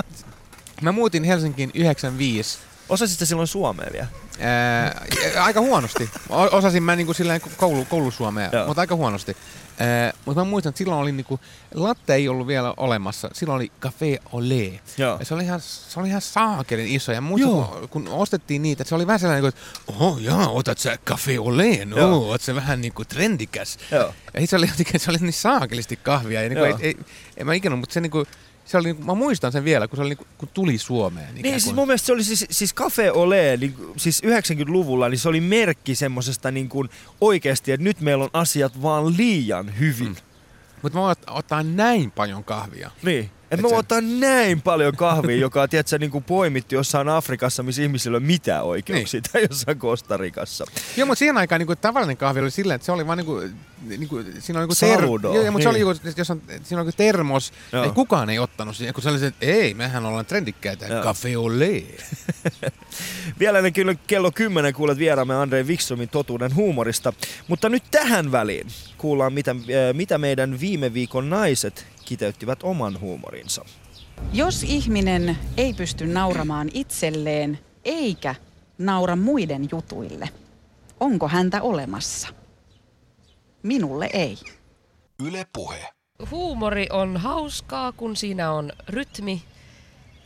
mä 0.81 0.91
muutin 0.91 1.23
Helsinkiin 1.23 1.71
95. 1.73 2.57
Osasitte 2.89 3.25
silloin 3.25 3.47
suomea 3.47 3.87
vielä? 3.93 4.07
Ää, 4.39 5.01
aika 5.43 5.59
huonosti. 5.61 6.09
O- 6.29 6.57
Osasin 6.57 6.83
mä 6.83 6.95
niinku 6.95 7.13
silleen 7.13 7.41
koulu, 7.57 7.85
koulusuomea, 7.85 8.49
Joo. 8.53 8.67
mutta 8.67 8.81
aika 8.81 8.95
huonosti. 8.95 9.37
Ää, 9.79 10.13
mutta 10.25 10.41
mä 10.41 10.49
muistan, 10.49 10.69
että 10.69 10.77
silloin 10.77 11.01
oli 11.01 11.11
niinku, 11.11 11.39
latte 11.73 12.13
ei 12.13 12.29
ollut 12.29 12.47
vielä 12.47 12.73
olemassa. 12.77 13.29
Silloin 13.33 13.55
oli 13.55 13.71
Café 13.85 14.29
Olé. 14.33 14.79
Joo. 14.97 15.17
Ja 15.19 15.25
se 15.25 15.33
oli 15.33 15.43
ihan, 15.43 15.61
se 15.61 15.99
oli 15.99 16.07
ihan 16.07 16.21
saakelin 16.21 16.87
iso. 16.87 17.11
Ja 17.11 17.21
muistan, 17.21 17.51
kun, 17.51 17.89
kun, 17.89 18.07
ostettiin 18.07 18.61
niitä, 18.61 18.81
että 18.81 18.89
se 18.89 18.95
oli 18.95 19.07
vähän 19.07 19.19
sellainen, 19.19 19.45
että 19.45 19.61
oho, 19.87 20.17
jaa, 20.21 20.49
otat 20.49 20.77
sä 20.77 20.97
Café 21.09 21.39
Oleen? 21.39 21.89
Joo. 21.89 22.11
Oo, 22.11 22.27
oot 22.27 22.41
se 22.41 22.55
vähän 22.55 22.81
niinku 22.81 23.05
trendikäs. 23.05 23.77
Joo. 23.91 24.13
Ja 24.33 24.47
se 24.47 24.55
oli 24.55 24.67
se 24.97 25.11
oli 25.11 25.17
niin 25.21 25.33
saakelisti 25.33 25.95
kahvia. 25.95 26.43
Ja 26.43 26.49
niinku, 26.49 26.65
ei, 26.65 26.73
ei, 26.79 26.97
en 27.37 27.45
mä 27.45 27.53
ikinä, 27.53 27.75
mutta 27.75 27.93
se 27.93 28.01
niinku, 28.01 28.25
se 28.69 28.77
oli, 28.77 28.87
niinku, 28.87 29.03
mä 29.03 29.13
muistan 29.13 29.51
sen 29.51 29.63
vielä, 29.63 29.87
kun 29.87 29.97
se 29.97 30.01
oli 30.01 30.09
niinku, 30.09 30.25
kun 30.37 30.49
tuli 30.53 30.77
Suomeen. 30.77 31.35
Niin, 31.35 31.45
siis 31.45 31.63
kuin. 31.63 31.75
mun 31.75 31.87
mielestä 31.87 32.05
se 32.05 32.13
oli 32.13 32.23
siis, 32.23 32.45
siis 32.49 32.75
Cafe 32.75 33.11
Ole, 33.11 33.57
niin, 33.57 33.75
siis 33.97 34.23
90-luvulla, 34.23 35.09
niin 35.09 35.19
se 35.19 35.29
oli 35.29 35.41
merkki 35.41 35.95
semmosesta 35.95 36.51
niin 36.51 36.69
kuin 36.69 36.89
oikeasti, 37.21 37.71
että 37.71 37.83
nyt 37.83 38.01
meillä 38.01 38.23
on 38.23 38.29
asiat 38.33 38.81
vaan 38.81 39.17
liian 39.17 39.79
hyvin. 39.79 40.07
Mm. 40.07 40.15
Mutta 40.81 40.99
mä 40.99 41.15
ottaa 41.27 41.63
näin 41.63 42.11
paljon 42.11 42.43
kahvia. 42.43 42.91
Niin. 43.03 43.29
Et 43.51 43.59
Et 43.59 43.61
me 43.61 43.69
se- 43.69 43.75
ottaa 43.75 44.01
näin 44.01 44.61
paljon 44.61 44.95
kahvia, 44.95 45.35
joka 45.37 45.61
on 45.61 45.69
tiedätkö, 45.69 45.97
niin 45.97 46.11
kuin 46.11 46.23
poimittu 46.23 46.75
jossain 46.75 47.09
Afrikassa, 47.09 47.63
missä 47.63 47.81
ihmisillä 47.81 48.15
ei 48.15 48.19
ole 48.19 48.25
mitään 48.27 48.63
oikeuksia, 48.63 49.21
tai 49.31 49.47
jossain 49.49 49.79
Kostarikassa. 49.79 50.65
Joo, 50.97 51.05
mutta 51.05 51.19
siihen 51.19 51.37
aikaan 51.37 51.59
niinku, 51.59 51.75
tavallinen 51.75 52.17
kahvi 52.17 52.39
oli 52.39 52.51
silleen, 52.51 52.75
että 52.75 52.85
se 52.85 52.91
oli 52.91 53.07
vaan 53.07 53.17
niinku, 53.17 53.41
niinku, 53.87 54.15
siinä 54.39 54.59
oli 54.59 54.63
niinku 54.63 54.75
Saludo, 54.75 55.33
Joo, 55.33 55.51
mutta 55.51 55.63
se 55.63 55.69
oli 55.69 55.77
niin. 55.77 55.87
joku, 55.87 55.99
jos 56.17 56.29
on, 56.29 56.41
siinä 56.63 56.81
oli 56.81 56.87
joku 56.89 56.97
termos, 56.97 57.53
Joo. 57.73 57.83
ei 57.83 57.89
kukaan 57.91 58.29
ei 58.29 58.39
ottanut 58.39 58.75
siihen, 58.75 58.93
kun 58.93 59.03
se 59.03 59.09
oli 59.09 59.19
se, 59.19 59.27
että 59.27 59.45
ei, 59.45 59.73
mehän 59.73 60.05
ollaan 60.05 60.25
trendikkäitä, 60.25 60.85
Joo. 60.87 61.03
Café 61.03 61.35
Olé. 61.37 61.83
Vielä 63.39 63.57
ennen 63.57 63.73
kyllä 63.73 63.95
kello 64.07 64.31
10 64.31 64.73
kuulet 64.73 64.97
vieraamme 64.97 65.35
Andrei 65.35 65.63
Wikströmin 65.63 66.09
totuuden 66.09 66.55
huumorista. 66.55 67.13
Mutta 67.47 67.69
nyt 67.69 67.83
tähän 67.91 68.31
väliin 68.31 68.67
kuullaan, 68.97 69.33
mitä, 69.33 69.51
äh, 69.51 69.57
mitä 69.93 70.17
meidän 70.17 70.59
viime 70.59 70.93
viikon 70.93 71.29
naiset 71.29 71.85
kiteyttivät 72.09 72.63
oman 72.63 72.99
huumorinsa. 72.99 73.65
Jos 74.33 74.63
ihminen 74.63 75.37
ei 75.57 75.73
pysty 75.73 76.07
nauramaan 76.07 76.69
itselleen 76.73 77.59
eikä 77.85 78.35
naura 78.77 79.15
muiden 79.15 79.67
jutuille, 79.71 80.29
onko 80.99 81.27
häntä 81.27 81.61
olemassa? 81.61 82.27
Minulle 83.63 84.09
ei. 84.13 84.37
Yle 85.23 85.47
Puhe. 85.53 85.89
Huumori 86.31 86.87
on 86.91 87.17
hauskaa, 87.17 87.91
kun 87.91 88.15
siinä 88.15 88.51
on 88.51 88.71
rytmi 88.87 89.43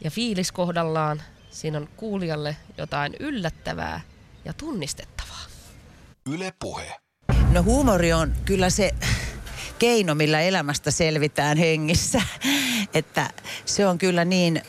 ja 0.04 0.12
fiilis 0.12 0.52
kohdallaan. 0.52 1.22
Siinä 1.50 1.78
on 1.78 1.89
kuulijalle 1.98 2.56
jotain 2.78 3.13
yllättävää 3.19 4.02
ja 4.46 4.54
tunnistettavaa. 4.54 5.46
Yle 6.34 6.54
Puhe. 6.60 6.96
No 7.52 7.63
huumori 7.63 8.13
on 8.13 8.34
kyllä 8.46 8.69
se 8.69 8.91
keino, 9.84 10.15
millä 10.15 10.41
elämästä 10.41 10.91
selvitään 10.91 11.58
hengissä. 11.58 12.22
Että 12.93 13.30
se 13.65 13.88
on 13.88 13.98
kyllä 13.98 14.26
niin 14.26 14.62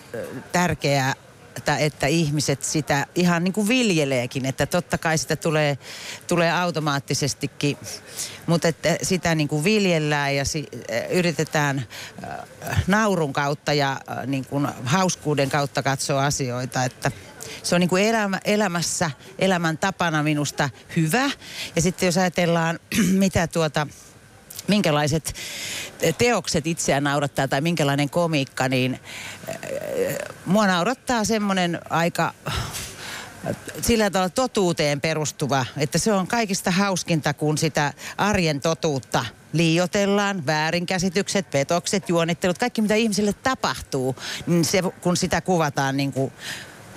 tärkeää, 0.53 1.15
että, 1.57 1.77
että 1.77 2.07
ihmiset 2.07 2.63
sitä 2.63 3.07
ihan 3.15 3.45
niin 3.45 3.53
kuin 3.53 3.69
viljeleekin. 3.69 4.47
Että 4.47 4.67
totta 4.67 4.99
kai 4.99 5.19
sitä 5.19 5.37
tulee, 5.37 5.79
tulee 6.27 6.53
automaattisestikin, 6.53 7.77
mutta 8.47 8.69
että 8.69 8.97
sitä 9.03 9.35
niin 9.35 9.49
kuin 9.49 9.65
viljellään 9.65 10.37
ja 10.37 10.45
si, 10.45 10.67
yritetään 11.11 11.87
naurun 12.87 13.33
kautta 13.33 13.73
ja 13.73 14.01
niin 14.27 14.47
kuin 14.47 14.69
hauskuuden 14.85 15.51
kautta 15.51 15.83
katsoa 15.83 16.27
asioita. 16.27 16.85
Että 16.85 17.11
se 17.63 17.75
on 17.75 17.81
niin 17.81 17.91
kuin 17.91 18.05
elämä, 18.05 18.41
elämässä, 18.45 19.11
elämän 19.39 19.79
tapana 19.79 20.23
minusta 20.23 20.71
hyvä. 20.97 21.31
Ja 21.77 21.83
sitten 21.83 22.07
jos 22.07 22.19
ajatellaan, 22.19 22.81
mitä 23.25 23.47
tuota, 23.47 23.87
minkälaiset 24.69 25.35
teokset 26.19 26.67
itseään 26.67 27.05
naurattaa 27.05 27.49
tai 27.49 27.61
minkälainen 27.61 28.11
komiikka, 28.11 28.69
niin 28.69 29.01
äh, 29.49 29.57
mua 30.47 30.67
naurattaa 30.67 31.25
semmoinen 31.25 31.81
aika 31.91 32.35
sillä 33.83 34.11
tavalla 34.11 34.31
totuuteen 34.31 35.01
perustuva, 35.01 35.67
että 35.77 35.99
se 35.99 36.13
on 36.13 36.27
kaikista 36.27 36.71
hauskinta, 36.71 37.35
kun 37.35 37.59
sitä 37.59 37.93
arjen 38.19 38.61
totuutta 38.61 39.25
liiotellaan, 39.53 40.47
väärinkäsitykset, 40.47 41.51
petokset, 41.51 42.09
juonittelut, 42.09 42.59
kaikki 42.59 42.83
mitä 42.83 42.95
ihmisille 42.95 43.33
tapahtuu, 43.33 44.17
niin 44.47 44.65
se, 44.65 44.83
kun 45.01 45.17
sitä 45.17 45.41
kuvataan 45.41 45.97
niin 45.97 46.13
kuin 46.13 46.33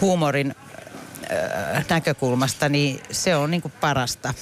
huumorin 0.02 0.56
äh, 1.76 1.86
näkökulmasta, 1.90 2.70
niin 2.70 3.02
se 3.12 3.36
on 3.36 3.52
niin 3.52 3.62
kuin 3.62 3.74
parasta. 3.82 4.34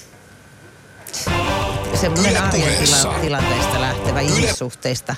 Semmoinen 2.02 2.32
Yle 2.32 2.40
arjen 2.40 2.78
tila, 2.78 3.14
tilanteesta 3.22 3.82
lähtevä 3.82 4.20
ihmissuhteista. 4.20 5.16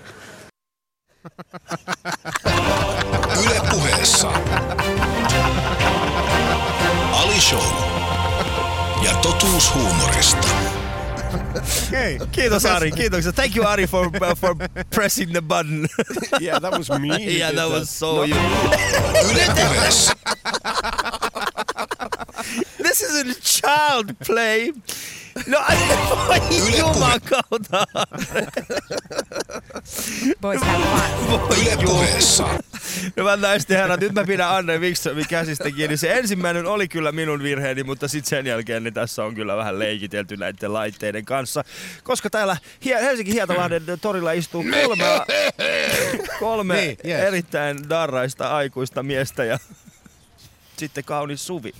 Yle 3.44 3.62
puheessa. 3.72 4.32
Ali 7.12 7.42
Show. 7.42 7.64
Ja 9.04 9.12
totuus 9.12 9.74
huumorista. 9.76 10.48
Hei, 11.92 12.20
kiitos 12.32 12.66
Ari, 12.66 12.92
kiitoksia. 12.92 13.32
Thank 13.32 13.56
you 13.56 13.68
Ari 13.68 13.88
for, 13.88 14.10
for 14.36 14.56
pressing 14.90 15.32
the 15.32 15.42
button. 15.42 15.88
Yeah, 16.42 16.62
that 16.62 16.74
was 16.74 16.90
me. 16.90 17.18
yeah, 17.38 17.56
that 17.56 17.70
was 17.70 18.00
so 18.00 18.16
Not 18.16 18.30
you. 18.30 18.38
Yle 19.32 19.46
puheessa. 19.56 20.14
This 22.84 23.02
is 23.02 23.16
a 23.16 23.42
child 23.42 24.16
play. 24.28 24.72
No, 25.48 25.60
voi 26.28 26.78
jumakauta. 26.78 27.86
Boys 30.42 30.62
have 30.62 30.84
fun. 31.30 31.58
Yle 31.62 31.78
puheessa. 31.86 32.48
Hyvät 33.18 33.40
naiset 33.40 33.70
ja 33.70 33.78
herrat, 33.78 34.00
nyt 34.00 34.14
mä 34.14 34.24
pidän 34.24 34.50
Anne 34.50 34.78
Wikströmin 34.78 35.28
käsistä 35.30 35.72
kiinni. 35.72 35.98
Se 35.98 36.14
ensimmäinen 36.14 36.66
oli 36.66 36.88
kyllä 36.88 37.12
minun 37.12 37.44
virheeni, 37.44 37.84
mutta 37.84 38.08
sitten 38.08 38.30
sen 38.30 38.46
jälkeen 38.48 38.84
niin 38.84 38.94
tässä 38.94 39.24
on 39.24 39.36
kyllä 39.36 39.58
vähän 39.58 39.80
leikitelty 39.80 40.38
näiden 40.38 40.74
laitteiden 40.74 41.26
kanssa. 41.26 41.64
Koska 42.04 42.30
täällä 42.30 42.58
Helsingin 42.86 43.34
Hietalahden 43.34 43.84
torilla 44.02 44.32
istuu 44.32 44.66
kolme, 44.84 45.06
kolme 46.40 46.76
Niin, 46.76 46.98
yes. 47.06 47.20
erittäin 47.22 47.90
darraista 47.90 48.56
aikuista 48.56 49.04
miestä 49.04 49.44
ja 49.44 49.60
sitten 50.80 51.04
kaunis 51.04 51.48
Suvi. 51.48 51.74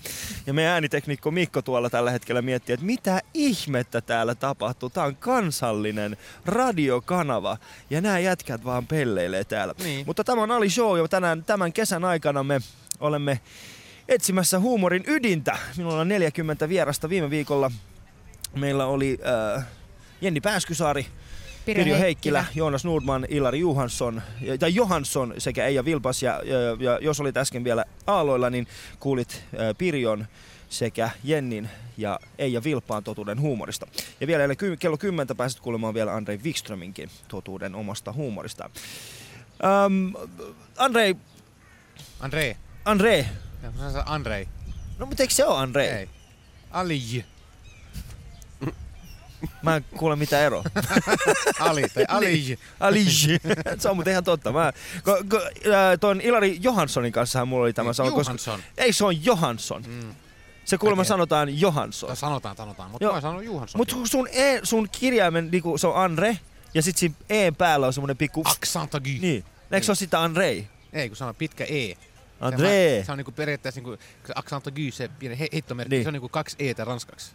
Ja 0.46 0.54
meidän 0.54 0.74
ääniteknikko 0.74 1.32
Mikko 1.32 1.62
tuolla 1.62 1.90
tällä 1.90 2.12
hetkellä 2.12 2.42
miettii, 2.42 2.74
että 2.74 2.86
mitä 2.86 3.22
ihmettä 3.34 4.02
täällä 4.02 4.36
tapahtuu. 4.36 4.90
Tämä 4.90 5.06
on 5.06 5.16
kansallinen 5.16 6.18
radiokanava 6.46 7.58
ja 7.90 8.02
nämä 8.02 8.20
jätkät 8.20 8.66
vaan 8.66 8.88
pelleilee 8.88 9.44
täällä. 9.44 9.74
Niin. 9.84 10.06
Mutta 10.06 10.24
tämä 10.24 10.44
on 10.44 10.52
Ali 10.52 10.70
Show 10.70 10.98
ja 11.00 11.08
tänään, 11.08 11.44
tämän 11.44 11.74
kesän 11.74 12.06
aikana 12.06 12.44
me 12.44 12.60
olemme 13.00 13.40
etsimässä 14.08 14.60
huumorin 14.60 15.04
ydintä. 15.08 15.58
Minulla 15.78 16.02
on 16.02 16.08
40 16.08 16.70
vierasta 16.70 17.10
viime 17.10 17.30
viikolla. 17.30 17.72
Meillä 18.56 18.86
oli 18.86 19.20
äh, 19.58 19.66
Jenni 20.22 20.42
Pääskysaari, 20.42 21.08
Pirjo 21.68 21.84
Pirjo 21.84 22.00
Heikkilä. 22.00 22.40
Heikkilä, 22.42 22.60
Joonas 22.64 22.86
Nordman, 22.86 23.26
Ilari 23.30 23.60
Johansson, 23.60 24.22
ja- 24.42 24.58
tai 24.58 24.76
Johansson 24.76 25.34
sekä 25.38 25.66
Eija 25.66 25.86
Vilpas. 25.86 26.24
Ja, 26.24 26.42
ja, 26.46 26.58
ja 26.80 27.00
jos 27.02 27.20
olit 27.20 27.38
äsken 27.38 27.64
vielä 27.64 27.86
aaloilla, 28.08 28.50
niin 28.50 28.68
kuulit 29.00 29.44
äh, 29.54 29.76
Pirjon 29.78 30.26
sekä 30.70 31.10
Jennin 31.24 31.70
ja 31.98 32.20
Eija 32.38 32.64
Vilpaan 32.64 33.04
totuuden 33.04 33.40
huumorista. 33.42 33.88
Ja 34.22 34.28
vielä 34.28 34.56
ky- 34.56 34.78
kello 34.78 34.98
10 34.98 35.38
pääset 35.38 35.60
kuulemaan 35.60 35.94
vielä 35.94 36.14
Andrei 36.16 36.40
Wikströminkin 36.44 37.10
totuuden 37.28 37.76
omasta 37.76 38.14
huumorista. 38.14 38.70
Um, 39.86 40.14
Andrei, 40.78 41.16
Andrei. 42.20 42.56
Andrei, 42.86 43.26
Ja 43.64 43.72
Andrei. 44.06 44.48
no 45.00 45.06
mutta 45.06 45.24
eikö 45.24 45.34
se 45.34 45.46
ole 45.46 45.58
Andrei? 45.58 45.88
Ei. 45.88 46.10
Ali. 46.72 47.26
Mä 49.62 49.76
en 49.76 49.86
kuule 49.98 50.16
mitään 50.16 50.44
eroa. 50.44 50.64
Ali 51.60 51.82
tai 51.94 52.06
Ali. 52.08 52.60
Ali. 52.80 53.06
se 53.80 53.90
on 53.90 53.96
muuten 53.98 54.12
ihan 54.12 54.24
totta. 54.24 54.52
Mä, 54.52 54.74
ko, 55.04 55.18
ko, 55.30 55.38
äh, 55.38 56.00
ton 56.00 56.22
Ilari 56.22 56.58
Johanssonin 56.62 57.12
kanssa 57.12 57.46
mulla 57.46 57.64
oli 57.64 57.74
tämä 57.74 57.94
sama. 57.94 58.12
Koska, 58.12 58.20
Johansson. 58.32 58.60
ei, 58.78 58.94
se 58.94 59.06
on 59.06 59.26
Johansson. 59.26 59.84
Mm. 59.88 60.16
Se 60.66 60.78
kuulemma 60.78 61.04
tiedän. 61.04 61.08
sanotaan 61.08 61.60
Johansson. 61.62 62.08
Tai 62.08 62.18
Sanotaan, 62.18 62.58
sanotaan. 62.58 62.92
Mutta 62.92 63.12
mä 63.14 63.22
sanon 63.22 63.46
Johansson. 63.46 63.80
Mutta 63.80 63.96
sun, 64.04 64.28
e, 64.32 64.60
sun 64.64 64.90
kirjaimen, 64.92 65.50
niinku, 65.52 65.78
se 65.78 65.88
on 65.88 65.96
Andre, 65.96 66.40
ja 66.74 66.82
sit 66.82 66.98
siinä 66.98 67.16
E 67.30 67.52
päällä 67.52 67.88
on 67.88 67.94
semmonen 67.94 68.18
pikku... 68.18 68.44
Accent 68.46 68.96
aigu. 68.96 69.08
Niin. 69.22 69.44
Eikö 69.72 69.86
se 69.86 69.92
ole 69.92 69.96
sitä 69.96 70.22
Andrei? 70.24 70.68
Ei, 70.94 71.10
kun 71.10 71.16
sanoo 71.18 71.34
pitkä 71.34 71.64
E. 71.64 71.94
Andre. 72.40 73.04
Se 73.06 73.12
on 73.12 73.18
niinku 73.18 73.32
periaatteessa 73.32 73.82
niinku, 73.82 73.98
se 74.28 74.34
accent 74.36 74.68
aigu, 74.68 74.92
se 74.92 75.08
pieni 75.20 75.40
he, 75.40 75.48
heittomerkki, 75.54 75.96
Niin. 75.96 76.04
se 76.04 76.10
on 76.10 76.14
niinku 76.14 76.30
kaksi 76.30 76.56
Etä 76.60 76.86
ranskaksi. 76.86 77.32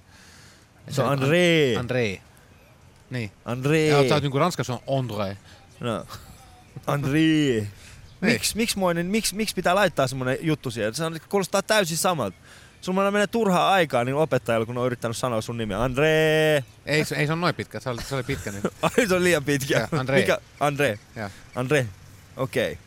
Se 0.89 1.03
on 1.03 1.19
André. 1.19 1.79
André. 1.79 2.21
Niin. 3.11 3.31
Andre. 3.45 3.87
Ja 3.87 4.09
sä 4.09 4.15
oot 4.15 4.23
niinku 4.23 4.39
ranskaksi 4.39 4.73
on 4.73 4.79
André. 4.79 5.37
No. 5.81 6.07
Andre. 6.87 7.67
Miksi 8.21 8.57
miks 8.57 8.77
miksi 9.03 9.35
miks 9.35 9.55
pitää 9.55 9.75
laittaa 9.75 10.07
semmonen 10.07 10.39
juttu 10.41 10.71
siihen? 10.71 10.95
Se 10.95 11.05
on, 11.05 11.21
kuulostaa 11.29 11.63
täysin 11.63 11.97
samalta. 11.97 12.37
Sulla 12.81 13.11
menee 13.11 13.27
turhaa 13.27 13.73
aikaa 13.73 14.05
niin 14.05 14.15
opettajalla, 14.15 14.67
kun 14.67 14.79
on 14.79 14.87
yrittänyt 14.87 15.17
sanoa 15.17 15.41
sun 15.41 15.57
nimi. 15.57 15.75
Andre. 15.75 16.65
Ei, 16.87 17.05
se, 17.05 17.17
ei 17.17 17.27
se 17.27 17.33
on 17.33 17.41
noin 17.41 17.55
pitkä, 17.55 17.81
se 17.81 17.91
oli, 17.91 18.03
se 18.03 18.15
oli 18.15 18.23
pitkä. 18.23 18.51
Niin. 18.53 18.63
Ai 18.83 19.07
se 19.09 19.15
on 19.15 19.25
liian 19.25 19.45
pitkä. 19.45 19.79
Ja, 19.79 19.89
André. 20.03 20.15
Mikä? 20.15 20.39
Andre. 20.61 20.99
Ja. 21.17 21.31
Andre. 21.55 21.87
Okei. 22.37 22.73
Okay. 22.73 22.85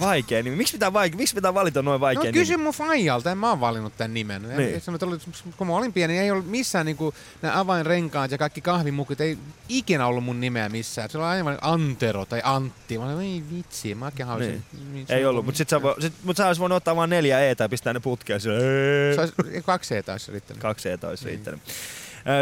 Vaikea 0.00 0.42
nimi. 0.42 0.56
Miksi 0.56 0.72
pitää, 0.72 0.90
vaike- 0.92 1.16
miksi 1.16 1.34
pitää 1.34 1.54
valita 1.54 1.82
noin 1.82 2.00
vaikea 2.00 2.18
No 2.20 2.24
nimi? 2.24 2.32
kysy 2.38 2.56
mun 2.56 2.72
faijalta, 2.74 3.30
en 3.30 3.38
mä 3.38 3.48
oon 3.48 3.60
valinnut 3.60 3.96
tän 3.96 4.14
nimen. 4.14 4.42
Niin. 4.42 4.56
Niin. 4.56 4.80
Se, 4.80 4.90
oli, 4.90 5.18
kun 5.56 5.66
mä 5.66 5.72
olin 5.76 5.92
pieni, 5.92 6.18
ei 6.18 6.30
ollut 6.30 6.46
missään 6.50 6.86
niinku, 6.86 7.14
nämä 7.42 7.60
avainrenkaat 7.60 8.30
ja 8.30 8.38
kaikki 8.38 8.60
kahvimukit, 8.60 9.20
ei 9.20 9.38
ikinä 9.68 10.06
ollut 10.06 10.24
mun 10.24 10.40
nimeä 10.40 10.68
missään. 10.68 11.10
Se 11.10 11.18
oli 11.18 11.26
aivan 11.26 11.58
Antero 11.60 12.24
tai 12.24 12.40
Antti. 12.44 12.98
Mä 12.98 13.04
olin, 13.04 13.20
ei 13.20 13.42
vitsi, 13.56 13.94
mäkin 13.94 14.26
haluaisin. 14.26 14.64
Niin. 14.92 15.06
Ei 15.08 15.24
ollut, 15.24 15.44
mutta 15.44 15.58
sit 15.58 15.68
sä, 15.68 15.80
sit, 16.00 16.12
mut 16.24 16.36
sä 16.36 16.46
ois 16.46 16.58
voinut 16.58 16.76
ottaa 16.76 16.96
vaan 16.96 17.10
neljä 17.10 17.40
eetä 17.40 17.64
ja 17.64 17.68
pistää 17.68 17.92
ne 17.92 18.00
putkeen. 18.00 18.40
Se 18.40 18.50
olisi, 19.20 19.62
kaksi 19.64 19.96
E 19.96 20.02
taisi 20.02 20.32
riittänyt. 20.32 20.62
Kaksi 20.62 20.88
eetä 20.88 21.08
olisi 21.08 21.24
riittänyt. 21.24 21.60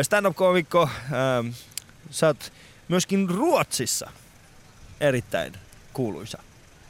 Ö, 0.00 0.04
Stand-up-komikko, 0.04 0.82
ähm, 0.82 1.48
sä 2.10 2.26
oot 2.26 2.52
myöskin 2.88 3.30
Ruotsissa 3.30 4.10
erittäin 5.00 5.52
kuuluisa. 5.92 6.38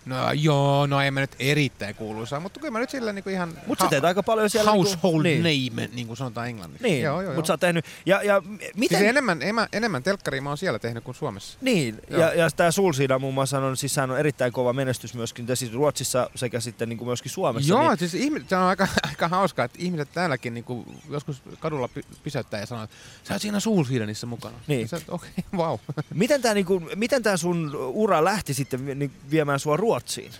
No 0.06 0.32
joo, 0.32 0.86
no 0.86 1.00
ei 1.00 1.10
mä 1.10 1.20
nyt 1.20 1.36
erittäin 1.38 1.94
kuuluisaa, 1.94 2.40
mutta 2.40 2.60
kyllä 2.60 2.72
mä 2.72 2.78
nyt 2.78 2.90
sillä 2.90 3.12
niinku 3.12 3.30
ihan 3.30 3.58
Mutta 3.66 3.84
sä 3.84 3.90
teet 3.90 4.04
aika 4.04 4.22
paljon 4.22 4.50
siellä... 4.50 4.70
household 4.70 5.22
niin, 5.22 5.72
name, 5.72 5.90
niin 5.92 6.06
kuin 6.06 6.16
sanotaan 6.16 6.48
englanniksi. 6.48 6.84
Niin, 6.84 7.02
joo, 7.02 7.14
joo, 7.14 7.22
joo. 7.22 7.34
mutta 7.34 7.46
sä 7.46 7.52
oot 7.52 7.60
tehnyt... 7.60 7.84
Ja, 8.06 8.22
ja 8.22 8.42
miten... 8.76 8.98
Siis 8.98 9.08
enemmän, 9.08 9.42
enemmän, 9.42 9.68
enemmän 9.72 10.02
telkkaria 10.02 10.42
mä 10.42 10.50
oon 10.50 10.58
siellä 10.58 10.78
tehnyt 10.78 11.04
kuin 11.04 11.14
Suomessa. 11.14 11.58
Niin, 11.60 11.98
Joo. 12.10 12.20
ja, 12.20 12.34
ja 12.34 12.50
tämä 12.50 12.70
Sulsiina 12.70 13.18
muun 13.18 13.34
muassa 13.34 13.58
on, 13.58 13.76
siis 13.76 13.98
on 13.98 14.18
erittäin 14.18 14.52
kova 14.52 14.72
menestys 14.72 15.14
myöskin 15.14 15.48
ja 15.48 15.56
siis 15.56 15.72
Ruotsissa 15.72 16.30
sekä 16.34 16.60
sitten 16.60 16.88
niin 16.88 16.98
kuin 16.98 17.08
myöskin 17.08 17.30
Suomessa. 17.30 17.72
Joo, 17.72 17.88
niin, 17.88 17.98
siis 17.98 18.14
ihmiset, 18.14 18.48
se 18.48 18.56
on 18.56 18.62
aika, 18.62 18.88
aika 19.08 19.28
hauskaa, 19.28 19.64
että 19.64 19.78
ihmiset 19.82 20.08
täälläkin 20.12 20.54
niinku, 20.54 20.84
joskus 21.10 21.42
kadulla 21.58 21.88
py, 21.88 22.02
pysäyttää 22.22 22.60
ja 22.60 22.66
sanoo, 22.66 22.84
että 22.84 22.96
sä 23.22 23.34
oot 23.34 23.42
siinä 23.42 23.60
Soulseedenissa 23.60 24.26
mukana. 24.26 24.56
Niin. 24.66 24.88
Okei, 25.08 25.30
okay, 25.36 25.44
vau. 25.58 25.78
miten 26.14 26.42
tämä 26.42 26.54
niinku, 26.54 26.82
miten 26.94 27.22
tää 27.22 27.36
sun 27.36 27.70
ura 27.74 28.24
lähti 28.24 28.54
sitten 28.54 28.98
niin 28.98 29.12
viemään 29.30 29.60
sua 29.60 29.76
Ruotsiin? 29.94 30.32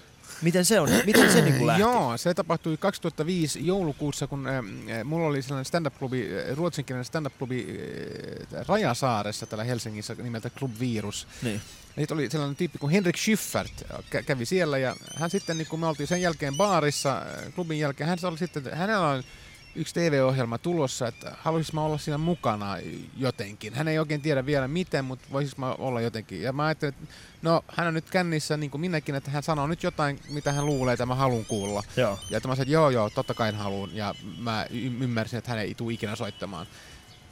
Miten 0.43 0.65
se 0.65 0.81
on? 0.81 0.89
Miten 1.07 1.33
se 1.33 1.41
niinku 1.43 1.67
lähti? 1.67 1.81
Joo, 1.81 2.17
se 2.17 2.35
tapahtui 2.35 2.77
2005 2.77 3.67
joulukuussa, 3.67 4.27
kun 4.27 4.47
äh, 4.47 5.05
mulla 5.05 5.27
oli 5.27 5.43
sellainen 5.43 5.65
stand-up-klubi, 5.65 6.29
äh, 6.51 6.57
ruotsinkielinen 6.57 7.05
stand-up-klubi 7.05 7.67
äh, 8.55 8.67
Rajasaaressa 8.69 9.47
täällä 9.47 9.65
Helsingissä 9.65 10.15
nimeltä 10.23 10.51
Club 10.51 10.71
Virus. 10.81 11.27
Niin. 11.43 11.61
Ja 11.97 12.03
sitten 12.03 12.15
oli 12.15 12.31
sellainen 12.31 12.57
tyyppi 12.57 12.79
kuin 12.79 12.91
Henrik 12.91 13.17
Schyffert 13.17 13.83
kä- 13.93 14.23
kävi 14.27 14.47
siellä 14.47 14.79
ja 14.79 14.97
hän 15.17 15.31
sitten, 15.31 15.59
niin 15.59 15.69
kun 15.69 15.81
me 15.81 15.87
oltiin 15.87 16.07
sen 16.07 16.23
jälkeen 16.23 16.57
baarissa, 16.57 17.23
klubin 17.55 17.79
jälkeen, 17.79 18.09
hän 18.09 18.19
oli 18.23 18.39
sitten, 18.39 18.77
hänellä 18.77 19.09
on 19.09 19.23
yksi 19.77 19.95
TV-ohjelma 19.95 20.59
tulossa, 20.59 21.09
että 21.09 21.37
haluaisis 21.41 21.73
mä 21.73 21.83
olla 21.83 21.99
siinä 21.99 22.19
mukana 22.19 22.77
jotenkin. 23.17 23.75
Hän 23.75 23.89
ei 23.89 23.99
oikein 23.99 24.21
tiedä 24.21 24.47
vielä 24.47 24.69
miten, 24.69 25.05
mutta 25.05 25.29
voisis 25.33 25.57
mä 25.57 25.73
olla 25.73 26.01
jotenkin. 26.01 26.43
Ja 26.43 26.53
mä 26.53 26.65
ajattelin, 26.65 26.95
että 26.95 27.15
no 27.43 27.65
hän 27.69 27.87
on 27.87 27.95
nyt 27.95 28.11
kännissä 28.11 28.57
niin 28.57 28.71
kuin 28.71 28.81
minäkin, 28.81 29.15
että 29.15 29.31
hän 29.31 29.43
sanoo 29.43 29.67
nyt 29.67 29.83
jotain, 29.83 30.21
mitä 30.29 30.53
hän 30.53 30.67
luulee, 30.67 30.93
että 30.93 31.07
mä 31.07 31.15
haluan 31.15 31.45
kuulla. 31.45 31.83
Joo. 31.97 32.19
Ja 32.31 32.37
että 32.37 32.49
mä 32.49 32.55
sanoin, 32.55 32.63
että 32.63 32.73
joo 32.73 32.91
joo, 32.91 33.11
totta 33.11 33.35
kai 33.35 33.53
haluan. 33.53 33.97
Ja 33.97 34.15
mä 34.39 34.67
ymmärsin, 35.01 35.39
että 35.39 35.51
hän 35.51 35.61
ei 35.61 35.75
tule 35.75 35.93
ikinä 35.93 36.17
soittamaan. 36.17 36.67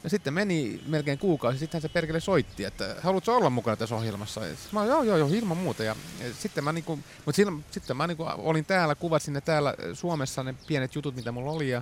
Ja 0.03 0.09
sitten 0.09 0.33
meni 0.33 0.81
melkein 0.87 1.19
kuukausi, 1.19 1.59
sitten 1.59 1.81
se 1.81 1.89
perkele 1.89 2.19
soitti, 2.19 2.63
että 2.63 2.95
haluatko 3.01 3.35
olla 3.35 3.49
mukana 3.49 3.77
tässä 3.77 3.95
ohjelmassa? 3.95 4.45
Ja 4.45 4.55
mä 4.71 4.85
joo, 4.85 5.03
joo, 5.03 5.17
joo, 5.17 5.27
ilman 5.31 5.57
muuta. 5.57 5.83
Ja, 5.83 5.95
ja 6.19 6.33
sitten 6.33 6.63
mä, 6.63 6.73
niinku, 6.73 6.95
mutta 6.95 7.35
silloin, 7.35 7.65
sitten 7.71 7.97
mä 7.97 8.07
niinku 8.07 8.25
olin 8.37 8.65
täällä, 8.65 8.95
kuvasin 8.95 9.33
ne 9.33 9.41
täällä 9.41 9.75
Suomessa 9.93 10.43
ne 10.43 10.55
pienet 10.67 10.95
jutut, 10.95 11.15
mitä 11.15 11.31
mulla 11.31 11.51
oli 11.51 11.69
ja 11.69 11.81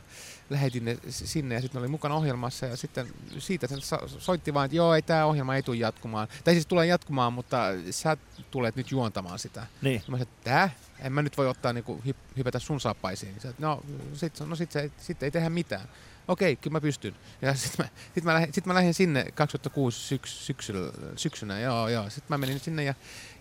lähetin 0.49 0.86
ne 0.86 0.97
sinne 1.09 1.55
ja 1.55 1.61
sitten 1.61 1.80
oli 1.80 1.88
mukana 1.88 2.15
ohjelmassa 2.15 2.65
ja 2.65 2.78
sitten 2.78 3.07
siitä 3.39 3.67
se 3.67 3.76
soitti 4.07 4.53
vaan, 4.53 4.65
että 4.65 4.78
joo, 4.78 4.95
ei 4.95 5.01
tämä 5.01 5.26
ohjelma 5.26 5.55
ei 5.55 5.63
tule 5.63 5.78
jatkumaan. 5.78 6.28
Tai 6.43 6.53
siis 6.53 6.67
tulee 6.67 6.86
jatkumaan, 6.86 7.34
mutta 7.34 7.57
sä 7.91 8.17
tulet 8.51 8.76
nyt 8.76 8.91
juontamaan 8.91 9.39
sitä. 9.39 9.67
Niin. 9.82 10.01
Mä 10.01 10.05
sanoin, 10.05 10.22
että 10.22 10.43
tää? 10.43 10.69
En 10.99 11.13
mä 11.13 11.22
nyt 11.22 11.38
voi 11.38 11.47
ottaa 11.47 11.74
niinku 11.74 12.01
hyp- 12.07 12.38
hypätä 12.38 12.59
sun 12.59 12.82
saappaisiin. 12.82 13.36
Että 13.36 13.53
no, 13.59 13.84
sit, 14.13 14.39
no 14.39 14.55
sit, 14.55 14.72
se, 14.72 14.91
sit 14.97 15.24
ei 15.24 15.32
tehdä 15.32 15.49
mitään. 15.49 15.88
Okei, 16.32 16.55
kyllä 16.55 16.73
mä 16.73 16.82
pystyn. 16.82 17.15
Ja 17.41 17.53
sitten 17.53 17.86
mä, 17.86 17.89
sit 18.13 18.23
mä, 18.23 18.34
lähdin, 18.34 18.53
sit 18.53 18.65
mä 18.65 18.73
lähdin 18.73 18.93
sinne 18.93 19.25
2006 19.34 19.99
syks, 19.99 20.45
syksyllä, 20.45 20.91
syksynä, 21.15 21.59
joo, 21.59 21.88
joo. 21.88 22.09
Sitten 22.09 22.25
mä 22.29 22.38
menin 22.38 22.59
sinne 22.59 22.84
ja 22.84 22.93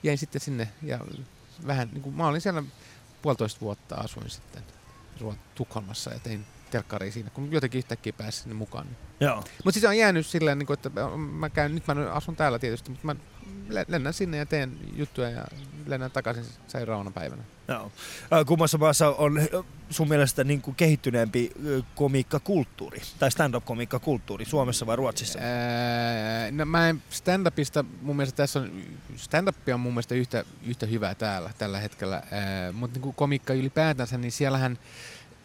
jäin 0.02 0.18
sitten 0.18 0.40
sinne 0.40 0.68
ja 0.82 0.98
vähän, 1.66 1.88
niin 1.92 2.02
kuin, 2.02 2.16
mä 2.16 2.26
olin 2.26 2.40
siellä 2.40 2.62
puolitoista 3.22 3.60
vuotta 3.60 3.94
asuin 3.94 4.30
sitten 4.30 4.62
Tukholmassa 5.54 6.12
ja 6.12 6.18
tein 6.18 6.46
telkkaria 6.70 7.12
siinä, 7.12 7.30
kun 7.30 7.52
jotenkin 7.52 7.78
yhtäkkiä 7.78 8.12
pääsin 8.12 8.42
sinne 8.42 8.54
mukaan. 8.54 8.86
Joo. 9.20 9.36
Mutta 9.36 9.72
siis 9.72 9.84
on 9.84 9.98
jäänyt 9.98 10.26
silleen, 10.26 10.58
niin 10.58 10.66
kuin, 10.66 10.74
että 10.74 10.90
mä 11.16 11.50
käyn, 11.50 11.74
nyt 11.74 11.86
mä 11.86 12.12
asun 12.12 12.36
täällä 12.36 12.58
tietysti, 12.58 12.90
mutta 12.90 13.06
mä 13.06 13.16
le- 13.68 13.86
lennän 13.88 14.12
sinne 14.12 14.36
ja 14.36 14.46
teen 14.46 14.78
juttuja 14.96 15.30
ja 15.30 15.44
lennän 15.86 16.10
takaisin 16.10 16.44
seuraavana 16.66 17.10
päivänä. 17.10 17.42
Joo. 17.70 17.90
Kummassa 18.46 18.78
maassa 18.78 19.08
on 19.08 19.40
sun 19.90 20.08
mielestä 20.08 20.44
niin 20.44 20.62
kuin 20.62 20.74
kehittyneempi 20.74 21.52
komiikkakulttuuri 21.94 23.02
tai 23.18 23.30
stand-up-komiikkakulttuuri, 23.30 24.44
Suomessa 24.44 24.86
vai 24.86 24.96
Ruotsissa? 24.96 25.38
Ää, 25.38 26.50
no 26.50 26.64
mä 26.64 26.88
en 26.88 27.02
stand-upista, 27.10 27.84
mun 28.02 28.16
mielestä 28.16 28.36
tässä 28.36 28.60
on, 28.60 28.72
stand-up 29.16 29.56
on 29.74 29.80
mun 29.80 29.92
mielestä 29.92 30.14
yhtä, 30.14 30.44
yhtä 30.66 30.86
hyvää 30.86 31.14
täällä 31.14 31.50
tällä 31.58 31.78
hetkellä, 31.80 32.22
mutta 32.72 33.00
niin 33.00 33.14
komiikka 33.14 33.54
ylipäätänsä, 33.54 34.18
niin 34.18 34.32
siellähän 34.32 34.78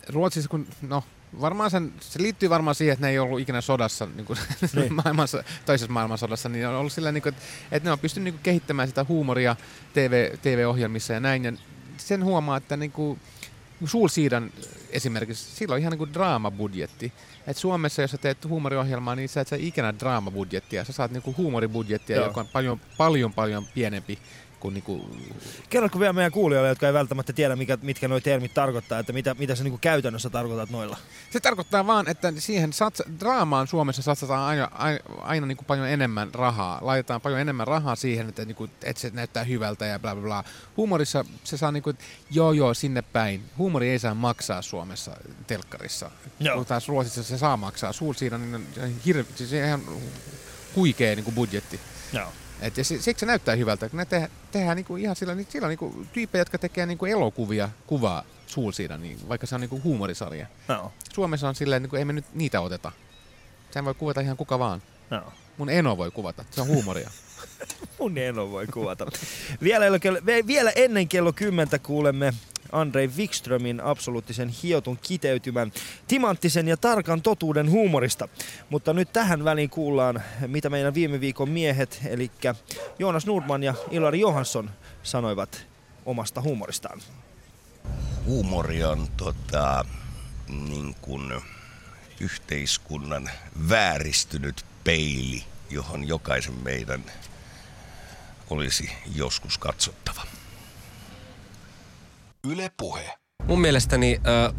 Ruotsissa, 0.09 0.49
kun 0.49 0.67
no 0.82 1.03
varmaan 1.41 1.71
sen, 1.71 1.93
se 1.99 2.21
liittyy 2.21 2.49
varmaan 2.49 2.76
siihen, 2.76 2.93
että 2.93 3.05
ne 3.05 3.11
ei 3.11 3.19
ollut 3.19 3.39
ikinä 3.39 3.61
sodassa, 3.61 4.07
niin 4.15 4.26
kuin 4.28 4.39
Niin. 4.76 4.93
maailmanso, 4.93 5.41
toisessa 5.65 5.91
maailmansodassa, 5.91 6.49
niin 6.49 6.67
on 6.67 6.76
ollut 6.76 6.93
sillä 6.93 7.11
niin 7.11 7.21
kuin, 7.21 7.34
että, 7.34 7.45
että 7.71 7.89
ne 7.89 7.91
on 7.91 7.99
pystynyt 7.99 8.23
niin 8.23 8.34
kuin 8.34 8.43
kehittämään 8.43 8.88
sitä 8.88 9.05
huumoria 9.09 9.55
TV, 9.93 10.38
TV-ohjelmissa 10.41 11.13
ja 11.13 11.19
näin, 11.19 11.43
ja 11.43 11.53
sen 11.97 12.23
huomaa, 12.23 12.57
että 12.57 12.77
niin 12.77 12.91
kuin, 12.91 13.19
Sulsiidan 13.85 14.51
esimerkiksi, 14.89 15.55
sillä 15.55 15.73
on 15.73 15.79
ihan 15.79 15.91
niin 15.91 15.97
kuin 15.97 16.13
draamabudjetti. 16.13 17.13
Et 17.47 17.57
Suomessa, 17.57 18.01
jos 18.01 18.11
sä 18.11 18.17
teet 18.17 18.45
huumoriohjelmaa, 18.45 19.15
niin 19.15 19.29
sä 19.29 19.41
et 19.41 19.47
saa 19.47 19.59
ikinä 19.61 19.93
draamabudjettia. 19.99 20.85
Sä 20.85 20.93
saat 20.93 21.11
niinku 21.11 21.35
huumoribudjettia, 21.37 22.15
Joo. 22.15 22.25
joka 22.25 22.39
on 22.39 22.47
paljon, 22.47 22.81
paljon, 22.97 23.33
paljon 23.33 23.65
pienempi 23.73 24.19
kuin 24.66 24.74
niinku... 24.74 25.09
Kerrotko 25.70 25.99
vielä 25.99 26.13
meidän 26.13 26.32
kuulijoille, 26.32 26.70
jotka 26.70 26.88
ei 26.88 26.93
välttämättä 26.93 27.34
tiedä, 27.34 27.55
mikä, 27.55 27.78
mitkä 27.82 28.07
nuo 28.07 28.20
termit 28.20 28.53
tarkoittaa, 28.53 28.99
että 28.99 29.13
mitä, 29.13 29.36
mitä 29.39 29.55
sä 29.55 29.63
niin 29.63 29.72
kuin 29.72 29.82
käytännössä 29.82 30.30
tarkoitat 30.30 30.70
noilla? 30.70 30.97
Se 31.30 31.39
tarkoittaa 31.39 31.88
vaan, 31.88 32.07
että 32.07 32.34
siihen 32.38 32.74
satsa, 32.74 33.03
draamaan 33.20 33.68
Suomessa 33.68 34.01
satsataan 34.01 34.41
aina, 34.41 34.70
aina, 34.74 34.99
aina 35.22 35.45
niin 35.47 35.57
kuin 35.57 35.66
paljon 35.66 35.88
enemmän 35.88 36.34
rahaa. 36.34 36.80
Laitetaan 36.82 37.22
paljon 37.22 37.41
enemmän 37.41 37.68
rahaa 37.68 37.95
siihen, 37.95 38.30
että, 38.30 38.45
niin 38.45 38.55
kuin, 38.55 38.72
että 38.84 39.01
se 39.01 39.11
näyttää 39.13 39.43
hyvältä 39.43 39.86
ja 39.86 39.99
bla 39.99 40.16
bla 40.16 40.24
bla. 40.24 40.43
Huumorissa 40.78 41.26
se 41.43 41.57
saa 41.57 41.72
niin 41.72 41.84
kuin, 41.84 41.97
joo 42.32 42.51
joo 42.51 42.74
sinne 42.74 43.01
päin. 43.01 43.43
Huumori 43.57 43.89
ei 43.89 43.99
saa 43.99 44.13
maksaa 44.13 44.61
Suomessa 44.61 45.11
telkkarissa. 45.47 46.11
Joo. 46.39 46.55
Kun 46.55 46.66
taas 46.66 46.88
Ruotsissa 46.88 47.24
se 47.24 47.38
saa 47.38 47.57
maksaa. 47.57 47.93
Suulsiina 47.93 48.38
niin 48.38 48.55
on 48.55 48.63
hirve, 49.05 49.26
siis 49.36 49.53
ihan 49.53 49.82
huikea 50.76 51.16
niin 51.16 51.24
kuin 51.24 51.36
budjetti. 51.36 51.80
Joo. 52.13 52.32
Et 52.62 52.78
ja 52.78 52.84
si- 52.84 53.01
siksi 53.01 53.20
se 53.20 53.26
näyttää 53.26 53.56
hyvältä, 53.56 53.89
kun 53.89 53.97
ne 53.97 54.06
te- 54.06 54.30
tehdään 54.51 54.76
niinku 54.76 54.95
ihan 54.95 55.16
sillä, 55.16 55.36
niin 55.36 55.47
sillä 55.49 55.68
niinku 55.68 56.06
tyyppejä, 56.14 56.41
jotka 56.41 56.58
tekee 56.58 56.86
niinku 56.86 57.06
elokuvia, 57.06 57.70
kuvaa 57.88 58.24
Suulsiina, 58.47 58.97
niin 58.97 59.30
vaikka 59.30 59.47
se 59.47 59.56
on 59.56 59.62
niinku 59.62 59.82
huumorisarja. 59.84 60.47
Joo. 60.70 60.91
Suomessa 61.14 61.49
on 61.49 61.56
silleen, 61.56 61.82
niin 61.84 61.95
ei 61.95 62.06
me 62.06 62.14
nyt 62.14 62.26
niitä 62.34 62.62
oteta. 62.62 62.91
Sehän 63.72 63.86
voi 63.86 63.93
kuvata 63.93 64.22
ihan 64.22 64.38
kuka 64.38 64.60
vaan. 64.60 64.82
Joo. 65.12 65.34
Mun 65.58 65.70
eno 65.70 65.97
voi 65.97 66.12
kuvata, 66.12 66.45
se 66.51 66.62
on 66.62 66.68
huumoria. 66.68 67.10
Mun 67.99 68.18
eno 68.18 68.51
voi 68.51 68.68
kuvata. 68.68 69.06
vielä, 69.64 69.99
kello, 69.99 70.20
vielä 70.47 70.72
ennen 70.76 71.08
kello 71.08 71.34
10 71.34 71.80
kuulemme 71.84 72.34
Andrei 72.76 73.09
Wikströmin 73.17 73.82
absoluuttisen 73.82 74.49
hiotun 74.49 74.97
kiteytymän 75.01 75.71
timanttisen 76.07 76.67
ja 76.67 76.78
tarkan 76.78 77.21
totuuden 77.21 77.71
huumorista. 77.71 78.28
Mutta 78.69 78.93
nyt 78.93 79.13
tähän 79.13 79.43
väliin 79.43 79.69
kuullaan, 79.69 80.23
mitä 80.47 80.69
meidän 80.69 80.93
viime 80.93 81.19
viikon 81.19 81.49
miehet, 81.49 82.01
eli 82.05 82.32
Joonas 82.99 83.26
Nordman 83.26 83.63
ja 83.63 83.73
Ilari 83.91 84.19
Johansson 84.19 84.69
sanoivat 85.03 85.67
omasta 86.05 86.41
huumoristaan. 86.41 87.01
huumori 88.26 88.84
on 88.84 89.07
tota, 89.17 89.86
niin 90.47 90.95
kuin 91.01 91.41
yhteiskunnan 92.19 93.30
vääristynyt 93.69 94.65
peili, 94.84 95.43
johon 95.69 96.07
jokaisen 96.07 96.63
meidän 96.63 97.05
olisi 98.49 98.91
joskus 99.15 99.57
katsottava. 99.57 100.21
Yle 102.47 102.71
Puhe. 102.77 103.13
Mun 103.47 103.61
mielestäni 103.61 104.21
äh, 104.27 104.53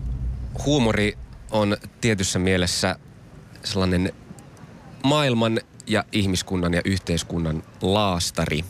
huumori 0.64 1.18
on 1.51 1.76
tietyssä 2.01 2.39
mielessä 2.39 2.99
sellainen 3.64 4.12
maailman 5.03 5.61
ja 5.87 6.05
ihmiskunnan 6.12 6.74
ja 6.74 6.80
yhteiskunnan 6.84 7.62
laastari, 7.82 8.64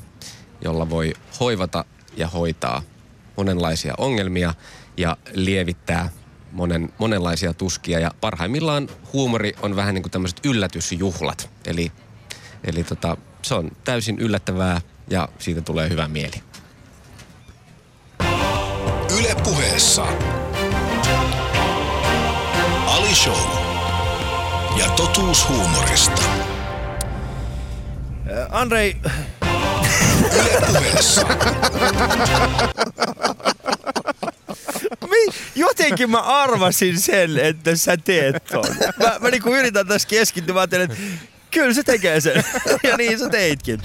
jolla 0.64 0.90
voi 0.90 1.12
hoivata 1.40 1.84
ja 2.16 2.28
hoitaa 2.28 2.82
monenlaisia 3.36 3.94
ongelmia 3.98 4.54
ja 4.96 5.16
lievittää 5.32 6.08
monen, 6.52 6.92
monenlaisia 6.98 7.54
tuskia. 7.54 8.00
Ja 8.00 8.10
parhaimmillaan 8.20 8.88
huumori 9.12 9.52
on 9.62 9.76
vähän 9.76 9.94
niin 9.94 10.02
kuin 10.02 10.12
tämmöiset 10.12 10.40
yllätysjuhlat. 10.44 11.50
Eli, 11.64 11.92
eli 12.64 12.84
tota, 12.84 13.16
se 13.42 13.54
on 13.54 13.70
täysin 13.84 14.18
yllättävää 14.18 14.80
ja 15.10 15.28
siitä 15.38 15.60
tulee 15.60 15.88
hyvä 15.88 16.08
mieli. 16.08 16.45
Yle 19.18 19.34
Puheessa. 19.44 20.06
Ali 22.86 23.14
Show. 23.14 23.38
Ja 24.78 24.86
totuus 24.96 25.48
huumorista. 25.48 26.22
Äh, 26.22 26.46
Andrei, 28.50 28.96
Yle 30.34 30.60
Puheessa. 30.66 31.26
Mi- 35.10 35.32
jotenkin 35.54 36.10
mä 36.10 36.20
arvasin 36.20 37.00
sen, 37.00 37.38
että 37.38 37.76
sä 37.76 37.96
teet 37.96 38.44
ton. 38.44 38.64
Mä, 39.02 39.16
mä 39.20 39.30
niinku 39.30 39.54
yritän 39.54 39.86
tässä 39.86 40.08
keskittyä, 40.08 40.54
mä 40.54 40.62
että 40.62 40.88
kyllä 41.60 41.74
se 41.74 41.82
tekee 41.82 42.20
sen. 42.20 42.44
ja 42.90 42.96
niin 42.96 43.18
sä 43.18 43.28
teitkin. 43.28 43.80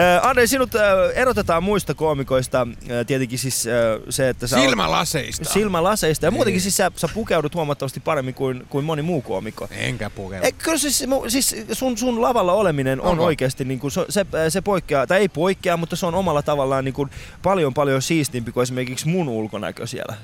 Äh, 0.00 0.26
Andrei, 0.26 0.46
sinut 0.48 0.74
äh, 0.74 0.82
erotetaan 1.14 1.62
muista 1.62 1.94
koomikoista 1.94 2.60
äh, 2.60 3.06
tietenkin 3.06 3.38
siis 3.38 3.66
äh, 3.66 3.72
se, 4.10 4.28
että 4.28 4.46
sä 4.46 4.56
Silmälaseista. 4.60 5.44
silmälaseista. 5.44 6.26
Ja 6.26 6.30
muutenkin 6.30 6.60
siis 6.60 6.76
sä, 6.76 6.90
sä 6.96 7.08
pukeudut 7.14 7.54
huomattavasti 7.54 8.00
paremmin 8.00 8.34
kuin, 8.34 8.66
kuin 8.68 8.84
moni 8.84 9.02
muu 9.02 9.22
koomikko. 9.22 9.68
Enkä 9.70 10.10
pukeudu. 10.10 10.44
Ei, 10.44 10.52
kyllä 10.52 10.78
siis, 10.78 11.04
mu- 11.04 11.30
siis 11.30 11.56
sun, 11.72 11.98
sun 11.98 12.22
lavalla 12.22 12.52
oleminen 12.52 13.00
on 13.00 13.06
Onko? 13.06 13.24
oikeasti, 13.24 13.64
niin 13.64 13.80
kuin, 13.80 13.90
se, 13.90 14.26
se, 14.48 14.60
poikkeaa, 14.60 15.06
tai 15.06 15.20
ei 15.20 15.28
poikkea, 15.28 15.76
mutta 15.76 15.96
se 15.96 16.06
on 16.06 16.14
omalla 16.14 16.42
tavallaan 16.42 16.84
niin 16.84 16.94
kuin, 16.94 17.10
paljon 17.42 17.74
paljon 17.74 18.02
siistimpi 18.02 18.52
kuin 18.52 18.62
esimerkiksi 18.62 19.08
mun 19.08 19.28
ulkonäkö 19.28 19.86
siellä. 19.86 20.16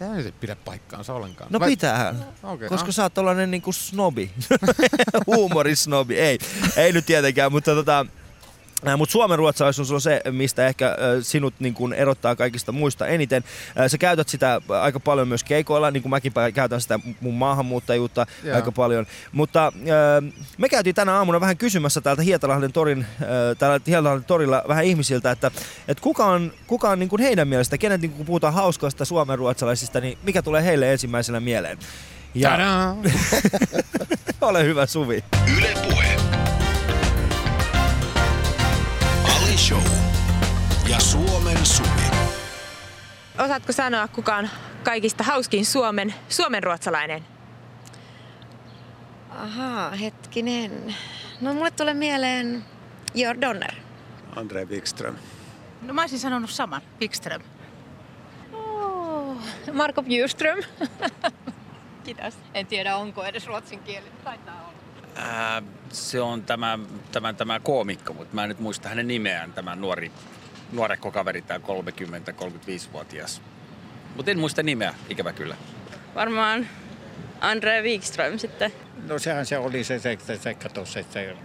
Se 0.00 0.06
ei 0.26 0.32
pidä 0.40 0.56
paikkaansa 0.56 1.14
ollenkaan. 1.14 1.52
No 1.52 1.60
Vai- 1.60 1.68
pitäähän, 1.70 2.24
Okei, 2.42 2.68
koska 2.68 2.86
no. 2.86 2.92
sä 2.92 3.02
oot 3.02 3.14
tollanen 3.14 3.50
niinku 3.50 3.72
snobi. 3.72 4.30
Huumorisnobi, 5.26 6.18
ei. 6.18 6.38
Ei 6.76 6.92
nyt 6.92 7.06
tietenkään, 7.06 7.52
mutta 7.52 7.74
tota... 7.74 8.06
Äh, 8.88 8.98
Mutta 8.98 9.12
Suomen 9.12 9.38
ruotsalaisuus 9.38 9.90
on 9.90 10.00
se, 10.00 10.20
mistä 10.30 10.66
ehkä 10.66 10.86
äh, 10.86 10.94
sinut 11.22 11.54
niin 11.58 11.74
kun 11.74 11.94
erottaa 11.94 12.36
kaikista 12.36 12.72
muista 12.72 13.06
eniten. 13.06 13.44
Äh, 13.80 13.86
sä 13.86 13.98
käytät 13.98 14.28
sitä 14.28 14.60
aika 14.82 15.00
paljon 15.00 15.28
myös 15.28 15.44
keikoilla, 15.44 15.90
niin 15.90 16.02
kuin 16.02 16.10
mäkin 16.10 16.32
käytän 16.54 16.80
sitä 16.80 17.00
mun 17.20 17.34
maahanmuuttajuutta 17.34 18.26
Joo. 18.44 18.56
aika 18.56 18.72
paljon. 18.72 19.06
Mutta 19.32 19.72
me 20.58 20.68
käytiin 20.68 20.94
tänä 20.94 21.12
aamuna 21.12 21.40
vähän 21.40 21.56
kysymässä 21.56 22.00
täältä 22.00 22.22
Hietalahden, 22.22 22.72
torin, 22.72 23.06
täällä 23.58 23.80
Hietalahden 23.86 24.24
torilla 24.24 24.62
vähän 24.68 24.84
ihmisiltä, 24.84 25.30
että, 25.30 25.50
että 25.88 26.02
kuka 26.02 26.26
on, 26.26 26.52
kuka 26.66 26.90
on 26.90 26.98
niin 26.98 27.08
kuin 27.08 27.22
heidän 27.22 27.48
mielestä, 27.48 27.78
kenet 27.78 28.00
niin 28.00 28.10
kun 28.12 28.26
puhutaan 28.26 28.54
hauskoista 28.54 29.04
suomen 29.04 29.38
ruotsalaisista, 29.38 30.00
niin 30.00 30.18
mikä 30.22 30.42
tulee 30.42 30.64
heille 30.64 30.92
ensimmäisenä 30.92 31.40
mieleen? 31.40 31.78
Ja 32.34 32.50
Tadaa! 32.50 32.96
ole 34.40 34.64
hyvä 34.64 34.86
Suvi. 34.86 35.24
Yle 35.56 35.74
Puhe. 35.88 36.29
Show. 39.60 39.82
Ja 40.88 41.00
Suomen 41.00 41.66
Suvi. 41.66 42.02
Osaatko 43.38 43.72
sanoa, 43.72 44.08
kuka 44.08 44.36
on 44.36 44.48
kaikista 44.82 45.24
hauskin 45.24 45.66
Suomen, 45.66 46.14
Suomen 46.28 46.62
ruotsalainen? 46.62 47.24
Ahaa, 49.30 49.90
hetkinen. 49.90 50.94
No 51.40 51.54
mulle 51.54 51.70
tulee 51.70 51.94
mieleen 51.94 52.64
Georg 53.14 53.40
Donner. 53.40 53.74
Andre 54.36 54.64
Wikström. 54.64 55.16
No 55.82 55.94
mä 55.94 56.00
olisin 56.00 56.18
sanonut 56.20 56.50
saman, 56.50 56.82
Wikström. 57.00 57.42
Oh, 58.52 59.36
Marko 59.72 60.02
Bjurström. 60.02 60.58
Kiitos. 62.04 62.34
En 62.54 62.66
tiedä, 62.66 62.96
onko 62.96 63.24
edes 63.24 63.46
ruotsin 63.46 63.80
kieli. 63.80 64.06
Taitaa 64.24 64.54
olla. 64.68 64.79
Ää, 65.14 65.62
se 65.92 66.20
on 66.20 66.42
tämä, 66.42 66.78
tämä, 67.12 67.32
tämä 67.32 67.60
koomikko, 67.60 68.12
mutta 68.12 68.34
mä 68.34 68.42
en 68.42 68.48
nyt 68.48 68.60
muista 68.60 68.88
hänen 68.88 69.08
nimeään, 69.08 69.52
tämä 69.52 69.76
nuori, 69.76 70.12
nuorekko 70.72 71.10
kaveri, 71.10 71.42
tämä 71.42 71.58
30-35-vuotias. 71.58 73.42
Mutta 74.16 74.30
en 74.30 74.38
muista 74.38 74.62
nimeä, 74.62 74.94
ikävä 75.08 75.32
kyllä. 75.32 75.56
Varmaan 76.14 76.66
Andre 77.40 77.82
Wikström 77.82 78.38
sitten. 78.38 78.72
No 79.08 79.18
sehän 79.18 79.46
se 79.46 79.58
oli 79.58 79.84
se, 79.84 79.98
se, 79.98 80.18
se, 80.26 80.36
se 80.36 80.54
kato 80.54 80.84
se, 80.84 81.04
se, 81.10 81.36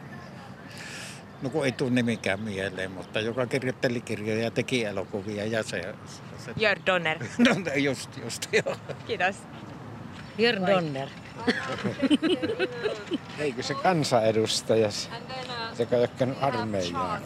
no 1.41 1.49
kun 1.49 1.65
ei 1.65 1.71
tule 1.71 1.89
nimikään 1.89 2.39
mieleen, 2.39 2.91
mutta 2.91 3.19
joka 3.19 3.47
kirjoitteli 3.47 4.01
kirjoja 4.01 4.43
ja 4.43 4.51
teki 4.51 4.85
elokuvia 4.85 5.45
ja 5.45 5.63
se... 5.63 5.95
se 6.45 6.53
Georg 6.59 6.85
Donner. 6.85 7.17
no 7.37 7.55
just, 7.75 8.17
just, 8.23 8.47
joo. 8.53 8.75
Kiitos. 9.07 9.35
Georg 10.37 10.67
Donner. 10.67 11.09
Eikö 13.39 13.63
se 13.63 13.73
kansanedustaja, 13.73 14.91
se, 14.91 15.09
joka 15.79 15.95
ei 15.95 16.01
ole 16.01 16.09
käynyt 16.17 16.37
armeijaa? 16.41 17.19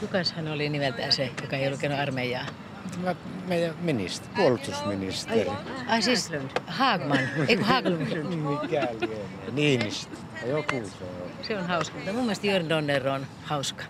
Kukas 0.00 0.32
hän 0.32 0.48
oli 0.48 0.68
nimeltään 0.68 1.12
se, 1.12 1.30
joka 1.42 1.56
ei 1.56 1.66
ollut 1.66 1.80
käynyt 1.80 1.98
armeijaa? 1.98 2.46
Tämä 2.90 3.14
meidän 3.46 3.74
ministeri, 3.80 4.34
puolustusministeri. 4.36 5.50
Ai 5.86 6.02
siis 6.02 6.30
Haagman, 6.66 7.18
eikö 7.48 7.64
Haglund? 7.64 8.00
Mikä 8.60 8.88
lienee? 9.00 9.24
Niinistö. 9.52 10.16
Joku 10.46 10.70
se 10.70 11.04
on. 11.04 11.30
Se 11.42 11.58
on 11.58 11.66
hauska, 11.66 11.96
mutta 11.96 12.12
mun 12.12 12.22
mielestä 12.22 12.46
Jörn 12.46 12.68
Donner 12.68 13.08
on 13.08 13.26
hauska. 13.42 13.84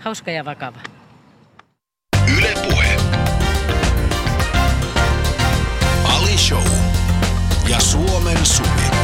Hauska 0.00 0.30
ja 0.30 0.44
vakava. 0.44 0.78
Ylepuhe. 2.36 2.96
Ali 6.04 6.38
Show. 6.38 6.85
Ja 7.68 7.80
Suomen 7.80 8.46
Suvi. 8.46 8.96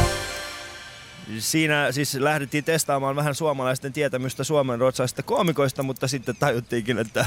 Siinä 1.39 1.91
siis 1.91 2.13
lähdettiin 2.15 2.63
testaamaan 2.63 3.15
vähän 3.15 3.35
suomalaisten 3.35 3.93
tietämystä 3.93 4.43
suomen 4.43 4.79
ruotsalaisista 4.79 5.23
koomikoista, 5.23 5.83
mutta 5.83 6.07
sitten 6.07 6.35
tajuttiinkin, 6.35 6.97
että 6.97 7.25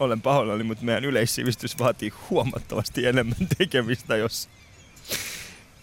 olen 0.00 0.20
pahoillani, 0.20 0.64
mutta 0.64 0.84
meidän 0.84 1.04
yleissivistys 1.04 1.78
vaatii 1.78 2.12
huomattavasti 2.30 3.06
enemmän 3.06 3.48
tekemistä, 3.58 4.16
jos, 4.16 4.48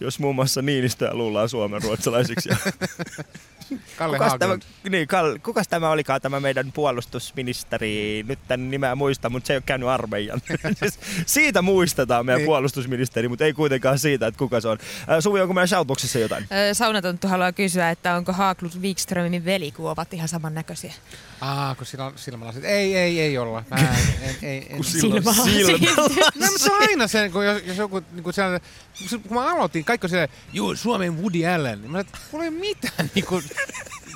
jos 0.00 0.18
muun 0.18 0.34
muassa 0.34 0.62
Niinistöä 0.62 1.14
luullaan 1.14 1.48
suomen 1.48 1.82
ruotsalaisiksi. 1.82 2.48
Kalle 3.96 4.18
kukas 4.18 4.32
tämä, 4.38 4.58
niin, 4.90 5.08
Kal, 5.08 5.38
kukas 5.42 5.68
tämä 5.68 5.90
olikaan 5.90 6.20
tämä 6.20 6.40
meidän 6.40 6.72
puolustusministeri? 6.72 8.24
Nyt 8.28 8.38
tämän 8.48 8.70
nimeä 8.70 8.94
muista, 8.94 9.30
mutta 9.30 9.46
se 9.46 9.52
ei 9.52 9.56
ole 9.56 9.62
käynyt 9.66 9.88
armeijan. 9.88 10.40
Siis 10.78 10.98
siitä 11.26 11.62
muistetaan 11.62 12.26
meidän 12.26 12.38
Niin. 12.38 12.46
puolustusministeri, 12.46 13.28
mutta 13.28 13.44
ei 13.44 13.52
kuitenkaan 13.52 13.98
siitä, 13.98 14.26
että 14.26 14.38
kuka 14.38 14.60
se 14.60 14.68
on. 14.68 14.78
Äh, 15.10 15.16
Suvi, 15.20 15.40
onko 15.40 15.54
meidän 15.54 15.68
shoutboxissa 15.68 16.18
jotain? 16.18 16.44
Ö, 16.70 16.74
Saunatonttu 16.74 17.28
haluaa 17.28 17.52
kysyä, 17.52 17.90
että 17.90 18.16
onko 18.16 18.32
Haaklund 18.32 18.74
Wikströmin 18.80 19.44
veli, 19.44 19.70
kun 19.72 19.90
ovat 19.90 20.14
ihan 20.14 20.28
samannäköisiä. 20.28 20.92
Aa, 21.40 21.74
kun 21.74 21.86
sillä 21.86 22.04
on 22.06 22.12
silmälasit. 22.16 22.64
Ei, 22.64 22.96
ei, 22.96 23.20
ei 23.20 23.38
olla. 23.38 23.64
Mä 23.70 23.76
en, 23.76 24.36
ei, 24.42 24.66
en. 24.70 24.76
Kun 24.76 24.84
sillä 24.84 25.14
on 25.14 25.34
Silmälasit. 25.34 25.66
silmälasit. 25.66 26.16
No, 26.40 26.46
mutta 26.46 26.58
se 26.64 26.72
on 26.72 26.80
aina 26.80 27.06
sen, 27.06 27.32
kun 27.32 27.44
jos, 27.46 27.62
jos 27.66 27.76
joku, 27.76 28.02
niin 28.12 28.22
kuin 28.22 28.34
sellainen, 28.34 28.60
kun 29.28 29.36
mä 29.36 29.52
aloitin, 29.52 29.84
kaikki 29.84 30.04
on 30.04 30.08
silleen, 30.08 30.28
juu, 30.52 30.76
Suomen 30.76 31.22
Woody 31.22 31.46
Allen. 31.46 31.82
Niin 31.82 31.90
mä 31.90 31.98
sanoin, 31.98 32.06
että 32.06 32.18
mulla 32.32 32.44
ei 32.44 32.48
ole 32.50 32.58
mitään, 32.58 33.10
niin 33.14 33.26
kuin, 33.26 33.44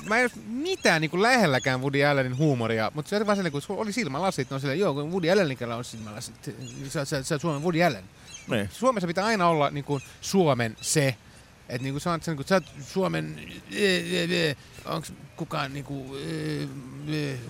mä 0.07 0.17
en 0.17 0.29
ole 0.35 0.43
mitään 0.47 1.01
niin 1.01 1.11
kuin 1.11 1.21
lähelläkään 1.21 1.81
Woody 1.81 2.05
Allenin 2.05 2.37
huumoria, 2.37 2.91
mutta 2.93 3.09
se 3.09 3.15
oli 3.15 3.25
vaan 3.25 3.35
silleen, 3.37 3.51
kun 3.51 3.61
oli 3.69 3.93
silmälasit, 3.93 4.49
niin 4.49 4.55
on 4.55 4.61
silleen, 4.61 4.79
joo, 4.79 4.93
kun 4.93 5.11
Woody 5.11 5.31
Allenikellä 5.31 5.75
on 5.75 5.85
silmälasit, 5.85 6.35
niin 6.57 6.91
sä, 6.91 7.05
sä, 7.05 7.23
sä 7.23 7.35
oot 7.35 7.41
Suomen 7.41 7.61
Woody 7.61 7.83
Allen. 7.83 8.03
Niin. 8.47 8.69
Suomessa 8.71 9.07
pitää 9.07 9.25
aina 9.25 9.47
olla 9.47 9.69
niin 9.69 9.83
kuin, 9.83 10.03
Suomen 10.21 10.77
se, 10.81 11.15
että 11.69 11.83
niin 11.83 11.93
kuin 11.93 12.01
sä, 12.01 12.19
sen, 12.21 12.35
kun 12.35 12.45
sä 12.47 12.55
oot 12.55 12.63
Suomen, 12.87 13.35
onko 14.85 15.07
kukaan 15.35 15.73
niin 15.73 15.85
kuin, 15.85 16.11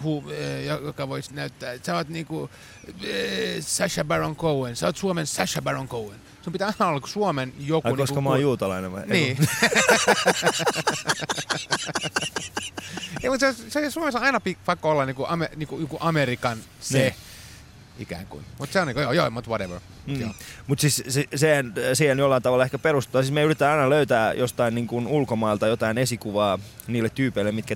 hu, 0.03 0.23
joka 0.83 1.09
voisi 1.09 1.33
näyttää, 1.33 1.73
sä 1.85 1.95
oot 1.95 2.09
niin 2.09 2.25
kuin, 2.25 2.49
Sasha 3.59 4.03
Baron 4.03 4.35
Cohen, 4.35 4.75
sä 4.75 4.85
oot 4.85 4.97
Suomen 4.97 5.27
Sasha 5.27 5.61
Baron 5.61 5.87
Cohen. 5.87 6.19
Sun 6.49 6.53
pitää 6.53 6.67
aina 6.79 6.91
olla 6.91 7.07
Suomen 7.07 7.53
joku... 7.59 7.87
Ai, 7.87 7.91
niinku 7.91 8.03
koska 8.03 8.21
mä 8.21 8.29
oon 8.29 8.41
juutalainen 8.41 8.91
vai? 8.91 9.03
Niin. 9.07 9.37
Ei, 13.23 13.29
mutta 13.29 13.53
se, 13.53 13.69
se 13.69 13.91
Suomessa 13.91 14.19
on 14.19 14.25
aina 14.25 14.41
pakko 14.65 14.89
olla 14.91 15.05
niinku, 15.05 15.25
ame, 15.27 15.49
niinku 15.55 15.79
joku 15.79 15.97
Amerikan 15.99 16.57
se, 16.81 16.99
Niin. 16.99 17.13
Niin. 17.99 18.03
ikään 18.07 18.25
kuin. 18.25 18.45
Mutta 18.59 18.73
se 18.73 18.79
on 18.79 18.87
niinku, 18.87 19.01
joo, 19.01 19.11
joo, 19.11 19.29
mutta 19.29 19.49
whatever. 19.49 19.79
Mm. 20.07 20.33
Mutta 20.67 20.81
siis 20.81 21.03
se, 21.07 21.25
siihen, 21.35 21.73
siihen 21.93 22.19
jollain 22.19 22.43
tavalla 22.43 22.63
ehkä 22.63 22.77
perustuu. 22.77 23.21
Siis 23.21 23.33
me 23.33 23.43
yritetään 23.43 23.77
aina 23.77 23.89
löytää 23.89 24.33
jostain 24.33 24.75
niin 24.75 24.87
kuin 24.87 25.07
ulkomailta 25.07 25.67
jotain 25.67 25.97
esikuvaa 25.97 26.59
niille 26.87 27.09
tyypeille, 27.09 27.51
mitkä 27.51 27.75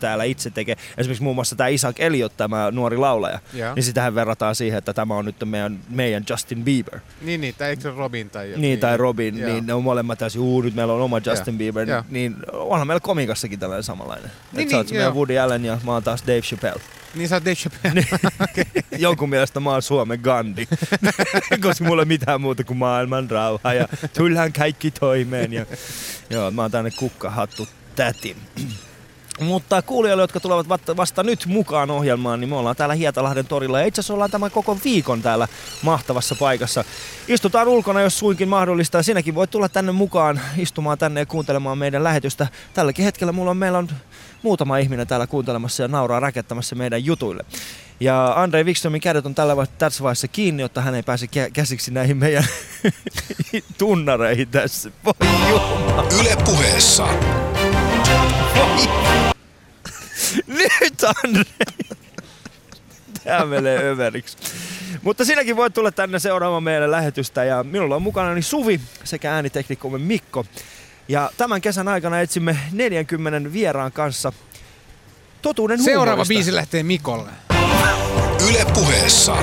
täällä 0.00 0.24
itse 0.24 0.50
tekee. 0.50 0.76
Esimerkiksi 0.98 1.22
muun 1.22 1.34
muassa 1.34 1.56
tämä 1.56 1.68
Isaac 1.68 1.96
Elliot, 1.98 2.36
tämä 2.36 2.70
nuori 2.70 2.96
laulaja. 2.96 3.40
Joo. 3.52 3.74
Niin 3.74 3.84
sitähän 3.84 4.14
verrataan 4.14 4.54
siihen, 4.54 4.78
että 4.78 4.92
tämä 4.92 5.14
on 5.14 5.24
nyt 5.24 5.36
meidän, 5.44 5.80
meidän 5.88 6.24
Justin 6.30 6.64
Bieber. 6.64 7.00
Niin, 7.20 7.40
niin, 7.40 7.54
tai 7.58 7.70
eikö 7.70 7.82
se 7.82 7.90
Robin 7.90 8.30
tai 8.30 8.50
joku? 8.50 8.60
Niin, 8.60 8.80
tai 8.80 8.96
Robin, 8.96 9.38
Joo. 9.38 9.50
niin 9.50 9.66
ne 9.66 9.74
on 9.74 9.82
molemmat 9.82 10.18
täysin, 10.18 10.40
uu, 10.40 10.62
nyt 10.62 10.74
meillä 10.74 10.92
on 10.92 11.00
oma 11.00 11.18
Justin 11.18 11.54
Joo. 11.54 11.58
Bieber, 11.58 11.88
Joo. 11.88 12.02
niin 12.10 12.36
onhan 12.52 12.86
meillä 12.86 13.00
komikassakin 13.00 13.58
tällainen 13.58 13.84
samanlainen. 13.84 14.30
Niin, 14.30 14.56
Niin, 14.56 14.70
sä 14.70 14.76
oot 14.76 14.86
niin, 14.86 14.96
meidän. 14.96 15.14
Woody 15.14 15.38
Allen 15.38 15.64
ja 15.64 15.78
mä 15.84 15.92
oon 15.92 16.02
taas 16.02 16.22
Dave 16.26 16.40
Chappelle. 16.40 16.80
Niin 17.16 17.28
sä 17.28 17.36
oot 17.36 17.44
Dave 17.44 17.54
Chappelle. 17.54 18.06
Jonkun 18.98 19.28
mielestä 19.30 19.60
mä 19.60 19.70
oon 19.70 19.82
Suomen 19.82 20.20
Gandhi, 20.22 20.68
koska 21.62 21.84
mulla 21.84 22.02
ei 22.02 22.06
mitään 22.06 22.40
muuta 22.40 22.64
kuin 22.64 22.76
maailman 22.76 23.30
rauha 23.30 23.74
ja 23.74 23.88
tullaan 24.16 24.52
kaikki 24.52 24.90
toimeen. 24.90 25.52
Ja, 25.52 25.66
joo, 26.30 26.50
mä 26.50 26.62
oon 26.62 26.70
tänne 26.70 26.90
kukkahattu 26.90 27.68
täti. 27.96 28.36
Mutta 29.40 29.82
kuulijoille, 29.82 30.22
jotka 30.22 30.40
tulevat 30.40 30.68
vasta- 30.68 30.96
vasta 30.96 31.22
nyt 31.22 31.46
mukaan 31.46 31.90
ohjelmaan, 31.90 32.40
niin 32.40 32.48
me 32.48 32.56
ollaan 32.56 32.76
täällä 32.76 32.94
Hietalahden 32.94 33.46
torilla. 33.46 33.80
Ja 33.80 33.86
itse 33.86 34.00
asiassa 34.00 34.14
ollaan 34.14 34.30
tämän 34.30 34.50
koko 34.50 34.78
viikon 34.84 35.22
täällä 35.22 35.48
mahtavassa 35.82 36.34
paikassa. 36.34 36.84
Istutaan 37.28 37.68
ulkona, 37.68 38.00
jos 38.00 38.18
suinkin 38.18 38.48
mahdollista. 38.48 38.98
Ja 38.98 39.02
sinäkin 39.02 39.34
voit 39.34 39.50
tulla 39.50 39.68
tänne 39.68 39.92
mukaan 39.92 40.40
istumaan 40.56 40.98
tänne 40.98 41.20
ja 41.20 41.26
kuuntelemaan 41.26 41.78
meidän 41.78 42.04
lähetystä. 42.04 42.46
Tälläkin 42.74 43.04
hetkellä 43.04 43.32
mulla 43.32 43.50
on, 43.50 43.56
meillä 43.56 43.78
on 43.78 43.88
muutama 44.46 44.78
ihminen 44.78 45.06
täällä 45.06 45.26
kuuntelemassa 45.26 45.82
ja 45.82 45.88
nauraa 45.88 46.20
rakettamassa 46.20 46.76
meidän 46.76 47.04
jutuille. 47.04 47.44
Ja 48.00 48.32
Andrei 48.36 48.64
Wikströmin 48.64 49.00
kädet 49.00 49.26
on 49.26 49.34
tällä 49.34 49.56
vai- 49.56 49.66
tässä 49.78 50.02
vaiheessa 50.02 50.28
kiinni, 50.28 50.62
jotta 50.62 50.80
hän 50.80 50.94
ei 50.94 51.02
pääse 51.02 51.26
kä- 51.26 51.50
käsiksi 51.52 51.90
näihin 51.90 52.16
meidän 52.16 52.44
tunnareihin 53.78 54.48
tässä. 54.48 54.90
Voi 55.04 55.14
jumala. 55.48 56.06
Yle 56.20 56.36
puheessa. 56.44 57.08
Nyt 60.46 61.04
Andrei! 61.24 61.44
Tää 63.24 63.44
menee 63.46 63.78
överiksi. 63.90 64.36
Mutta 65.02 65.24
sinäkin 65.24 65.56
voit 65.56 65.74
tulla 65.74 65.90
tänne 65.92 66.18
seuraamaan 66.18 66.62
meidän 66.62 66.90
lähetystä 66.90 67.44
ja 67.44 67.64
minulla 67.64 67.96
on 67.96 68.02
mukana 68.02 68.42
Suvi 68.42 68.80
sekä 69.04 69.34
ääniteknikkomme 69.34 69.98
Mikko. 69.98 70.44
Ja 71.08 71.30
tämän 71.36 71.60
kesän 71.60 71.88
aikana 71.88 72.20
etsimme 72.20 72.58
40 72.72 73.52
vieraan 73.52 73.92
kanssa 73.92 74.32
totuuden 75.42 75.82
Seuraava 75.82 76.10
huumorista. 76.10 76.28
biisi 76.28 76.54
lähtee 76.54 76.82
Mikolle. 76.82 77.30
Yle 78.48 78.66
puheessa. 78.74 79.36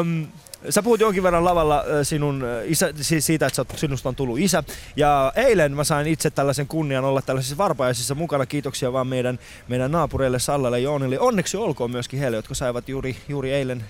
Um, 0.00 0.26
sä 0.70 0.82
puhut 0.82 1.00
jonkin 1.00 1.22
verran 1.22 1.44
lavalla 1.44 1.84
sinun 2.02 2.44
isä, 2.64 2.92
siitä, 3.18 3.46
että 3.46 3.64
sinusta 3.76 4.08
on 4.08 4.16
tullut 4.16 4.38
isä. 4.38 4.64
Ja 4.96 5.32
eilen 5.36 5.72
mä 5.72 5.84
sain 5.84 6.06
itse 6.06 6.30
tällaisen 6.30 6.66
kunnian 6.66 7.04
olla 7.04 7.22
tällaisissa 7.22 7.58
varpajaisissa 7.58 8.14
mukana. 8.14 8.46
Kiitoksia 8.46 8.92
vaan 8.92 9.06
meidän, 9.06 9.38
meidän 9.68 9.92
naapureille 9.92 10.38
Sallalle 10.38 10.78
ja 10.78 10.84
Joonille. 10.84 11.20
Onneksi 11.20 11.56
olkoon 11.56 11.90
myöskin 11.90 12.20
heille, 12.20 12.36
jotka 12.36 12.54
saivat 12.54 12.88
juuri, 12.88 13.16
juuri 13.28 13.52
eilen 13.52 13.84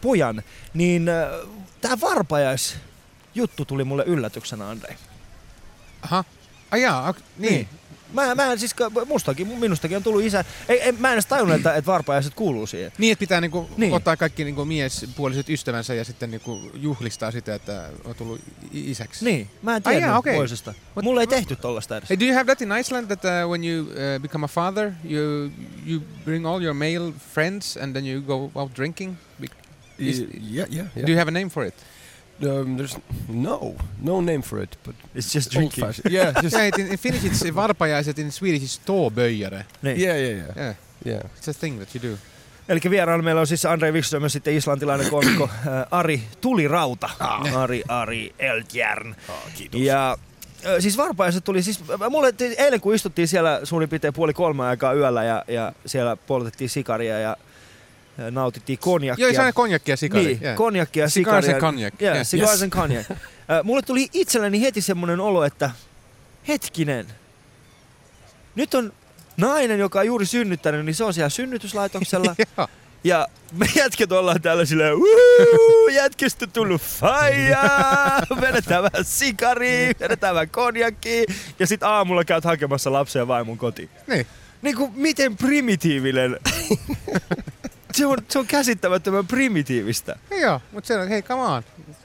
pojan. 0.00 0.42
Niin 0.74 1.08
äh, 1.08 1.28
tää 1.80 2.00
varpajais 2.00 2.76
juttu 3.34 3.64
tuli 3.64 3.84
mulle 3.84 4.04
yllätyksenä, 4.06 4.68
Andrei. 4.70 4.96
Aha. 6.02 6.24
Ai 6.70 6.82
jaa, 6.82 7.08
ok, 7.08 7.16
niin. 7.38 7.68
Mä, 8.12 8.34
mä 8.34 8.52
en 8.52 8.58
siis, 8.58 8.74
mustakin, 9.06 9.46
minustakin 9.46 9.96
on 9.96 10.02
tullut 10.02 10.22
isä. 10.22 10.44
Ei, 10.68 10.80
ei, 10.80 10.92
mä 10.92 11.08
en 11.08 11.12
edes 11.12 11.26
tajunnut, 11.26 11.56
että, 11.56 11.74
että 11.74 11.86
varpajaiset 11.92 12.34
kuuluu 12.34 12.66
siihen. 12.66 12.92
Niin, 12.98 13.12
että 13.12 13.20
pitää 13.20 13.40
niinku 13.40 13.60
Niin. 13.60 13.74
niin. 13.80 13.92
ottaa 13.92 14.16
kaikki 14.16 14.44
niinku 14.44 14.64
miespuoliset 14.64 15.48
ystävänsä 15.48 15.94
ja 15.94 16.04
sitten 16.04 16.30
niinku 16.30 16.70
juhlistaa 16.74 17.30
sitä, 17.30 17.54
että 17.54 17.88
on 18.04 18.14
tullut 18.14 18.40
isäksi. 18.72 19.24
Niin, 19.24 19.50
mä 19.62 19.76
en 19.76 19.82
tiedä 19.82 20.06
jaa, 20.06 20.18
okei. 20.18 20.36
toisesta. 20.36 20.74
Mulla 21.02 21.20
ei 21.20 21.26
tehty 21.26 21.56
tollasta 21.56 21.96
edes. 21.96 22.08
Hey, 22.10 22.20
do 22.20 22.24
you 22.24 22.34
have 22.34 22.44
that 22.44 22.62
in 22.62 22.68
Iceland 22.80 23.06
that 23.06 23.24
uh, 23.24 23.50
when 23.50 23.64
you 23.64 23.86
uh, 23.86 24.22
become 24.22 24.44
a 24.44 24.48
father, 24.48 24.92
you 25.10 25.50
you 25.86 26.00
bring 26.24 26.46
all 26.46 26.62
your 26.62 26.74
male 26.74 27.12
friends 27.34 27.76
and 27.76 27.92
then 27.92 28.06
you 28.06 28.22
go 28.22 28.50
out 28.60 28.76
drinking? 28.76 29.16
Y- 29.40 29.48
yeah, 29.98 30.26
yeah, 30.52 30.68
yeah. 30.96 31.06
Do 31.06 31.12
you 31.12 31.18
have 31.18 31.28
a 31.28 31.30
name 31.30 31.50
for 31.50 31.66
it? 31.66 31.74
Um, 32.44 32.76
there's 32.76 32.96
no 33.28 33.74
no 34.02 34.20
name 34.20 34.42
for 34.42 34.62
it, 34.62 34.76
but 34.84 34.94
it's 35.14 35.34
just 35.34 35.50
drinking. 35.52 35.84
Yeah, 36.10 36.32
just 36.42 36.56
Yeah, 36.56 36.66
it, 36.68 36.78
in, 36.78 36.86
in 36.86 36.98
Finnish 36.98 37.24
it's 37.24 37.54
varpajaiset, 37.54 38.18
in 38.18 38.32
Swedish 38.32 38.62
it's 38.62 38.74
ståböjare. 38.74 39.64
Niin. 39.82 40.00
yeah, 40.00 40.16
yeah, 40.16 40.36
yeah, 40.36 40.56
Yeah, 40.56 40.74
yeah. 41.06 41.22
it's 41.36 41.48
a 41.48 41.52
thing 41.60 41.78
that 41.78 41.94
you 41.94 42.12
do. 42.12 42.18
Eli 42.68 42.80
vieraana 42.90 43.22
meillä 43.22 43.40
on 43.40 43.46
siis 43.46 43.66
Andre 43.66 43.92
Wikström 43.92 44.22
ja 44.22 44.28
sitten 44.28 44.54
islantilainen 44.54 45.10
koomikko 45.10 45.48
ää, 45.66 45.86
Ari 45.90 46.22
Tulirauta. 46.40 47.10
Ari 47.62 47.82
Ari 47.88 48.34
Eltjärn. 48.38 49.14
Ja 49.72 50.18
ö, 50.66 50.80
siis 50.80 50.96
varpaiset 50.96 51.44
tuli, 51.44 51.62
siis 51.62 51.80
mulle 52.10 52.34
eilen 52.58 52.80
kun 52.80 52.94
istuttiin 52.94 53.28
siellä 53.28 53.60
suurin 53.64 53.88
piirtein 53.88 54.14
puoli 54.14 54.32
kolme 54.32 54.64
aikaa 54.66 54.94
yöllä 54.94 55.24
ja, 55.24 55.44
ja 55.48 55.72
siellä 55.86 56.16
poltettiin 56.16 56.70
sikaria 56.70 57.18
ja 57.18 57.36
nautittiin 58.30 58.78
konjakkia. 58.78 59.26
Joo, 59.26 59.34
se 59.34 59.42
on 59.42 59.52
konjakki 59.54 59.90
ja 59.90 59.96
sikari. 59.96 60.24
Niin, 60.24 60.38
yeah. 60.42 60.56
konjakkia 60.56 61.04
ja 61.04 61.08
sikaria. 61.10 61.50
and 61.52 61.60
cognac, 61.60 61.94
Yeah, 62.02 62.26
cigars 62.26 62.62
Yes. 62.62 63.10
Ä, 63.10 63.62
mulle 63.62 63.82
tuli 63.82 64.08
itselleni 64.12 64.60
heti 64.60 64.80
semmoinen 64.80 65.20
olo, 65.20 65.44
että 65.44 65.70
hetkinen, 66.48 67.06
nyt 68.54 68.74
on 68.74 68.92
nainen, 69.36 69.78
joka 69.78 69.98
on 70.00 70.06
juuri 70.06 70.26
synnyttänyt, 70.26 70.84
niin 70.86 70.94
se 70.94 71.04
on 71.04 71.14
siellä 71.14 71.28
synnytyslaitoksella. 71.28 72.36
Ja 73.04 73.28
me 73.52 73.66
jätket 73.74 74.12
ollaan 74.12 74.42
täällä 74.42 74.64
silleen, 74.64 74.94
"Wuu, 74.96 75.88
jätkistä 75.92 76.46
tullut 76.46 76.82
faijaa, 76.82 78.20
vedetään 78.40 78.82
vähän 78.82 79.04
sikari, 79.04 79.90
vedetään 80.00 80.34
vähän 80.34 80.50
konjakki, 80.50 81.26
ja 81.58 81.66
sit 81.66 81.82
aamulla 81.82 82.24
käyt 82.24 82.44
hakemassa 82.44 82.92
lapsen 82.92 83.20
ja 83.20 83.28
vaimon 83.28 83.58
kotiin. 83.58 83.90
Niin. 84.06 84.26
Niin 84.62 84.76
kuin 84.76 84.92
miten 84.94 85.36
primitiivinen. 85.36 86.38
se, 87.94 88.06
on, 88.06 88.18
se 88.28 88.38
on 88.38 88.46
käsittämättömän 88.46 89.26
primitiivistä. 89.26 90.16
Joo, 90.40 90.60
mutta 90.72 90.88
se 90.88 90.98
on, 90.98 91.08
hei, 91.08 91.22
come 91.22 91.42
on. 91.42 91.62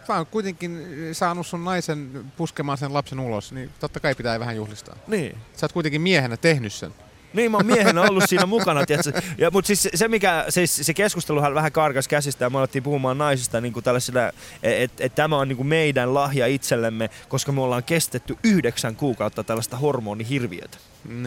Sä 0.07 0.17
oot 0.17 0.29
kuitenkin 0.29 0.88
saanut 1.11 1.47
sun 1.47 1.65
naisen 1.65 2.25
puskemaan 2.38 2.77
sen 2.77 2.93
lapsen 2.93 3.19
ulos, 3.19 3.51
niin 3.51 3.69
totta 3.79 3.99
kai 3.99 4.15
pitää 4.15 4.39
vähän 4.39 4.55
juhlistaa. 4.55 4.95
Niin. 5.07 5.38
Sä 5.55 5.65
oot 5.65 5.71
kuitenkin 5.71 6.01
miehenä 6.01 6.38
tehnyt 6.38 6.73
sen. 6.73 6.93
Niin, 7.34 7.51
mä 7.51 7.57
oon 7.57 7.65
miehenä 7.65 8.01
ollut 8.01 8.23
siinä 8.28 8.45
mukana, 8.45 8.86
tiedätkö? 8.86 9.21
Ja, 9.38 9.51
mutta 9.51 9.67
siis 9.67 9.89
se- 9.95 10.07
mikä, 10.07 10.45
siis 10.49 10.75
se 10.75 10.93
keskusteluhan 10.93 11.53
vähän 11.55 11.71
karkas 11.71 12.07
käsistä 12.07 12.45
ja 12.45 12.49
me 12.49 12.57
alettiin 12.59 12.84
puhumaan 12.84 13.17
naisista 13.17 13.61
niin 13.61 13.73
tällaisena, 13.84 14.32
että 14.63 15.03
et 15.05 15.15
tämä 15.15 15.38
on 15.38 15.47
niin 15.47 15.57
kuin 15.57 15.67
meidän 15.67 16.13
lahja 16.13 16.47
itsellemme, 16.47 17.09
koska 17.30 17.51
me 17.51 17.61
ollaan 17.61 17.84
kestetty 17.84 18.38
yhdeksän 18.43 18.95
kuukautta 18.95 19.43
tällaista 19.43 19.78
hormonihirviötä. 19.78 20.78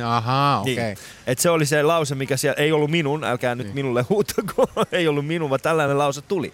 Ahaa, 0.06 0.60
okei. 0.60 0.76
Niin. 0.76 0.98
Et 1.26 1.38
se 1.38 1.50
oli 1.50 1.66
se 1.66 1.82
lause, 1.82 2.14
mikä 2.14 2.36
siellä, 2.36 2.62
ei 2.62 2.72
ollut 2.72 2.90
minun, 2.90 3.24
älkää 3.24 3.54
nyt 3.54 3.74
minulle 3.74 4.04
huutako, 4.08 4.66
ei 4.92 5.08
ollut 5.08 5.26
minun, 5.26 5.50
vaan 5.50 5.60
tällainen 5.60 5.98
lause 5.98 6.22
tuli. 6.22 6.52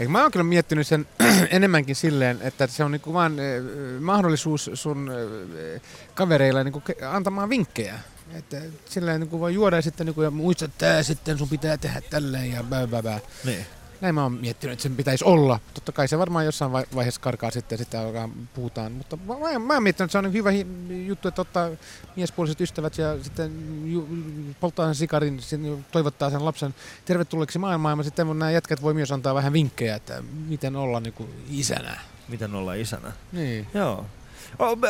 Eikö 0.00 0.12
mä 0.12 0.22
oon 0.22 0.30
kyllä 0.30 0.44
miettinyt 0.44 0.86
sen 0.86 1.06
enemmänkin 1.50 1.96
silleen, 1.96 2.38
että 2.42 2.66
se 2.66 2.84
on 2.84 2.92
niinku 2.92 3.12
vaan 3.12 3.32
äh, 3.38 3.44
mahdollisuus 4.00 4.70
sun 4.74 5.10
äh, 5.74 5.80
kavereilla 6.14 6.64
niinku 6.64 6.82
antamaan 7.10 7.48
vinkkejä. 7.48 7.94
Että 8.34 8.56
silleen 8.84 9.20
niinku 9.20 9.40
voi 9.40 9.54
juoda 9.54 9.76
ja 9.76 9.82
sitten 9.82 10.06
niinku, 10.06 10.22
ja 10.22 10.30
muista, 10.30 10.64
että 10.64 10.78
tää 10.78 11.02
sitten 11.02 11.38
sun 11.38 11.48
pitää 11.48 11.76
tehdä 11.76 12.00
tälleen 12.10 12.50
ja 12.52 12.62
bää, 12.64 12.86
bää, 12.86 13.02
bää. 13.02 13.20
Niin. 13.44 13.66
Näin 14.00 14.14
mä 14.14 14.22
oon 14.22 14.32
miettinyt, 14.32 14.72
että 14.72 14.82
sen 14.82 14.96
pitäisi 14.96 15.24
olla. 15.24 15.60
Totta 15.74 15.92
kai 15.92 16.08
se 16.08 16.18
varmaan 16.18 16.44
jossain 16.44 16.72
vai- 16.72 16.86
vaiheessa 16.94 17.20
karkaa 17.20 17.50
sitten 17.50 17.76
ja 17.76 17.78
sitten 17.78 18.00
alkaa 18.00 18.28
puhutaan. 18.54 18.92
Mutta 18.92 19.16
mä, 19.16 19.58
mä, 19.58 19.74
oon 19.74 19.82
miettinyt, 19.82 20.08
että 20.08 20.12
se 20.12 20.26
on 20.26 20.32
hyvä 20.32 20.50
juttu, 21.06 21.28
että 21.28 21.42
ottaa 21.42 21.70
miespuoliset 22.16 22.60
ystävät 22.60 22.98
ja 22.98 23.24
sitten 23.24 23.52
ju, 23.92 24.08
polttaa 24.60 24.86
sen 24.86 24.94
sikarin, 24.94 25.40
sitten 25.40 25.84
toivottaa 25.92 26.30
sen 26.30 26.44
lapsen 26.44 26.74
tervetulleeksi 27.04 27.58
maailmaan. 27.58 27.98
Ja 27.98 28.04
sitten 28.04 28.26
nämä 28.26 28.50
jätkät 28.50 28.82
voi 28.82 28.94
myös 28.94 29.12
antaa 29.12 29.34
vähän 29.34 29.52
vinkkejä, 29.52 29.96
että 29.96 30.22
miten 30.48 30.76
olla 30.76 31.00
niin 31.00 31.12
kuin 31.14 31.30
isänä. 31.50 31.98
Miten 32.28 32.54
olla 32.54 32.74
isänä? 32.74 33.12
Niin. 33.32 33.66
Joo. 33.74 34.06
O, 34.58 34.76
mä- 34.76 34.88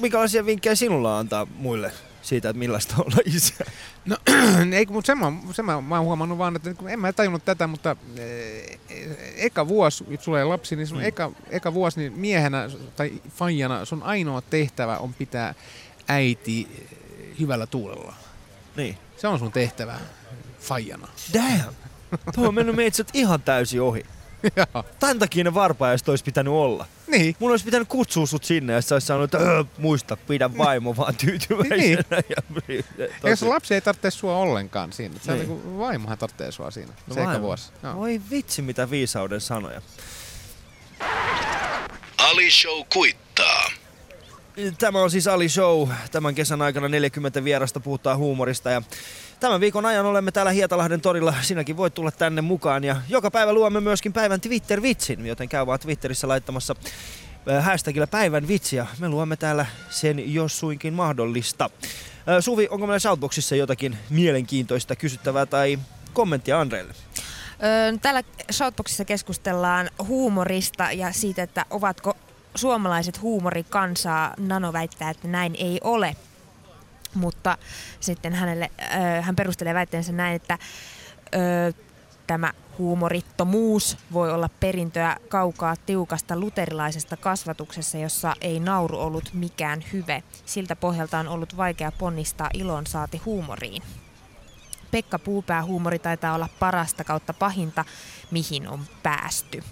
Minkälaisia 0.00 0.46
vinkkejä 0.46 0.74
sinulla 0.74 1.18
antaa 1.18 1.46
muille 1.56 1.92
siitä, 2.26 2.48
että 2.48 2.58
millaista 2.58 2.94
olla 3.02 3.16
isä? 3.24 3.64
No, 4.04 4.16
ei, 4.76 4.86
mutta 4.86 5.06
sen, 5.06 5.18
mä, 5.18 5.32
sen 5.52 5.64
mä, 5.64 5.80
mä 5.80 5.96
oon 5.96 6.04
huomannut 6.04 6.38
vaan, 6.38 6.56
että 6.56 6.74
en 6.88 7.00
mä 7.00 7.12
tajunnut 7.12 7.44
tätä, 7.44 7.66
mutta 7.66 7.96
eh, 8.16 8.78
eka 9.36 9.68
vuosi, 9.68 10.04
kun 10.04 10.18
tulee 10.24 10.44
lapsi, 10.44 10.76
niin 10.76 10.86
sun 10.86 10.98
Mm. 10.98 11.04
eka, 11.04 11.32
eka 11.50 11.74
vuosi 11.74 12.00
niin 12.00 12.12
miehenä 12.12 12.70
tai 12.96 13.12
faijana 13.28 13.84
sun 13.84 14.02
ainoa 14.02 14.40
tehtävä 14.40 14.98
on 14.98 15.14
pitää 15.14 15.54
äiti 16.08 16.68
eh, 16.70 17.38
hyvällä 17.40 17.66
tuulella. 17.66 18.14
Niin. 18.76 18.98
Se 19.16 19.28
on 19.28 19.38
sun 19.38 19.52
tehtävä 19.52 19.98
faijana. 20.60 21.08
Damn! 21.34 21.74
Tuo 22.34 22.48
on 22.48 22.54
mennyt 22.54 22.76
meitset 22.76 23.08
ihan 23.14 23.42
täysin 23.42 23.80
ohi. 23.80 24.02
Tän 25.00 25.18
takia 25.18 25.44
ne 25.44 25.54
varpaajaiset 25.54 26.08
olisi 26.08 26.24
pitänyt 26.24 26.52
olla. 26.52 26.86
Niin. 27.06 27.36
Mun 27.38 27.50
olisi 27.50 27.64
pitänyt 27.64 27.88
kutsua 27.88 28.26
sut 28.26 28.44
sinne 28.44 28.72
ja 28.72 28.82
sä 28.82 28.94
olisi 28.94 29.06
sanonut, 29.06 29.34
että 29.34 29.46
"Öö, 29.48 29.64
muista, 29.78 30.16
pidä 30.16 30.56
vaimo 30.58 30.96
vaan 30.96 31.14
tyytyväisenä. 31.16 32.02
Niin. 32.68 32.84
Ja, 32.98 33.04
Ja 33.22 33.30
jos 33.30 33.42
lapsi 33.42 33.74
ei 33.74 33.80
tarvitse 33.80 34.10
sua 34.10 34.36
ollenkaan 34.36 34.92
siinä. 34.92 35.14
Se 35.22 35.32
on 35.32 35.38
Niin. 35.38 35.48
niinku, 35.48 35.78
vaimohan 35.78 36.18
tarvitsee 36.18 36.52
sua 36.52 36.70
siinä. 36.70 36.92
No 37.06 37.14
se 37.14 37.20
eka 37.20 37.28
vaimo. 37.30 37.42
vuosi. 37.46 37.72
Joo. 37.82 37.96
Voi 37.96 38.20
vitsi, 38.30 38.62
mitä 38.62 38.90
viisauden 38.90 39.40
sanoja. 39.40 39.80
Ali 42.18 42.50
Show 42.50 42.82
kuittaa. 42.92 43.70
Tämä 44.78 44.98
on 45.02 45.10
siis 45.10 45.26
Ali 45.26 45.48
Show. 45.48 45.88
Tämän 46.12 46.34
kesän 46.34 46.62
aikana 46.62 46.88
40 46.88 47.44
vierasta 47.44 47.80
puhutaan 47.80 48.18
huumorista 48.18 48.70
ja 48.70 48.82
tämän 49.40 49.60
viikon 49.60 49.86
ajan 49.86 50.06
olemme 50.06 50.32
täällä 50.32 50.52
Hietalahden 50.52 51.00
torilla. 51.00 51.34
Sinäkin 51.42 51.76
voit 51.76 51.94
tulla 51.94 52.10
tänne 52.10 52.42
mukaan 52.42 52.84
ja 52.84 52.96
joka 53.08 53.30
päivä 53.30 53.52
luomme 53.52 53.80
myöskin 53.80 54.12
päivän 54.12 54.40
Twitter-vitsin, 54.40 55.26
joten 55.26 55.48
käy 55.48 55.66
vaan 55.66 55.78
Twitterissä 55.78 56.28
laittamassa 56.28 56.74
äh, 57.50 57.64
hashtagillä 57.64 58.06
päivän 58.06 58.48
vitsiä. 58.48 58.86
Me 58.98 59.08
luomme 59.08 59.36
täällä 59.36 59.66
sen 59.90 60.34
jos 60.34 60.58
suinkin 60.58 60.94
mahdollista. 60.94 61.64
Äh, 61.64 62.36
Suvi, 62.40 62.68
onko 62.70 62.86
meillä 62.86 62.98
Shoutboxissa 62.98 63.56
jotakin 63.56 63.98
mielenkiintoista 64.10 64.96
kysyttävää 64.96 65.46
tai 65.46 65.78
kommenttia 66.12 66.60
Andreelle? 66.60 66.94
Öö, 67.62 67.98
Täällä 68.02 68.22
Shoutboxissa 68.52 69.04
keskustellaan 69.04 69.90
huumorista 70.06 70.92
ja 70.92 71.12
siitä, 71.12 71.42
että 71.42 71.64
ovatko 71.70 72.14
suomalaiset 72.54 73.22
huumorikansaa. 73.22 74.34
Nano 74.38 74.72
väittää, 74.72 75.10
että 75.10 75.28
näin 75.28 75.54
ei 75.58 75.80
ole. 75.84 76.16
Mutta 77.16 77.58
sitten 78.00 78.32
hänelle, 78.32 78.70
hän 79.22 79.36
perustelee 79.36 79.74
väitteensä 79.74 80.12
näin, 80.12 80.36
että 80.36 80.58
tämä 82.26 82.52
huumorittomuus 82.78 83.98
voi 84.12 84.32
olla 84.32 84.50
perintöä 84.60 85.16
kaukaa 85.28 85.76
tiukasta 85.86 86.36
luterilaisesta 86.36 87.16
kasvatuksessa, 87.16 87.98
jossa 87.98 88.34
ei 88.40 88.60
nauru 88.60 89.00
ollut 89.00 89.30
mikään 89.32 89.84
hyve. 89.92 90.22
Siltä 90.46 90.76
pohjalta 90.76 91.18
on 91.18 91.28
ollut 91.28 91.56
vaikea 91.56 91.92
ponnistaa 91.92 92.50
ilon 92.54 92.86
saati 92.86 93.18
huumoriin. 93.18 93.82
Pekka 94.90 95.18
Puupää 95.18 95.64
huumori 95.64 95.98
taitaa 95.98 96.34
olla 96.34 96.48
parasta 96.58 97.04
kautta 97.04 97.32
pahinta, 97.32 97.84
mihin 98.30 98.68
on 98.68 98.80
päästy. 99.02 99.62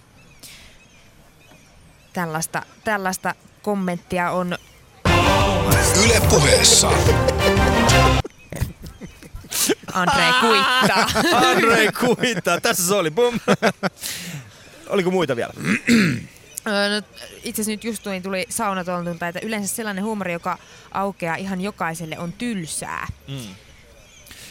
Tällaista, 2.13 2.63
tällaista 2.85 3.35
kommenttia 3.63 4.31
on... 4.31 4.59
Yle 6.05 6.21
puheessa. 6.31 6.91
Andre 9.93 10.25
kuittaa. 10.41 11.23
Andre 11.51 11.93
kuittaa, 11.93 12.61
tässä 12.61 12.87
se 12.87 12.95
oli, 12.95 13.11
bum. 13.11 13.41
Oliko 14.89 15.11
muita 15.11 15.37
vielä? 15.37 15.53
No, 16.65 16.73
itse 17.45 17.63
asiassa 17.63 17.71
nyt 17.71 17.85
just 17.85 18.03
tuli, 18.03 18.21
tuli 18.21 18.47
saunatontulta, 18.49 19.29
että 19.29 19.41
yleensä 19.43 19.77
sellainen 19.77 20.05
huumori, 20.05 20.33
joka 20.33 20.59
aukeaa 20.93 21.37
ihan 21.37 21.61
jokaiselle, 21.61 22.19
on 22.19 22.33
tylsää. 22.33 23.07
Mm. 23.29 23.55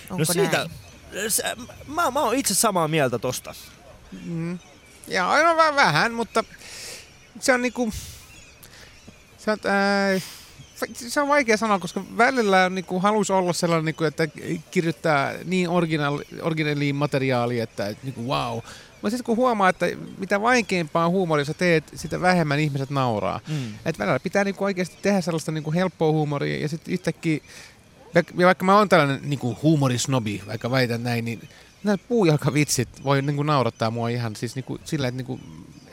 Onko 0.09 0.23
no 0.27 0.33
siitä, 0.33 0.57
näin? 0.57 1.31
se, 1.31 1.43
mä, 1.87 2.11
mä 2.11 2.19
oon 2.19 2.35
itse 2.35 2.55
samaa 2.55 2.87
mieltä 2.87 3.19
tosta. 3.19 3.55
Mm. 4.25 4.59
Ja 5.07 5.29
aina 5.29 5.57
vähän, 5.57 5.75
vähän, 5.75 6.13
mutta 6.13 6.43
se 7.39 7.53
on 7.53 7.61
niinku... 7.61 7.93
Se 9.37 9.51
on, 9.51 9.57
ää, 9.65 10.19
se 10.95 11.21
on 11.21 11.27
vaikea 11.27 11.57
sanoa, 11.57 11.79
koska 11.79 12.03
välillä 12.17 12.65
on 12.65 12.75
niinku 12.75 12.99
halus 12.99 13.31
olla 13.31 13.53
sellainen, 13.53 13.85
niinku, 13.85 14.03
että 14.03 14.27
kirjoittaa 14.71 15.31
niin 15.45 15.69
originaali, 15.69 16.23
originaaliin 16.41 16.95
materiaalia, 16.95 17.63
että 17.63 17.87
et, 17.87 18.03
niinku, 18.03 18.27
wow. 18.27 18.59
Mutta 19.01 19.09
sitten 19.09 19.25
kun 19.25 19.37
huomaa, 19.37 19.69
että 19.69 19.85
mitä 20.17 20.41
vaikeampaa 20.41 21.09
huumoria 21.09 21.45
sä 21.45 21.53
teet, 21.53 21.83
sitä 21.95 22.21
vähemmän 22.21 22.59
ihmiset 22.59 22.89
nauraa. 22.89 23.39
Mm. 23.47 23.73
Et 23.85 23.99
välillä 23.99 24.19
pitää 24.19 24.43
niinku 24.43 24.63
oikeasti 24.63 24.97
tehdä 25.01 25.21
sellaista 25.21 25.51
niinku 25.51 25.73
helppoa 25.73 26.11
huumoria 26.11 26.59
ja 26.59 26.69
sitten 26.69 26.93
yhtäkkiä, 26.93 27.39
ja 28.15 28.45
vaikka 28.45 28.65
mä 28.65 28.77
oon 28.77 28.89
tällainen 28.89 29.19
niinku 29.23 29.57
huumorisnobi, 29.63 30.41
vaikka 30.47 30.71
väitän 30.71 31.03
näin, 31.03 31.25
niin 31.25 31.49
nämä 31.83 31.97
puujalkavitsit 31.97 32.89
voi 33.03 33.21
niinku 33.21 33.43
naurattaa 33.43 33.91
mua 33.91 34.09
ihan 34.09 34.35
siis 34.35 34.55
niinku 34.55 34.79
sillä, 34.83 35.07
että 35.07 35.17
niinku, 35.17 35.39
et 35.87 35.92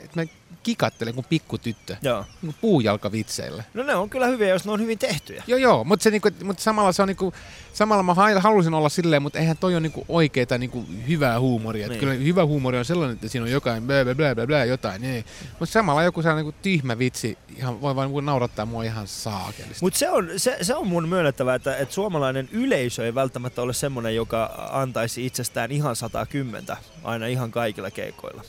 kikattelen 0.63 1.13
kuin 1.13 1.25
pikkutyttö. 1.29 1.95
Joo. 2.01 2.25
Niin 2.41 2.55
puujalkavitseillä. 2.61 3.63
No 3.73 3.83
ne 3.83 3.95
on 3.95 4.09
kyllä 4.09 4.27
hyviä, 4.27 4.47
jos 4.47 4.65
ne 4.65 4.71
on 4.71 4.81
hyvin 4.81 4.97
tehtyjä. 4.97 5.43
Joo, 5.47 5.59
joo, 5.59 5.83
mutta, 5.83 6.09
niinku, 6.09 6.29
mutta 6.43 6.63
samalla 6.63 6.91
se 6.91 7.01
on 7.01 7.07
niinku, 7.07 7.33
samalla 7.73 8.03
mä 8.03 8.13
halusin 8.39 8.73
olla 8.73 8.89
silleen, 8.89 9.21
mutta 9.21 9.39
eihän 9.39 9.57
toi 9.57 9.73
ole 9.73 9.79
niinku 9.79 10.05
oikeeta 10.07 10.57
niinku 10.57 10.85
hyvää 11.07 11.39
huumoria. 11.39 11.87
Niin. 11.87 11.99
Kyllä 11.99 12.13
hyvä 12.13 12.45
huumori 12.45 12.77
on 12.77 12.85
sellainen, 12.85 13.13
että 13.15 13.27
siinä 13.27 13.45
on 13.45 13.51
jotain 13.51 13.83
blä 13.83 14.03
blä 14.03 14.15
blä 14.15 14.35
blä, 14.35 14.47
blä 14.47 14.65
jotain. 14.65 15.01
Niin. 15.01 15.25
Mutta 15.59 15.73
samalla 15.73 16.03
joku 16.03 16.21
sellainen 16.21 16.45
niinku 16.45 16.59
tyhmä 16.61 16.97
vitsi 16.99 17.37
ihan, 17.57 17.81
voi 17.81 17.95
vaan 17.95 18.07
niinku 18.07 18.21
naurattaa 18.21 18.65
mua 18.65 18.83
ihan 18.83 19.07
saakelisti. 19.07 19.77
Mutta 19.81 19.99
se 19.99 20.09
on, 20.09 20.29
se, 20.37 20.57
se 20.61 20.75
on 20.75 20.87
mun 20.87 21.09
myönnettävä, 21.09 21.55
että, 21.55 21.77
että 21.77 21.93
suomalainen 21.93 22.49
yleisö 22.51 23.05
ei 23.05 23.15
välttämättä 23.15 23.61
ole 23.61 23.73
semmoinen, 23.73 24.15
joka 24.15 24.69
antaisi 24.71 25.25
itsestään 25.25 25.71
ihan 25.71 25.95
110 25.95 26.77
aina 27.03 27.25
ihan 27.25 27.51
kaikilla 27.51 27.91
keikoilla. 27.91 28.43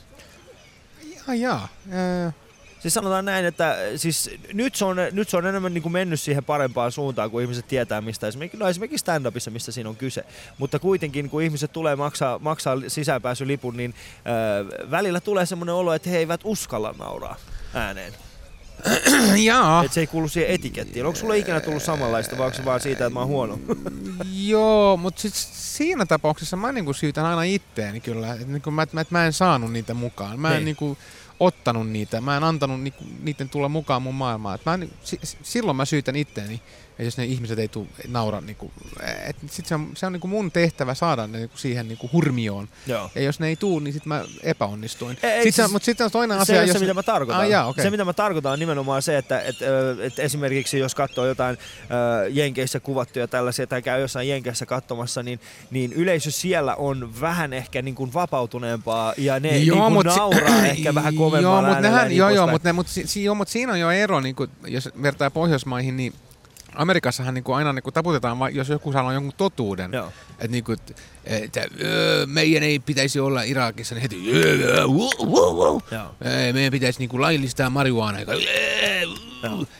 Ihan 1.23 1.41
jaa. 1.41 1.68
Ää, 1.91 2.33
Siis 2.83 2.95
sanotaan 2.95 3.25
näin, 3.25 3.45
että 3.45 3.77
siis 3.97 4.31
nyt 4.53 4.75
se 4.75 4.85
on, 4.85 4.97
nyt 5.12 5.29
se 5.29 5.37
on 5.37 5.47
enemmän 5.47 5.75
niin 5.75 5.83
kuin 5.83 5.93
mennyt 5.93 6.20
siihen 6.20 6.45
parempaan 6.45 6.93
suuntaan, 6.93 7.31
kun 7.31 7.43
ihmiset 7.43 7.68
tietää, 7.68 8.01
mistä 8.01 8.29
esimerkiksi, 8.29 8.59
no 8.59 8.68
esimerkiksi 8.68 9.05
stand-upissa, 9.05 9.51
mistä 9.51 9.73
siinä 9.73 9.89
on 9.89 9.97
kyse. 9.97 10.25
Mutta 10.59 10.79
kuitenkin, 10.79 11.31
kun 11.31 11.43
ihmiset 11.43 11.73
tulee 11.73 11.97
maksaa, 11.97 12.39
maksaa 12.39 12.77
sisäänpääsylipun, 12.89 13.77
niin 13.77 13.95
äh, 14.16 14.91
välillä 14.91 15.20
tulee 15.20 15.47
semmoinen 15.47 15.75
olo, 15.75 15.95
että 15.95 16.11
he 16.11 16.18
eivät 16.18 16.41
uskalla 16.45 16.95
nauraa 16.99 17.37
ääneen. 17.75 18.12
Jaa. 19.45 19.85
Että 19.85 19.95
se 19.95 20.01
ei 20.01 20.07
kuulu 20.07 20.28
siihen 20.28 20.51
etikettiin. 20.55 21.07
Onko 21.07 21.18
sulla 21.18 21.35
ikinä 21.35 21.61
tullut 21.61 21.83
samanlaista, 21.83 22.39
vai 22.39 22.47
onko 22.47 22.57
se 22.57 22.64
vaan 22.64 22.80
siitä, 22.80 23.07
että 23.07 23.14
mä 23.14 23.20
oon 23.20 23.28
huono? 23.28 23.59
Joo, 24.47 24.97
mutta 24.97 25.20
sit 25.22 25.35
siinä 25.53 26.07
tapauksessa 26.07 26.57
mä 26.57 26.72
niinku 26.72 26.93
syytän 26.93 27.26
aina 27.26 27.43
itteeni 27.43 28.01
kyllä. 28.01 28.35
Et 28.35 28.49
niinku 28.49 28.70
mä, 28.70 28.87
mä, 28.93 29.01
et 29.01 29.11
mä 29.11 29.26
en 29.26 29.33
saanut 29.33 29.72
niitä 29.72 29.95
mukaan. 29.95 30.41
Mä 30.41 30.49
en 30.49 30.55
Niin. 30.55 30.64
niinku 30.64 30.99
ottanut 31.41 31.91
niitä. 31.91 32.20
Mä 32.20 32.37
en 32.37 32.45
antanut 32.45 32.80
niinku, 32.80 33.05
niiden 33.22 33.49
tulla 33.49 33.68
mukaan 33.68 34.03
mun 34.03 34.14
maailmaan. 34.14 34.55
Et 34.55 34.64
mä, 34.66 34.74
en- 34.74 34.91
si- 35.05 35.20
silloin 35.43 35.76
mä 35.76 35.85
syytän 35.85 36.16
itteeni. 36.16 36.61
Ja 36.99 37.05
jos 37.05 37.16
ne 37.18 37.24
ihmiset 37.24 37.59
ei 37.59 37.68
tuu 37.68 37.88
naura, 38.09 38.40
niinku, 38.40 38.70
et 39.26 39.36
sit 39.51 39.66
se 39.66 39.74
on, 39.74 39.90
se 39.97 40.07
on 40.07 40.12
niinku 40.12 40.26
mun 40.28 40.51
tehtävä 40.51 40.95
saada 40.95 41.26
ne 41.26 41.38
niinku 41.38 41.57
siihen 41.59 41.88
niinku 41.88 42.11
hurmioon. 42.12 42.68
Joo. 42.86 43.11
Ja 43.14 43.22
jos 43.22 43.40
ne 43.40 43.47
ei 43.49 43.57
tuu, 43.57 43.78
niin 43.78 43.93
sit 43.95 44.07
mä 44.07 44.24
epäonnistuin. 44.43 45.11
Ei, 45.22 45.30
Sitten 45.30 45.43
siis 45.43 45.57
se, 45.57 45.68
mutta 45.68 45.86
sitten 45.86 46.05
on 46.05 46.11
toinen 46.11 46.36
se 46.38 46.43
asia. 46.43 46.55
ole 46.59 46.64
jos 46.66 46.72
se, 46.72 46.78
mitä 46.78 46.95
mä 46.95 47.03
tarkoitan. 47.03 47.45
Ah, 47.45 47.49
jaa, 47.51 47.66
okay. 47.66 47.84
Se, 47.84 47.90
mitä 47.90 48.05
mä 48.05 48.12
tarkoitan, 48.12 48.53
on 48.53 48.59
nimenomaan 48.59 49.03
se, 49.03 49.18
että, 49.18 49.43
ö, 49.62 49.97
että 50.07 50.22
esimerkiksi 50.22 50.78
jos 50.78 50.95
katsoo 50.95 51.26
jotain 51.26 51.59
ö, 52.24 52.28
Jenkeissä 52.28 52.80
kuvattuja 52.80 53.28
tällaisia 53.28 53.66
tai 53.66 53.82
käy 53.82 54.01
jossain 54.01 54.28
Jenkeissä 54.28 54.66
katsomassa, 54.66 55.22
niin, 55.22 55.40
niin 55.70 55.93
yleisö 55.93 56.30
siellä 56.30 56.74
on 56.74 57.20
vähän 57.20 57.53
ehkä 57.53 57.82
niin 57.82 57.95
kuin 57.95 58.14
vapautuneempaa 58.14 59.14
ja 59.16 59.40
ne 59.40 59.51
niin 59.51 59.72
kuin 59.72 59.93
mut 59.93 60.07
si- 60.12 60.18
nauraa 60.18 60.66
ehkä 60.76 60.95
vähän 60.95 61.14
kovemmalla 61.14 61.57
joo, 61.59 61.62
mut 61.62 61.74
äänellä 61.74 61.88
ja 61.88 61.93
nehän, 61.93 62.09
niin 62.09 62.18
joo, 62.18 62.30
joo, 62.30 62.47
mutta 62.47 62.72
mut, 62.72 62.88
si, 62.88 63.07
si, 63.07 63.24
joo, 63.24 63.34
mut 63.34 63.49
siinä 63.49 63.72
on 63.72 63.80
jo 63.80 63.90
ero, 63.90 64.20
niin 64.20 64.34
kun, 64.34 64.49
jos 64.66 64.88
vertaa 65.03 65.30
Pohjoismaihin, 65.30 65.97
niin 65.97 66.12
Amerikassahan 66.75 67.35
niin 67.35 67.45
aina 67.55 67.73
niin 67.73 67.93
taputetaan, 67.95 68.39
vai- 68.39 68.55
jos 68.55 68.68
joku 68.68 68.93
sanoo 68.93 69.12
jonkun 69.12 69.33
totuuden. 69.37 69.91
Että 70.31 70.49
niin 70.49 70.64
kuin, 70.64 70.79
että 71.25 71.66
"Öö, 71.81 72.27
meidän 72.27 72.62
ei 72.62 72.79
pitäisi 72.79 73.20
olla 73.20 73.43
Irakissa, 73.43 73.95
niin 73.95 74.03
heti 74.03 74.33
"Öö, 74.33 74.68
öö, 74.68 74.87
wow, 74.87 75.29
wow, 75.29 75.57
wow." 75.57 75.79
Joo. 75.91 76.14
Ei, 76.45 76.53
meidän 76.53 76.70
pitäisi 76.73 76.99
niin 76.99 77.09
kuin 77.09 77.20
laillistaa 77.20 77.70
marihuana. 77.70 78.18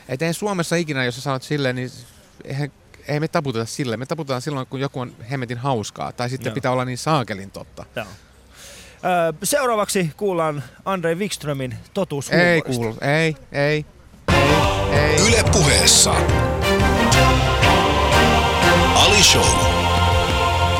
Että 0.09 0.25
eihän 0.25 0.33
Suomessa 0.33 0.75
ikinä, 0.75 1.05
jos 1.05 1.15
sä 1.15 1.21
sanot 1.21 1.43
silleen, 1.43 1.75
niin 1.75 1.91
eihän, 2.43 2.71
ei 3.07 3.19
me 3.19 3.27
taputeta 3.27 3.65
silleen. 3.65 3.99
Me 3.99 4.05
taputetaan 4.05 4.41
silloin, 4.41 4.67
kun 4.67 4.79
joku 4.79 4.99
on 4.99 5.15
hemmetin 5.31 5.57
hauskaa. 5.57 6.11
Tai 6.11 6.29
sitten 6.29 6.49
Joo. 6.49 6.55
pitää 6.55 6.71
olla 6.71 6.85
niin 6.85 6.97
saakelin 6.97 7.51
totta. 7.51 7.85
Joo. 7.95 8.05
Ö, 9.29 9.33
seuraavaksi 9.43 10.11
kuullaan 10.17 10.63
Andre 10.85 11.15
Wikströmin 11.15 11.75
totuus 11.93 12.29
Ei 12.29 12.61
kuulu, 12.61 12.97
ei, 13.01 13.35
ei, 13.51 13.61
ei, 13.71 13.85
ei. 14.99 15.27
Yle 15.27 15.43
puheessa. 15.51 16.15
Ali 18.95 19.23
Show. 19.23 19.45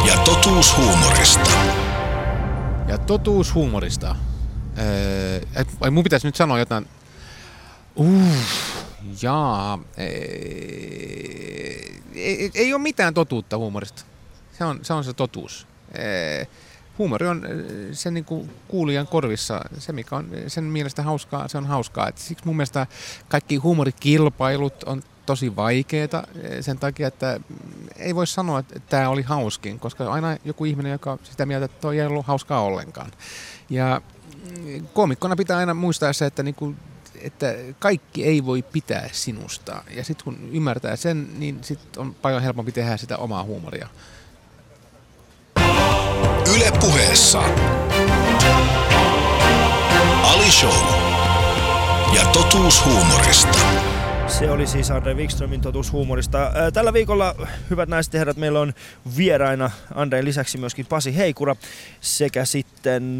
Ja 0.07 0.17
totuus 0.25 0.77
huumorista. 0.77 1.49
Ja 2.87 2.97
totuus 2.97 3.53
huumorista. 3.53 4.15
Öö, 4.77 5.41
ai 5.81 5.91
mun 5.91 6.03
pitäisi 6.03 6.27
nyt 6.27 6.35
sanoa 6.35 6.59
jotain. 6.59 6.87
Uh, 7.95 8.37
jaa. 9.21 9.79
Ei, 9.97 10.03
ei, 12.15 12.51
ei 12.53 12.73
ole 12.73 12.81
mitään 12.81 13.13
totuutta 13.13 13.57
huumorista. 13.57 14.03
Se 14.57 14.65
on 14.65 14.79
se, 14.81 14.93
on 14.93 15.03
se 15.03 15.13
totuus. 15.13 15.67
Ee, 15.93 16.47
huumori 16.97 17.27
on 17.27 17.43
sen 17.91 18.13
niin 18.13 18.25
kuin 18.25 18.51
kuulijan 18.67 19.07
korvissa, 19.07 19.61
se 19.77 19.93
mikä 19.93 20.15
on 20.15 20.29
sen 20.47 20.63
mielestä 20.63 21.03
hauskaa, 21.03 21.47
se 21.47 21.57
on 21.57 21.65
hauskaa. 21.65 22.07
Et 22.07 22.17
siksi 22.17 22.45
mun 22.45 22.55
mielestä 22.55 22.87
kaikki 23.27 23.55
huumorikilpailut 23.55 24.83
on 24.83 25.03
tosi 25.25 25.55
vaikeita 25.55 26.23
ee, 26.41 26.61
sen 26.61 26.79
takia, 26.79 27.07
että 27.07 27.39
ei 27.95 28.15
voi 28.15 28.27
sanoa, 28.27 28.59
että 28.59 28.79
tämä 28.79 29.09
oli 29.09 29.21
hauskin, 29.21 29.79
koska 29.79 30.11
aina 30.11 30.37
joku 30.45 30.65
ihminen, 30.65 30.91
joka 30.91 31.17
sitä 31.23 31.45
mieltä, 31.45 31.65
että 31.65 31.81
toi 31.81 31.99
ei 31.99 32.05
ollut 32.05 32.25
hauskaa 32.25 32.61
ollenkaan. 32.61 33.11
Ja 33.69 34.01
mm, 34.57 34.87
koomikkona 34.93 35.35
pitää 35.35 35.57
aina 35.57 35.73
muistaa 35.73 36.13
se, 36.13 36.25
että 36.25 36.43
niinku, 36.43 36.75
että 37.21 37.55
kaikki 37.79 38.25
ei 38.25 38.45
voi 38.45 38.61
pitää 38.61 39.09
sinusta. 39.11 39.83
Ja 39.95 40.03
sitten 40.03 40.23
kun 40.23 40.49
ymmärtää 40.51 40.95
sen, 40.95 41.39
niin 41.39 41.63
sit 41.63 41.97
on 41.97 42.15
paljon 42.15 42.41
helpompi 42.41 42.71
tehdä 42.71 42.97
sitä 42.97 43.17
omaa 43.17 43.43
huumoria. 43.43 43.87
Yle 46.55 46.71
puheessa. 46.79 47.43
Ali 50.23 50.51
Show. 50.51 51.13
Ja 52.15 52.25
totuus 52.25 52.85
huumorista. 52.85 53.92
Se 54.39 54.51
oli 54.51 54.67
siis 54.67 54.91
Andre 54.91 55.13
Wikströmin 55.13 55.61
totuus 55.61 55.91
huumorista. 55.91 56.51
Tällä 56.73 56.93
viikolla, 56.93 57.35
hyvät 57.69 57.89
naiset 57.89 58.13
ja 58.13 58.19
herrat, 58.19 58.37
meillä 58.37 58.59
on 58.59 58.73
vieraina 59.17 59.71
Andreen 59.95 60.25
lisäksi 60.25 60.57
myöskin 60.57 60.85
Pasi 60.85 61.17
Heikura 61.17 61.55
sekä 62.01 62.45
sitten 62.45 63.19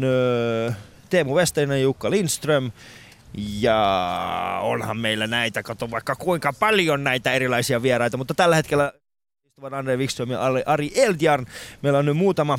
Teemu 1.10 1.34
Westerinen 1.34 1.82
Jukka 1.82 2.10
Lindström. 2.10 2.70
Ja 3.34 4.58
onhan 4.62 4.96
meillä 4.96 5.26
näitä, 5.26 5.62
kato 5.62 5.90
vaikka 5.90 6.16
kuinka 6.16 6.52
paljon 6.52 7.04
näitä 7.04 7.32
erilaisia 7.32 7.82
vieraita, 7.82 8.16
mutta 8.16 8.34
tällä 8.34 8.56
hetkellä 8.56 8.92
istuvat 9.46 9.72
Andre 9.72 9.96
Wikström 9.96 10.30
ja 10.30 10.40
Ari 10.66 10.92
Eldjarn. 10.94 11.46
Meillä 11.82 11.98
on 11.98 12.06
nyt 12.06 12.16
muutama 12.16 12.58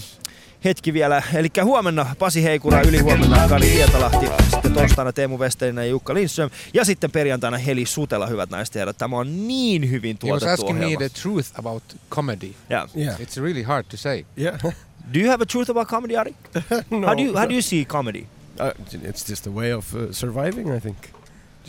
hetki 0.66 0.94
vielä. 0.94 1.24
Eli 1.34 1.48
huomenna 1.64 2.16
Pasi 2.20 2.44
Heikura, 2.44 2.82
ylihuomenna 2.82 3.48
Kari 3.50 3.72
Hietalahti, 3.72 4.26
sitten 4.52 4.74
torstaina 4.74 5.14
Teemu 5.14 5.38
Westerinen 5.40 5.86
ja 5.86 5.90
Jukka 5.90 6.14
Lindström 6.14 6.50
ja 6.74 6.86
sitten 6.86 7.12
perjantaina 7.12 7.58
Heli 7.58 7.86
Sutela, 7.86 8.28
hyvät 8.28 8.50
naiset 8.50 8.76
ja 8.76 8.80
herrat. 8.80 8.98
Tämä 8.98 9.18
on 9.18 9.48
niin 9.48 9.90
hyvin 9.90 10.18
He 10.24 10.32
was 10.32 10.40
tuotettu 10.40 10.54
asking 10.64 10.80
me 10.80 10.86
ohjelma. 10.86 11.10
the 11.10 11.22
truth 11.22 11.50
about 11.60 11.84
comedy. 12.10 12.52
Yeah. 12.72 12.90
Yeah. 12.98 13.20
It's 13.20 13.42
really 13.42 13.64
hard 13.64 13.86
to 13.90 13.98
say. 13.98 14.26
Yeah. 14.38 14.60
Do 15.14 15.20
you 15.20 15.30
have 15.30 15.42
a 15.44 15.46
truth 15.46 15.70
about 15.70 15.88
comedy, 15.88 16.18
Ari? 16.18 16.36
no. 16.90 17.08
How 17.08 17.16
do 17.18 17.22
you 17.22 17.34
how 17.38 17.46
do 17.50 17.54
you 17.54 17.62
see 17.62 17.86
comedy? 17.86 18.28
Uh, 18.60 18.72
it's 19.10 19.30
just 19.30 19.48
a 19.48 19.52
way 19.52 19.74
of 19.74 19.94
uh, 19.96 20.12
surviving, 20.12 20.72
I 20.78 20.80
think. 20.80 20.98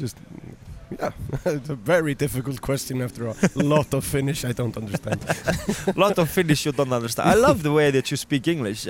Just, 0.00 0.16
yeah, 0.90 1.10
it's 1.44 1.68
a 1.68 1.74
very 1.74 2.14
difficult 2.14 2.60
question 2.60 3.02
after 3.02 3.28
all. 3.28 3.36
a 3.56 3.62
lot 3.62 3.92
of 3.94 4.04
Finnish 4.04 4.44
I 4.44 4.52
don't 4.52 4.76
understand. 4.76 5.20
A 5.86 5.92
lot 5.96 6.18
of 6.18 6.30
Finnish 6.30 6.64
you 6.64 6.72
don't 6.72 6.92
understand. 6.92 7.28
I 7.28 7.34
love 7.48 7.62
the 7.62 7.72
way 7.72 7.90
that 7.90 8.10
you 8.10 8.16
speak 8.16 8.46
English, 8.48 8.86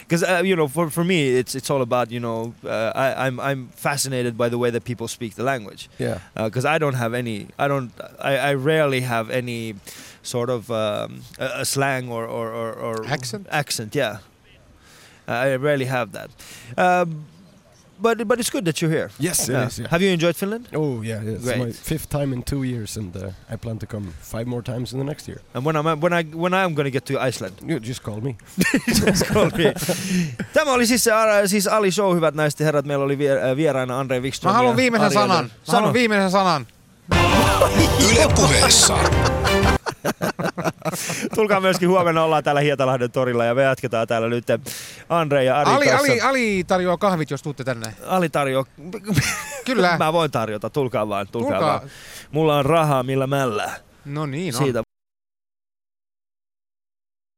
because 0.00 0.22
uh, 0.22 0.42
you 0.44 0.54
know, 0.56 0.68
for, 0.68 0.90
for 0.90 1.04
me, 1.04 1.28
it's 1.38 1.54
it's 1.54 1.70
all 1.70 1.82
about 1.82 2.10
you 2.10 2.20
know, 2.20 2.54
uh, 2.64 2.92
I, 2.94 3.26
I'm 3.26 3.40
I'm 3.40 3.68
fascinated 3.68 4.36
by 4.36 4.48
the 4.48 4.58
way 4.58 4.70
that 4.70 4.84
people 4.84 5.08
speak 5.08 5.34
the 5.34 5.44
language. 5.44 5.88
Yeah. 5.98 6.18
Because 6.34 6.64
I 6.64 6.78
don't 6.78 6.94
have 6.94 7.14
any, 7.14 7.48
I 7.58 7.68
don't, 7.68 7.92
I, 8.20 8.36
I 8.36 8.54
rarely 8.54 9.00
have 9.00 9.30
any 9.30 9.74
sort 10.22 10.50
of 10.50 10.70
um, 10.70 11.22
a, 11.38 11.60
a 11.60 11.64
slang 11.64 12.10
or 12.10 12.26
or, 12.26 12.50
or, 12.50 12.72
or 12.72 13.06
Accent? 13.06 13.46
Accent, 13.50 13.94
yeah. 13.94 14.18
I 15.26 15.54
rarely 15.54 15.84
have 15.84 16.10
that. 16.12 16.30
Um, 16.76 17.26
but 18.02 18.28
but 18.28 18.38
it's 18.40 18.50
good 18.50 18.64
that 18.64 18.80
you're 18.82 18.90
here. 18.96 19.10
Yes, 19.18 19.48
it 19.48 19.52
Yeah. 19.52 19.66
is, 19.68 19.78
yeah. 19.78 19.88
Have 19.90 20.04
you 20.04 20.12
enjoyed 20.12 20.36
Finland? 20.36 20.66
Oh 20.74 21.02
yeah, 21.02 21.22
it's 21.34 21.44
Great. 21.44 21.58
my 21.58 21.72
fifth 21.72 22.08
time 22.08 22.34
in 22.34 22.42
two 22.42 22.62
years, 22.64 22.96
and 22.96 23.16
uh, 23.16 23.22
I 23.54 23.56
plan 23.56 23.78
to 23.78 23.86
come 23.86 24.06
five 24.32 24.44
more 24.44 24.62
times 24.62 24.92
in 24.92 24.98
the 24.98 25.04
next 25.04 25.28
year. 25.28 25.40
And 25.54 25.64
when 25.66 25.76
I'm 25.76 26.00
when 26.00 26.12
I 26.12 26.24
when 26.36 26.52
I'm 26.54 26.74
going 26.74 26.84
to 26.84 26.90
get 26.90 27.04
to 27.04 27.28
Iceland. 27.28 27.54
You 27.66 27.78
just 27.80 28.02
call 28.02 28.20
me. 28.20 28.36
Just 29.06 29.26
call 29.32 29.50
me. 29.56 29.74
Tämä 30.52 30.72
oli 30.72 30.86
siis, 30.86 31.08
Ara- 31.08 31.48
siis 31.48 31.66
Ali 31.68 31.90
Show, 31.90 32.14
hyvät 32.16 32.34
naiset 32.34 32.60
ja 32.60 32.66
herrat. 32.66 32.84
Meillä 32.86 33.04
oli 33.04 33.16
vier- 33.18 33.50
äh, 33.50 33.56
vieraina 33.56 34.00
Andre 34.00 34.20
Wikström 34.20 34.50
Mä 34.50 34.56
haluan 34.56 34.76
viimeisen 34.76 35.06
Ari 35.06 35.14
sanan. 35.14 35.44
Elder. 35.44 35.56
Mä 35.66 35.72
haluan 35.74 35.92
viimeisen 35.92 36.30
sanan. 36.30 36.66
Yle 38.10 38.28
puheessa. 38.36 38.98
Tulkaa 41.34 41.60
myöskin 41.60 41.88
huomenna, 41.88 42.24
ollaan 42.24 42.44
täällä 42.44 42.60
Hietalahden 42.60 43.10
torilla 43.10 43.44
ja 43.44 43.54
me 43.54 43.62
jatketaan 43.62 44.08
täällä 44.08 44.28
nyt 44.28 44.44
Andre 45.08 45.44
ja 45.44 45.60
Ari 45.60 45.70
Ali, 45.70 45.86
kanssa. 45.86 46.12
Ali, 46.12 46.20
Ali 46.20 46.64
tarjoaa 46.66 46.96
kahvit, 46.96 47.30
jos 47.30 47.42
tuutte 47.42 47.64
tänne. 47.64 47.94
Ali 48.06 48.28
tarjoaa. 48.28 48.64
Kyllä. 49.66 49.98
Mä 49.98 50.12
voin 50.12 50.30
tarjota, 50.30 50.70
tulkaa 50.70 51.08
vaan, 51.08 51.28
tulkaa, 51.32 51.58
Tulkaa. 51.58 51.78
vaan. 51.78 51.90
Mulla 52.32 52.56
on 52.58 52.66
rahaa 52.66 53.02
millä 53.02 53.26
mällä. 53.26 53.70
No 54.04 54.26
niin 54.26 54.56
on. 54.56 54.62
Siitä 54.62 54.82